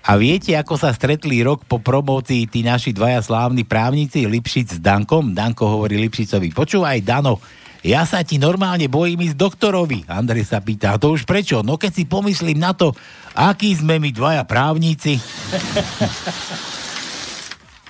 [0.05, 4.81] A viete, ako sa stretli rok po promócii tí naši dvaja slávni právnici Lipšic s
[4.85, 5.33] Dankom?
[5.33, 7.41] Danko hovorí Lipšicovi, počúvaj Dano,
[7.81, 10.05] ja sa ti normálne bojím ísť doktorovi.
[10.05, 11.65] Andrej sa pýta, a to už prečo?
[11.65, 12.93] No keď si pomyslím na to,
[13.33, 15.17] akí sme my dvaja právnici.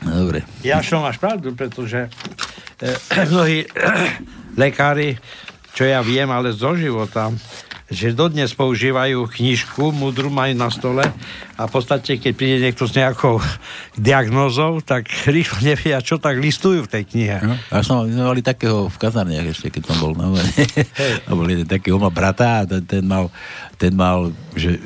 [0.06, 0.46] Dobre.
[0.62, 2.06] Jašo, máš pravdu, pretože
[2.78, 3.66] eh, mnohí
[4.54, 5.18] lekári,
[5.74, 7.34] čo ja viem, ale zo života,
[7.92, 11.04] že dodnes používajú knižku, mudru majú na stole
[11.54, 13.44] a v podstate, keď príde niekto s nejakou
[14.00, 17.36] diagnózou, tak rýchlo nevia, čo tak listujú v tej knihe.
[17.44, 20.32] No, a som, sme mali takého v kazarniach ešte, keď som bol na
[21.28, 23.28] A bol jeden taký, on mal brata a ten, ten mal,
[23.76, 24.80] ten mal, že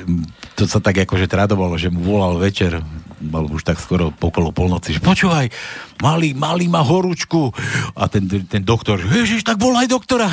[0.59, 2.83] to sa tak akože tradovalo, že mu volal večer,
[3.21, 5.51] mal už tak skoro pokolo polnoci, že počúvaj,
[5.99, 7.51] malý, malý má horúčku.
[7.95, 10.27] A ten, ten doktor, ježiš, tak volaj doktora.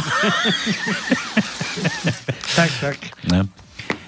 [2.58, 2.96] tak, tak.
[3.26, 3.46] No.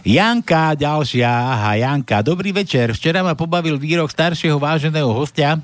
[0.08, 2.24] Janka, ďalšia, aha, Janka.
[2.24, 2.96] Dobrý večer.
[2.96, 5.60] Včera ma pobavil výrok staršieho váženého hostia,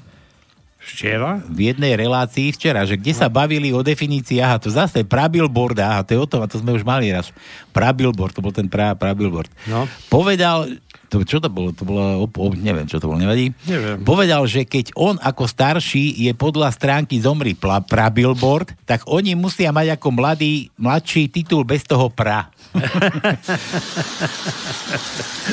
[0.85, 1.41] Včera?
[1.49, 6.05] v jednej relácii včera, že kde sa bavili o definícii, aha, to zase prabilboard, aha,
[6.05, 7.33] to je o tom, a to sme už mali raz.
[7.73, 9.49] Prabilboard, to bol ten pra, prabilboard.
[9.65, 9.89] No.
[10.13, 10.77] Povedal,
[11.15, 11.71] to, čo to bolo?
[11.71, 13.55] To bolo, op, op, neviem, čo to bolo, nevadí.
[13.71, 14.03] Neviem.
[14.03, 19.71] Povedal, že keď on ako starší je podľa stránky zomri pla, prabilboard, tak oni musia
[19.71, 22.51] mať ako mladý, mladší titul bez toho pra.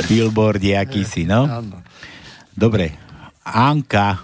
[0.09, 1.45] Billboard je akýsi, no?
[2.57, 2.97] Dobre.
[3.45, 4.17] Anka,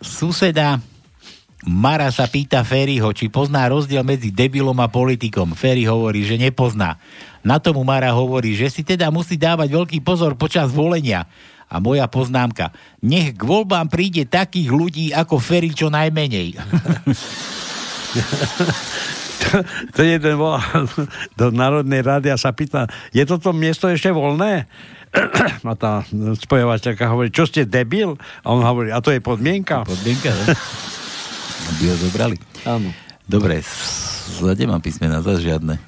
[0.00, 0.80] suseda
[1.68, 5.58] Mara sa pýta Ferryho, či pozná rozdiel medzi debilom a politikom.
[5.58, 7.02] Ferry hovorí, že nepozná.
[7.46, 11.26] Na tomu Mara hovorí, že si teda musí dávať veľký pozor počas volenia.
[11.68, 12.72] A moja poznámka.
[13.04, 16.56] Nech k voľbám príde takých ľudí ako Ferry čo najmenej.
[19.94, 20.64] to jeden volá
[21.36, 24.64] do Národnej rady a sa pýta, je toto miesto ešte voľné?
[25.64, 26.04] A tá
[26.44, 28.20] spojovateľka hovorí, čo ste debil?
[28.44, 29.88] A on hovorí, a to je podmienka?
[29.88, 30.44] Podmienka, ne?
[31.72, 32.36] Aby ho zobrali.
[32.68, 32.92] Áno.
[33.24, 33.64] Dobre,
[34.40, 35.80] zade mám písmena, zase žiadne.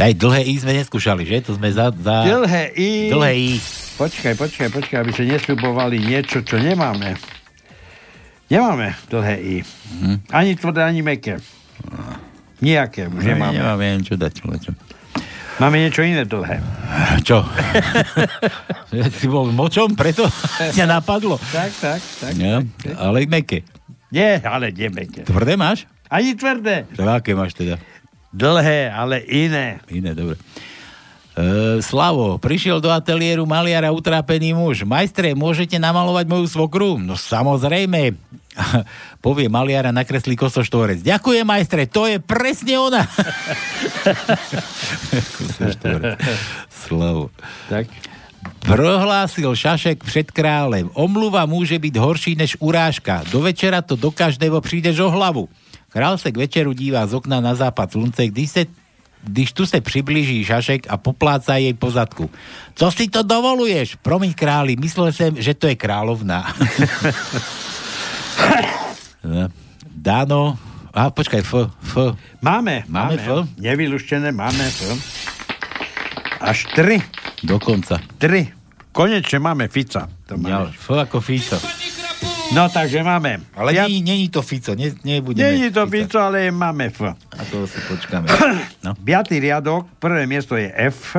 [0.00, 1.44] Aj dlhé I sme neskúšali, že?
[1.44, 1.92] To sme za...
[1.92, 2.24] za...
[2.24, 2.90] Dlhé I.
[3.12, 3.50] Dlhé I.
[4.00, 7.20] Počkaj, počkaj, počkaj, aby sa nesľubovali niečo, čo nemáme.
[8.48, 9.56] Nemáme dlhé I.
[10.00, 10.14] Mhm.
[10.32, 11.36] Ani tvrdé, ani meké.
[12.60, 13.56] Nijaké už nemáme.
[13.56, 14.32] Nemáme, neviem, čo dať.
[14.40, 14.72] Čo.
[15.60, 16.64] Máme niečo iné dlhé.
[17.24, 17.44] Čo?
[18.90, 20.26] Si bol močom, preto
[20.76, 21.38] ťa napadlo.
[21.54, 22.32] Tak, tak, tak.
[22.34, 22.58] Ja,
[22.98, 23.62] ale meké.
[24.10, 25.22] Nie, ale nie meké.
[25.22, 25.86] Tvrdé máš?
[26.10, 26.90] Ani tvrdé.
[26.98, 27.78] To aké máš teda?
[28.34, 29.78] Dlhé, ale iné.
[29.90, 30.38] Iné, dobre.
[31.38, 34.82] E, Slavo, prišiel do ateliéru maliara utrápený muž.
[34.82, 36.98] Majstre, môžete namalovať moju svokru?
[36.98, 38.18] No samozrejme.
[39.24, 41.06] Povie maliara, nakreslí kosoštvorec.
[41.06, 43.06] Ďakujem, majstre, to je presne ona.
[45.38, 46.18] kosoštvorec.
[46.66, 47.30] Slavo.
[47.70, 47.86] Tak.
[48.60, 50.88] Prohlásil Šašek pred kráľem.
[50.94, 53.24] Omluva môže byť horší než urážka.
[53.28, 55.48] Do večera to do každého prídeš o hlavu.
[55.90, 58.62] Král se k večeru dívá z okna na západ slunce, když se
[59.20, 62.30] když tu se přiblíží Šašek a popláca jej po zadku.
[62.74, 64.00] Co si to dovoluješ?
[64.00, 66.56] Promiň králi, myslel jsem, že to je královna.
[69.92, 70.56] Dano,
[70.94, 71.54] a počkaj, F,
[71.84, 71.94] F.
[72.42, 73.22] Máme, Máme máme.
[73.22, 73.28] F?
[73.60, 74.80] Nevyluštené máme F.
[76.40, 77.04] Až tri.
[77.42, 77.98] Dokonca.
[78.16, 78.50] Tri.
[78.90, 80.10] Konečne máme Fica.
[80.26, 80.74] To Ja, máme.
[80.74, 81.56] F ako Fico.
[82.50, 83.38] No takže máme.
[83.54, 85.46] Ale Ja- není, není to Fico, ne, nebudeme.
[85.46, 87.06] Nie je to Fico, ale máme F.
[87.14, 87.14] A
[87.46, 88.26] to si počkáme.
[88.84, 88.96] No.
[88.96, 91.14] Piatý riadok, prvé miesto je F.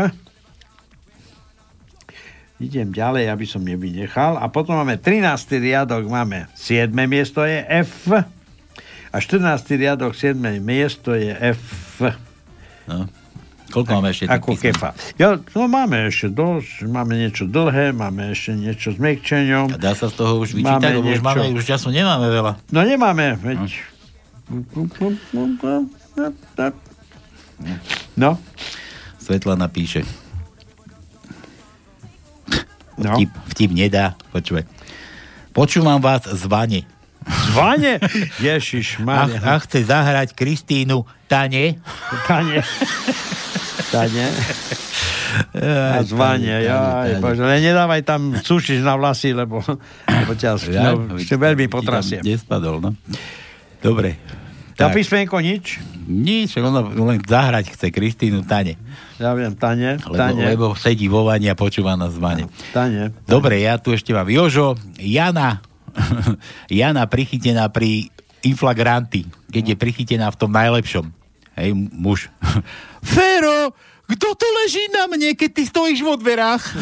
[2.59, 4.37] Idem ďalej, aby som nevynechal.
[4.37, 5.25] A potom máme 13.
[5.57, 6.91] riadok, máme 7.
[7.07, 8.11] miesto je F.
[9.09, 9.41] A 14.
[9.73, 10.37] riadok, 7.
[10.59, 11.61] miesto je F.
[12.85, 13.09] No.
[13.71, 14.27] Koľko máme ešte?
[14.27, 14.91] Ako kefa.
[15.15, 19.71] Ja, no máme ešte dosť, máme niečo dlhé, máme ešte niečo s mekčením.
[19.71, 22.59] A dá sa z toho už vyčítať, lebo už, máme, už času nemáme veľa.
[22.69, 23.71] No nemáme, veď...
[28.19, 28.35] No.
[29.17, 30.03] Svetlana píše.
[32.99, 33.15] No.
[33.15, 34.67] Vtip, vtip nedá, počúvaj.
[35.55, 36.83] Počúvam vás z vane.
[37.51, 38.01] Zvane?
[38.41, 41.79] Ježiš, A, a chce zahrať Kristínu Tane.
[42.27, 42.59] Tane.
[43.87, 44.25] Tane.
[45.55, 49.63] A zvanie, ja, bože, len nedávaj tam sušiš na vlasy, lebo,
[50.03, 52.19] lebo ťa Ja, no, veľmi potrasie.
[52.19, 52.91] Kde spadol, no.
[53.79, 54.19] Dobre.
[54.75, 54.99] Tá Tak.
[54.99, 55.79] písmenko nič?
[56.03, 58.75] Nič, ona len zahrať chce Kristínu Tane.
[59.15, 60.03] Ja viem, Tane.
[60.03, 60.43] Lebo, Tane.
[60.51, 62.43] lebo sedí vo vani a počúva nás v vane.
[62.75, 63.15] Tane.
[63.23, 65.63] Dobre, ja tu ešte mám Jožo, Jana,
[66.67, 68.11] Jana prichytená pri
[68.43, 71.20] inflagranti, keď je prichytená v tom najlepšom.
[71.61, 72.33] Hej, muž.
[73.13, 73.69] Fero,
[74.09, 76.65] kto to leží na mne, keď ty stojíš vo dverách?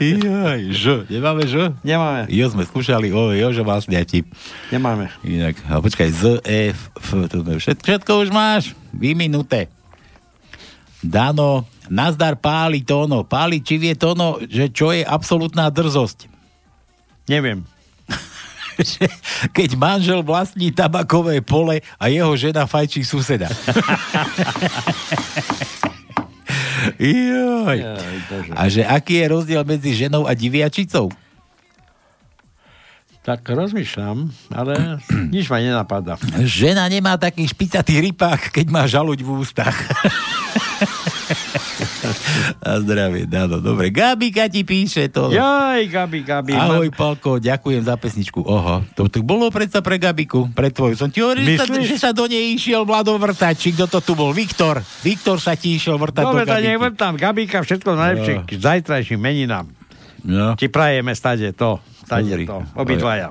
[0.00, 1.74] Jaj, Ž, nemáme Ž?
[1.84, 2.24] Nemáme.
[2.32, 4.24] Jo, sme skúšali, o, Jožo mal sňatí.
[4.72, 5.12] Nemáme.
[5.20, 9.68] Inak, a počkaj, Z, E, F, F, to sme všetko, všetko už máš, vyminuté.
[11.04, 13.22] Dano, nazdar páli Tono.
[13.22, 16.26] Páli, či vie Tono, že čo je absolútna drzosť?
[17.28, 17.66] Neviem.
[18.76, 19.08] Že
[19.56, 23.48] Keď manžel vlastní tabakové pole a jeho žena fajčí suseda.
[27.00, 27.78] Joj.
[28.54, 31.10] A že aký je rozdiel medzi ženou a diviačicou?
[33.26, 35.02] Tak rozmýšľam, ale
[35.34, 36.14] nič ma nenapadá.
[36.46, 39.74] Žena nemá taký špicatý rypák, keď má žaluť v ústach.
[42.62, 43.58] A zdravie, Dano.
[43.58, 45.34] Dobre, Gabika ti píše to.
[45.34, 46.54] Jaj, Gabi, Gabi.
[46.54, 48.46] Ahoj, Palko, ďakujem za pesničku.
[48.46, 50.94] Oho, to, to bolo predsa pre Gabiku, pre tvoju.
[50.94, 53.58] Som ti hovoril, že sa, že sa do nej išiel Vlado vrtať.
[53.58, 54.30] Či kto to tu bol?
[54.30, 54.78] Viktor.
[55.02, 56.66] Viktor sa ti išiel vrtať Dobre, do Gabiky.
[56.70, 57.12] nech vrtám.
[57.18, 59.66] Gabika, všetko najlepšie k zajtrajším meninám.
[60.26, 60.58] No.
[60.58, 61.78] Ti prajeme stade to.
[62.08, 62.44] Pozri.
[62.44, 62.58] to.
[62.74, 63.28] Obidvaja.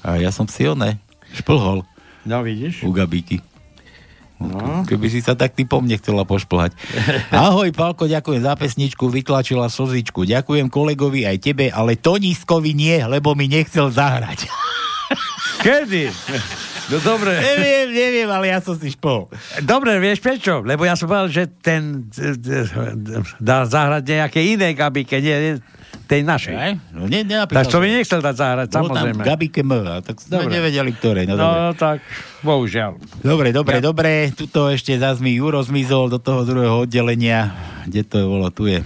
[0.00, 1.00] A ja som si oné,
[1.32, 1.82] šplhol
[2.22, 2.82] No vidíš?
[2.82, 3.40] u Gabiky.
[4.38, 4.86] No.
[4.86, 6.70] Keby si sa tak ty po mne chcela pošplhať.
[7.34, 10.22] Ahoj, Palko, ďakujem za pesničku, vytlačila slzičku.
[10.22, 14.46] Ďakujem kolegovi aj tebe, ale Toniskovi nie, lebo mi nechcel zahrať.
[15.58, 16.06] Kedy?
[16.88, 17.36] No dobre.
[17.36, 19.28] neviem, neviem, ale ja som si špol.
[19.60, 20.64] Dobre, vieš prečo?
[20.64, 22.08] Lebo ja som povedal, že ten
[23.38, 25.52] dá zahrať nejaké iné Gabike, nie nie
[26.08, 26.54] tej našej.
[26.56, 26.72] Aj?
[26.88, 27.96] No, nie, Tak to mi som.
[28.00, 29.22] nechcel dať zahrať, Bol tam samozrejme.
[29.28, 30.52] Gabike M, tak sme Dobre.
[30.56, 31.24] nevedeli, ktorej.
[31.28, 31.52] No, dobre.
[31.60, 31.98] No tak,
[32.40, 32.90] bohužiaľ.
[33.20, 34.10] Dobre, dobre, dobre.
[34.32, 37.52] Tuto ešte zás mi Juro zmizol do toho druhého oddelenia.
[37.84, 38.48] Kde to bolo?
[38.48, 38.78] Tu je.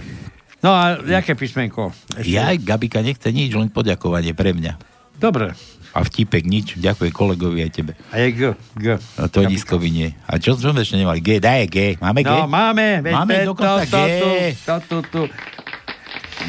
[0.59, 1.95] No a jaké písmenko?
[2.27, 4.75] Ja, Gabika nechce nič, len poďakovanie pre mňa.
[5.15, 5.55] Dobre.
[5.93, 6.73] A vtipek nič.
[6.75, 7.93] Ďakujem kolegovi aj tebe.
[8.09, 8.41] A je G.
[8.73, 8.97] G.
[8.97, 10.09] A to nízkovi nie.
[10.25, 11.21] A čo sme ešte nemali?
[11.21, 11.77] G, daj G.
[12.01, 12.33] Máme G?
[12.33, 13.05] No, máme.
[13.05, 14.37] veď Máme to- dokonca to- to- G.
[14.59, 15.21] To, to, to.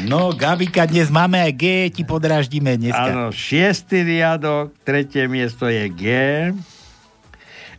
[0.03, 3.05] No, Gabika, dnes máme aj G, ti podráždime dneska.
[3.05, 6.03] Áno, šiestý riadok, tretie miesto je G.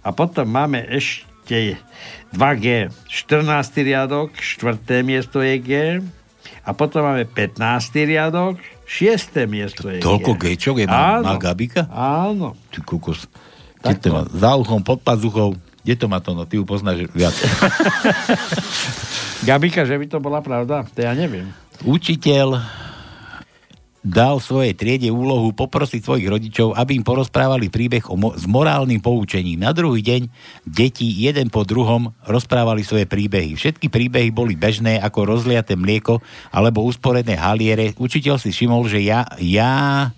[0.00, 1.76] A potom máme ešte
[2.30, 2.88] 2G.
[3.04, 3.42] 14.
[3.82, 5.72] riadok, štvrté miesto je G.
[6.62, 7.58] A potom máme 15.
[8.06, 8.56] riadok,
[8.86, 10.54] šiesté miesto je Toľko G.
[10.54, 11.26] G-čok je má, Áno.
[11.26, 11.90] má Gabika?
[11.90, 12.54] Áno.
[12.70, 13.26] Ty kukos.
[13.82, 14.22] Kde to má?
[14.30, 15.58] Za uchom, pod pazuchou.
[15.82, 16.32] Kde to má to?
[16.32, 17.34] No, ty ju poznáš viac.
[19.46, 20.82] Gabika, že by to bola pravda?
[20.86, 21.50] To ja neviem.
[21.82, 22.58] Učiteľ
[24.06, 29.02] dal svojej triede úlohu poprosiť svojich rodičov, aby im porozprávali príbeh o mo- s morálnym
[29.02, 29.66] poučením.
[29.66, 30.30] Na druhý deň
[30.62, 33.58] deti jeden po druhom rozprávali svoje príbehy.
[33.58, 36.22] Všetky príbehy boli bežné ako rozliaté mlieko
[36.54, 37.98] alebo usporené haliere.
[37.98, 40.14] Učiteľ si všimol, že ja, ja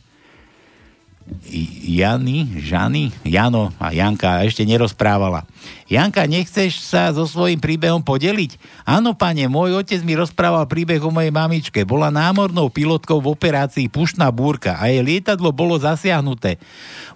[1.88, 5.48] Jany, Žany, Jano a Janka ešte nerozprávala.
[5.88, 8.60] Janka, nechceš sa so svojím príbehom podeliť?
[8.84, 11.80] Áno, pane, môj otec mi rozprával príbeh o mojej mamičke.
[11.88, 16.60] Bola námornou pilotkou v operácii Pušná búrka a jej lietadlo bolo zasiahnuté.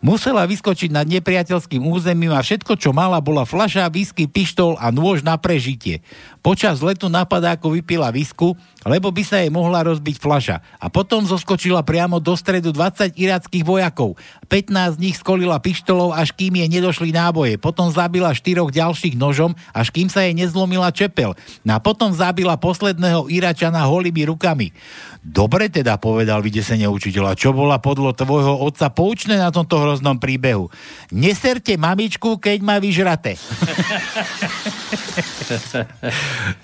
[0.00, 5.20] Musela vyskočiť nad nepriateľským územím a všetko, čo mala, bola fľaša, whisky, pištol a nôž
[5.20, 6.00] na prežitie.
[6.42, 10.82] Počas letu napadáku vypila visku, lebo by sa jej mohla rozbiť fľaša.
[10.82, 14.18] A potom zoskočila priamo do stredu 20 irackých vojakov.
[14.50, 17.62] 15 z nich skolila pištolou, až kým jej nedošli náboje.
[17.62, 21.38] Potom zabila štyroch ďalších nožom, až kým sa jej nezlomila čepel.
[21.62, 24.74] No a potom zabila posledného Iračana holými rukami.
[25.22, 30.66] Dobre teda, povedal vydesenie učiteľa, čo bola podľa tvojho otca poučné na tomto hroznom príbehu.
[31.14, 33.38] Neserte mamičku, keď má vyžraté.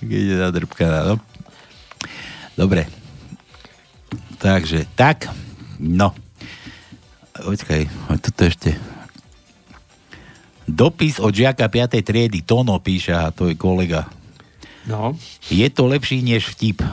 [0.01, 1.17] keď je zadrbkaná, no.
[2.59, 2.91] Dobre.
[4.39, 5.31] Takže, tak,
[5.79, 6.15] no.
[7.39, 7.87] Počkaj,
[8.19, 8.75] toto ešte.
[10.69, 12.03] Dopis od žiaka 5.
[12.03, 14.11] triedy, Tono píše, a to je kolega.
[14.85, 15.17] No.
[15.49, 16.85] Je to lepší než vtip.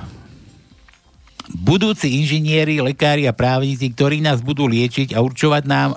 [1.52, 5.94] Budúci inžinieri, lekári a právnici, ktorí nás budú liečiť a určovať nám,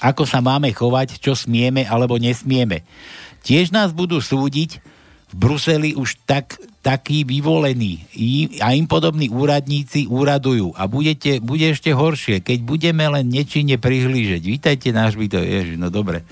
[0.00, 2.86] ako sa máme chovať, čo smieme alebo nesmieme.
[3.44, 4.80] Tiež nás budú súdiť
[5.30, 8.02] v Bruseli už tak, takí vyvolení
[8.58, 10.74] a im podobní úradníci úradujú.
[10.74, 14.42] A budete, bude ešte horšie, keď budeme len nečine prihlížeť.
[14.42, 15.38] Vítajte náš byto.
[15.38, 16.26] Ježiš, no dobre.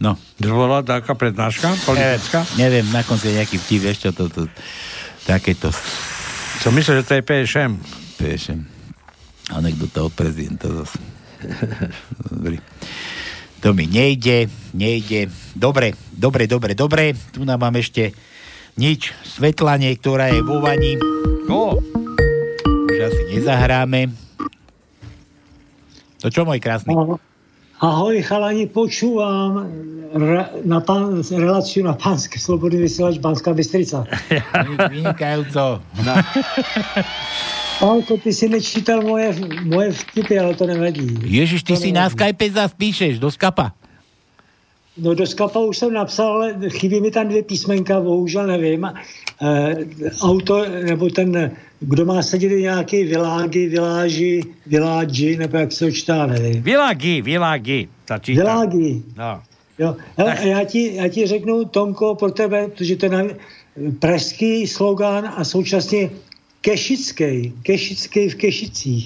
[0.00, 0.16] No.
[0.40, 2.44] To bola taká prednáška politická?
[2.56, 4.48] Neviem, na konci je nejaký vtip, čo, to, to,
[5.28, 5.68] takéto
[6.60, 7.72] Som myslel, že to je PŠM.
[8.20, 8.60] PŠM.
[9.52, 11.00] Anekdota od prezidenta zase.
[12.32, 12.60] Dobrý.
[13.60, 15.28] To mi nejde, nejde.
[15.52, 17.12] Dobre, dobre, dobre, dobre.
[17.36, 18.16] Tu nám mám ešte
[18.80, 19.12] nič.
[19.20, 20.96] Svetlanie, ktorá je vo vani.
[21.44, 21.76] No.
[22.88, 24.16] Už asi nezahráme.
[26.24, 26.96] To čo, môj krásny?
[27.80, 29.64] Ahoj, chalani, počúvam
[30.12, 34.04] re, na pán, reláciu na pánske slobodný vysielač Banská Bystrica.
[34.92, 35.80] Vynikajúco.
[36.00, 36.14] No.
[37.80, 39.32] Pálko, ty si nečítal moje,
[39.64, 41.16] moje vtipy, ale to nevadí.
[41.24, 41.96] Ježiš, ty To si nevadí.
[41.96, 43.72] na Skype zás píšeš, do skapa.
[45.00, 48.84] No do skapa už jsem napsal, ale chybí mi tam dvě písmenka, bohužel nevím.
[48.84, 48.92] E,
[50.20, 51.50] auto, nebo ten,
[51.80, 56.62] kdo má sedět nějaký világy, viláži, viláži, nebo jak se čtá, nevím.
[56.62, 57.88] Világi, világi.
[58.04, 58.42] Sa číta.
[58.42, 59.02] Világi.
[59.16, 59.40] No.
[59.78, 63.36] Jo, hele, a já ti, já ti řeknu, Tomko, pro tebe, protože to je
[63.98, 66.10] pražský slogán a současně
[66.60, 69.04] kešický, kešický v Kešicích.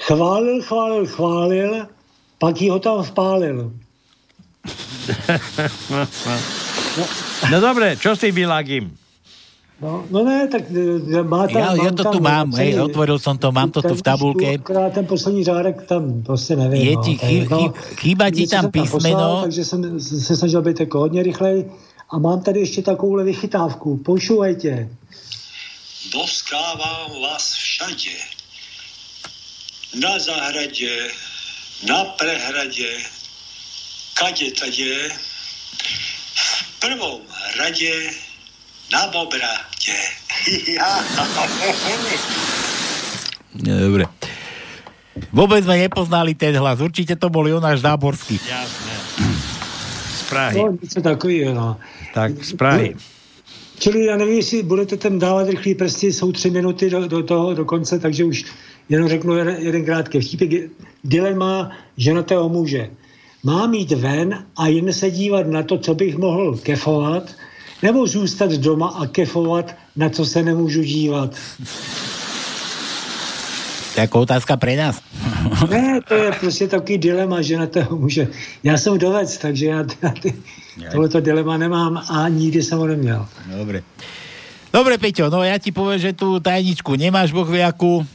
[0.00, 1.86] chválil, chválil, chválil,
[2.38, 3.72] pak ji ho tam vpálil.
[7.50, 8.90] No dobre, čo s tým?
[9.80, 11.56] No, no ne, tak e, má tam...
[11.56, 13.96] Ja, ja mám to tam tu mám, hej, napsaný- otvoril som to, mám to tu
[13.96, 14.60] v tabulke.
[14.60, 16.82] Akorát ten poslední řádek tam prostě nevím.
[16.84, 19.16] Je no, ti chy- chy- chýba ti tam písmeno?
[19.16, 21.64] Poslal, takže jsem se snažil být jako hodně rychlej.
[22.10, 23.96] A mám tady ještě takovouhle vychytávku.
[23.96, 24.88] Počúvajte.
[26.08, 28.16] Boskávám vás všade.
[30.00, 31.12] Na zahradě,
[31.88, 32.96] na prehradě,
[34.14, 35.08] kade tade.
[36.34, 37.20] V prvom
[37.60, 38.10] rade
[38.92, 39.96] na bobrate.
[43.60, 44.08] Dobre.
[45.36, 46.80] Vôbec sme nepoznali ten hlas.
[46.80, 48.40] Určite to bol Jonáš Záborský.
[48.40, 48.94] Jasné.
[50.16, 50.64] Z Prahy.
[50.64, 51.76] No, takového, no.
[52.16, 52.96] Tak z Prahy.
[53.80, 57.54] Čili já nevím, jestli budete tam dávat rychlý prsty, jsou tři minuty do, do toho,
[57.54, 58.44] do konce, takže už
[58.88, 60.50] jenom řeknu jeden, jeden krátký vtípek.
[61.04, 62.90] Dilema ženatého muže.
[63.44, 67.32] Mám jít ven a jen se dívat na to, co bych mohl kefovat,
[67.82, 71.30] nebo zůstat doma a kefovat, na co se nemůžu dívat.
[73.94, 75.00] To je ako otázka pre nás.
[75.70, 78.28] Ne, to je prostě takový dilema ženatého muže.
[78.62, 80.34] Já jsem dovec, takže já, já ty,
[80.92, 83.26] tohleto dilema nemám a nikdy jsem ho neměl.
[83.58, 83.82] Dobre.
[84.70, 88.06] Dobre, Peťo, no ja ti poviem, že tú tajničku nemáš vo chviaku.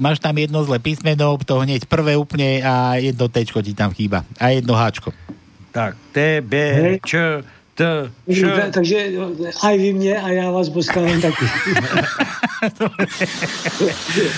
[0.00, 4.24] Máš tam jedno zlé písmeno, to hneď prvé úplne a jedno tečko ti tam chýba.
[4.40, 5.12] A jedno háčko.
[5.68, 6.52] Tak, T, B,
[7.04, 7.80] Č, T,
[8.28, 8.40] Š.
[8.44, 8.98] Ta- Takže
[9.64, 11.44] aj vy mě a já vás poskávám taky.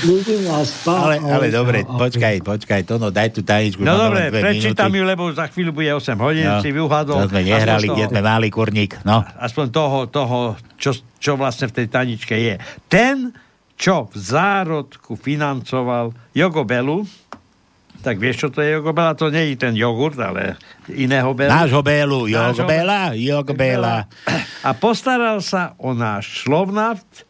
[0.06, 1.00] Ľubím vás, pán.
[1.02, 3.82] Ale, ale dobre, počkaj, počkaj, to no, daj tú tajničku.
[3.82, 5.02] No dobre, prečítam minúty.
[5.02, 7.16] ju, lebo za chvíľu bude 8 hodín, No, si vyuhádol.
[7.20, 9.02] to sme nehrali, kde sme mali kurník.
[9.02, 9.26] No.
[9.36, 10.38] Aspoň toho, toho
[10.78, 12.54] čo, čo vlastne v tej taničke je.
[12.86, 13.34] Ten,
[13.74, 17.02] čo v zárodku financoval Jogobelu,
[18.04, 19.16] tak vieš, čo to je Jogobela?
[19.16, 20.60] To nie je ten jogurt, ale
[20.92, 21.48] iného belu.
[21.48, 23.96] Nášho Bélu, Nášho Jogbela, Jogbela.
[24.60, 27.24] A postaral sa o náš Slovnaft,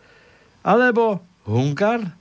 [0.66, 2.18] alebo Hunkar,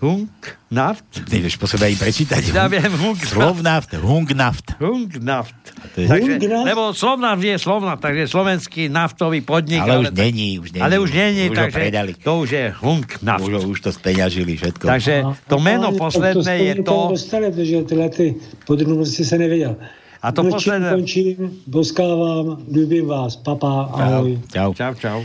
[0.00, 2.40] Hunknaft, Nevieš po sebe aj prečítať.
[2.56, 3.36] Ja viem, Hunknaft.
[3.36, 4.66] Slovnaft, Hungnaft.
[4.80, 5.60] Hunknaft.
[5.92, 9.84] To je- Takže, lebo Slovnaft je Slovnaft, takže slovenský naftový podnik.
[9.84, 10.80] Ale už není, už není.
[10.80, 12.12] Ale už není, Už takže predali.
[12.16, 13.44] to už je Hunknaft.
[13.44, 14.84] Už, už to speňažili všetko.
[14.88, 15.14] Takže
[15.44, 16.96] to meno Ale posledné je to...
[17.12, 18.26] Dostali, protože tyhle ty
[18.64, 19.76] podrobnosti se nevěděl.
[20.24, 24.36] A to posledné- končím, boskávám, ľubím vás, papa, ahoj.
[24.52, 24.72] Čau.
[24.72, 25.18] Čau, čau.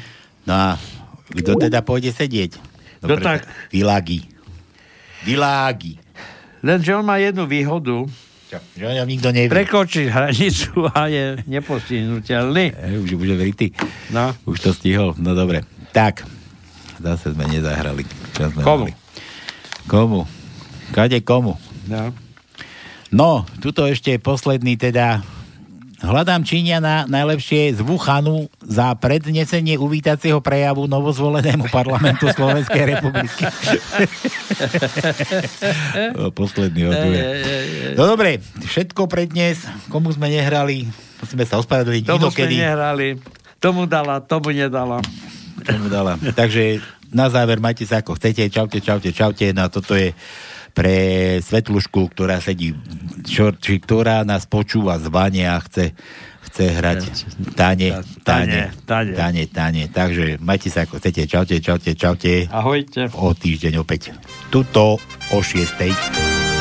[0.48, 0.68] No a
[1.32, 2.60] kto teda pôjde sedieť?
[3.04, 4.35] No tak- Világi.
[5.26, 5.98] Világi.
[6.62, 8.06] Lenže on má jednu výhodu.
[8.46, 8.58] Čo?
[8.78, 9.50] Že nikto nevie.
[9.50, 12.66] Prekočí hranicu a je nepostihnutelný.
[12.86, 13.74] E, už bude vrytý.
[14.14, 14.38] No.
[14.46, 15.18] Už to stihol.
[15.18, 15.66] No dobre.
[15.90, 16.22] Tak.
[17.02, 18.06] Zase sme nezahrali.
[18.38, 18.86] Čo sme Komu?
[18.86, 18.94] mali?
[19.90, 20.22] Komu?
[20.94, 21.58] Kade komu?
[21.90, 22.14] No.
[23.10, 25.22] No, tuto ešte posledný teda.
[25.96, 33.48] Hľadám Číňana najlepšie z Wuhanu za prednesenie uvítacieho prejavu novozvolenému parlamentu Slovenskej republiky.
[36.36, 37.22] Posledný oduje.
[37.96, 39.64] No dobre, všetko pre dnes.
[39.88, 40.84] Komu sme nehrali,
[41.24, 42.56] musíme sa ospravedlniť Tomu sme inokedy.
[42.60, 43.08] nehrali.
[43.64, 45.00] Tomu dala, tomu nedala.
[45.64, 46.20] Tomu dala.
[46.20, 48.52] Takže na záver majte sa ako chcete.
[48.52, 49.48] Čaute, čaute, čaute.
[49.56, 50.12] No a toto je
[50.76, 50.96] pre
[51.40, 52.76] Svetlušku, ktorá sedí,
[53.24, 55.96] čo, či ktorá nás počúva z vane a chce,
[56.52, 57.00] chce hrať
[57.56, 59.14] tane, Tane, tane.
[59.16, 59.84] tane, tane.
[59.88, 61.32] Takže majte sa ako chcete.
[61.32, 62.52] Čaute, čaute, čaute.
[62.52, 63.08] Ahojte.
[63.16, 64.12] O týždeň opäť.
[64.52, 65.00] Tuto
[65.32, 66.55] o 6.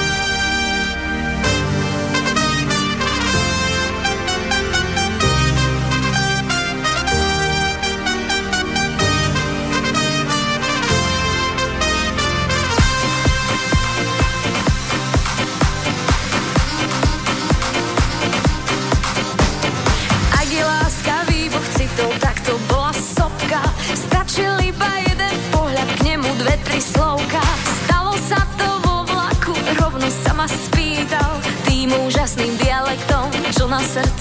[33.85, 34.14] čo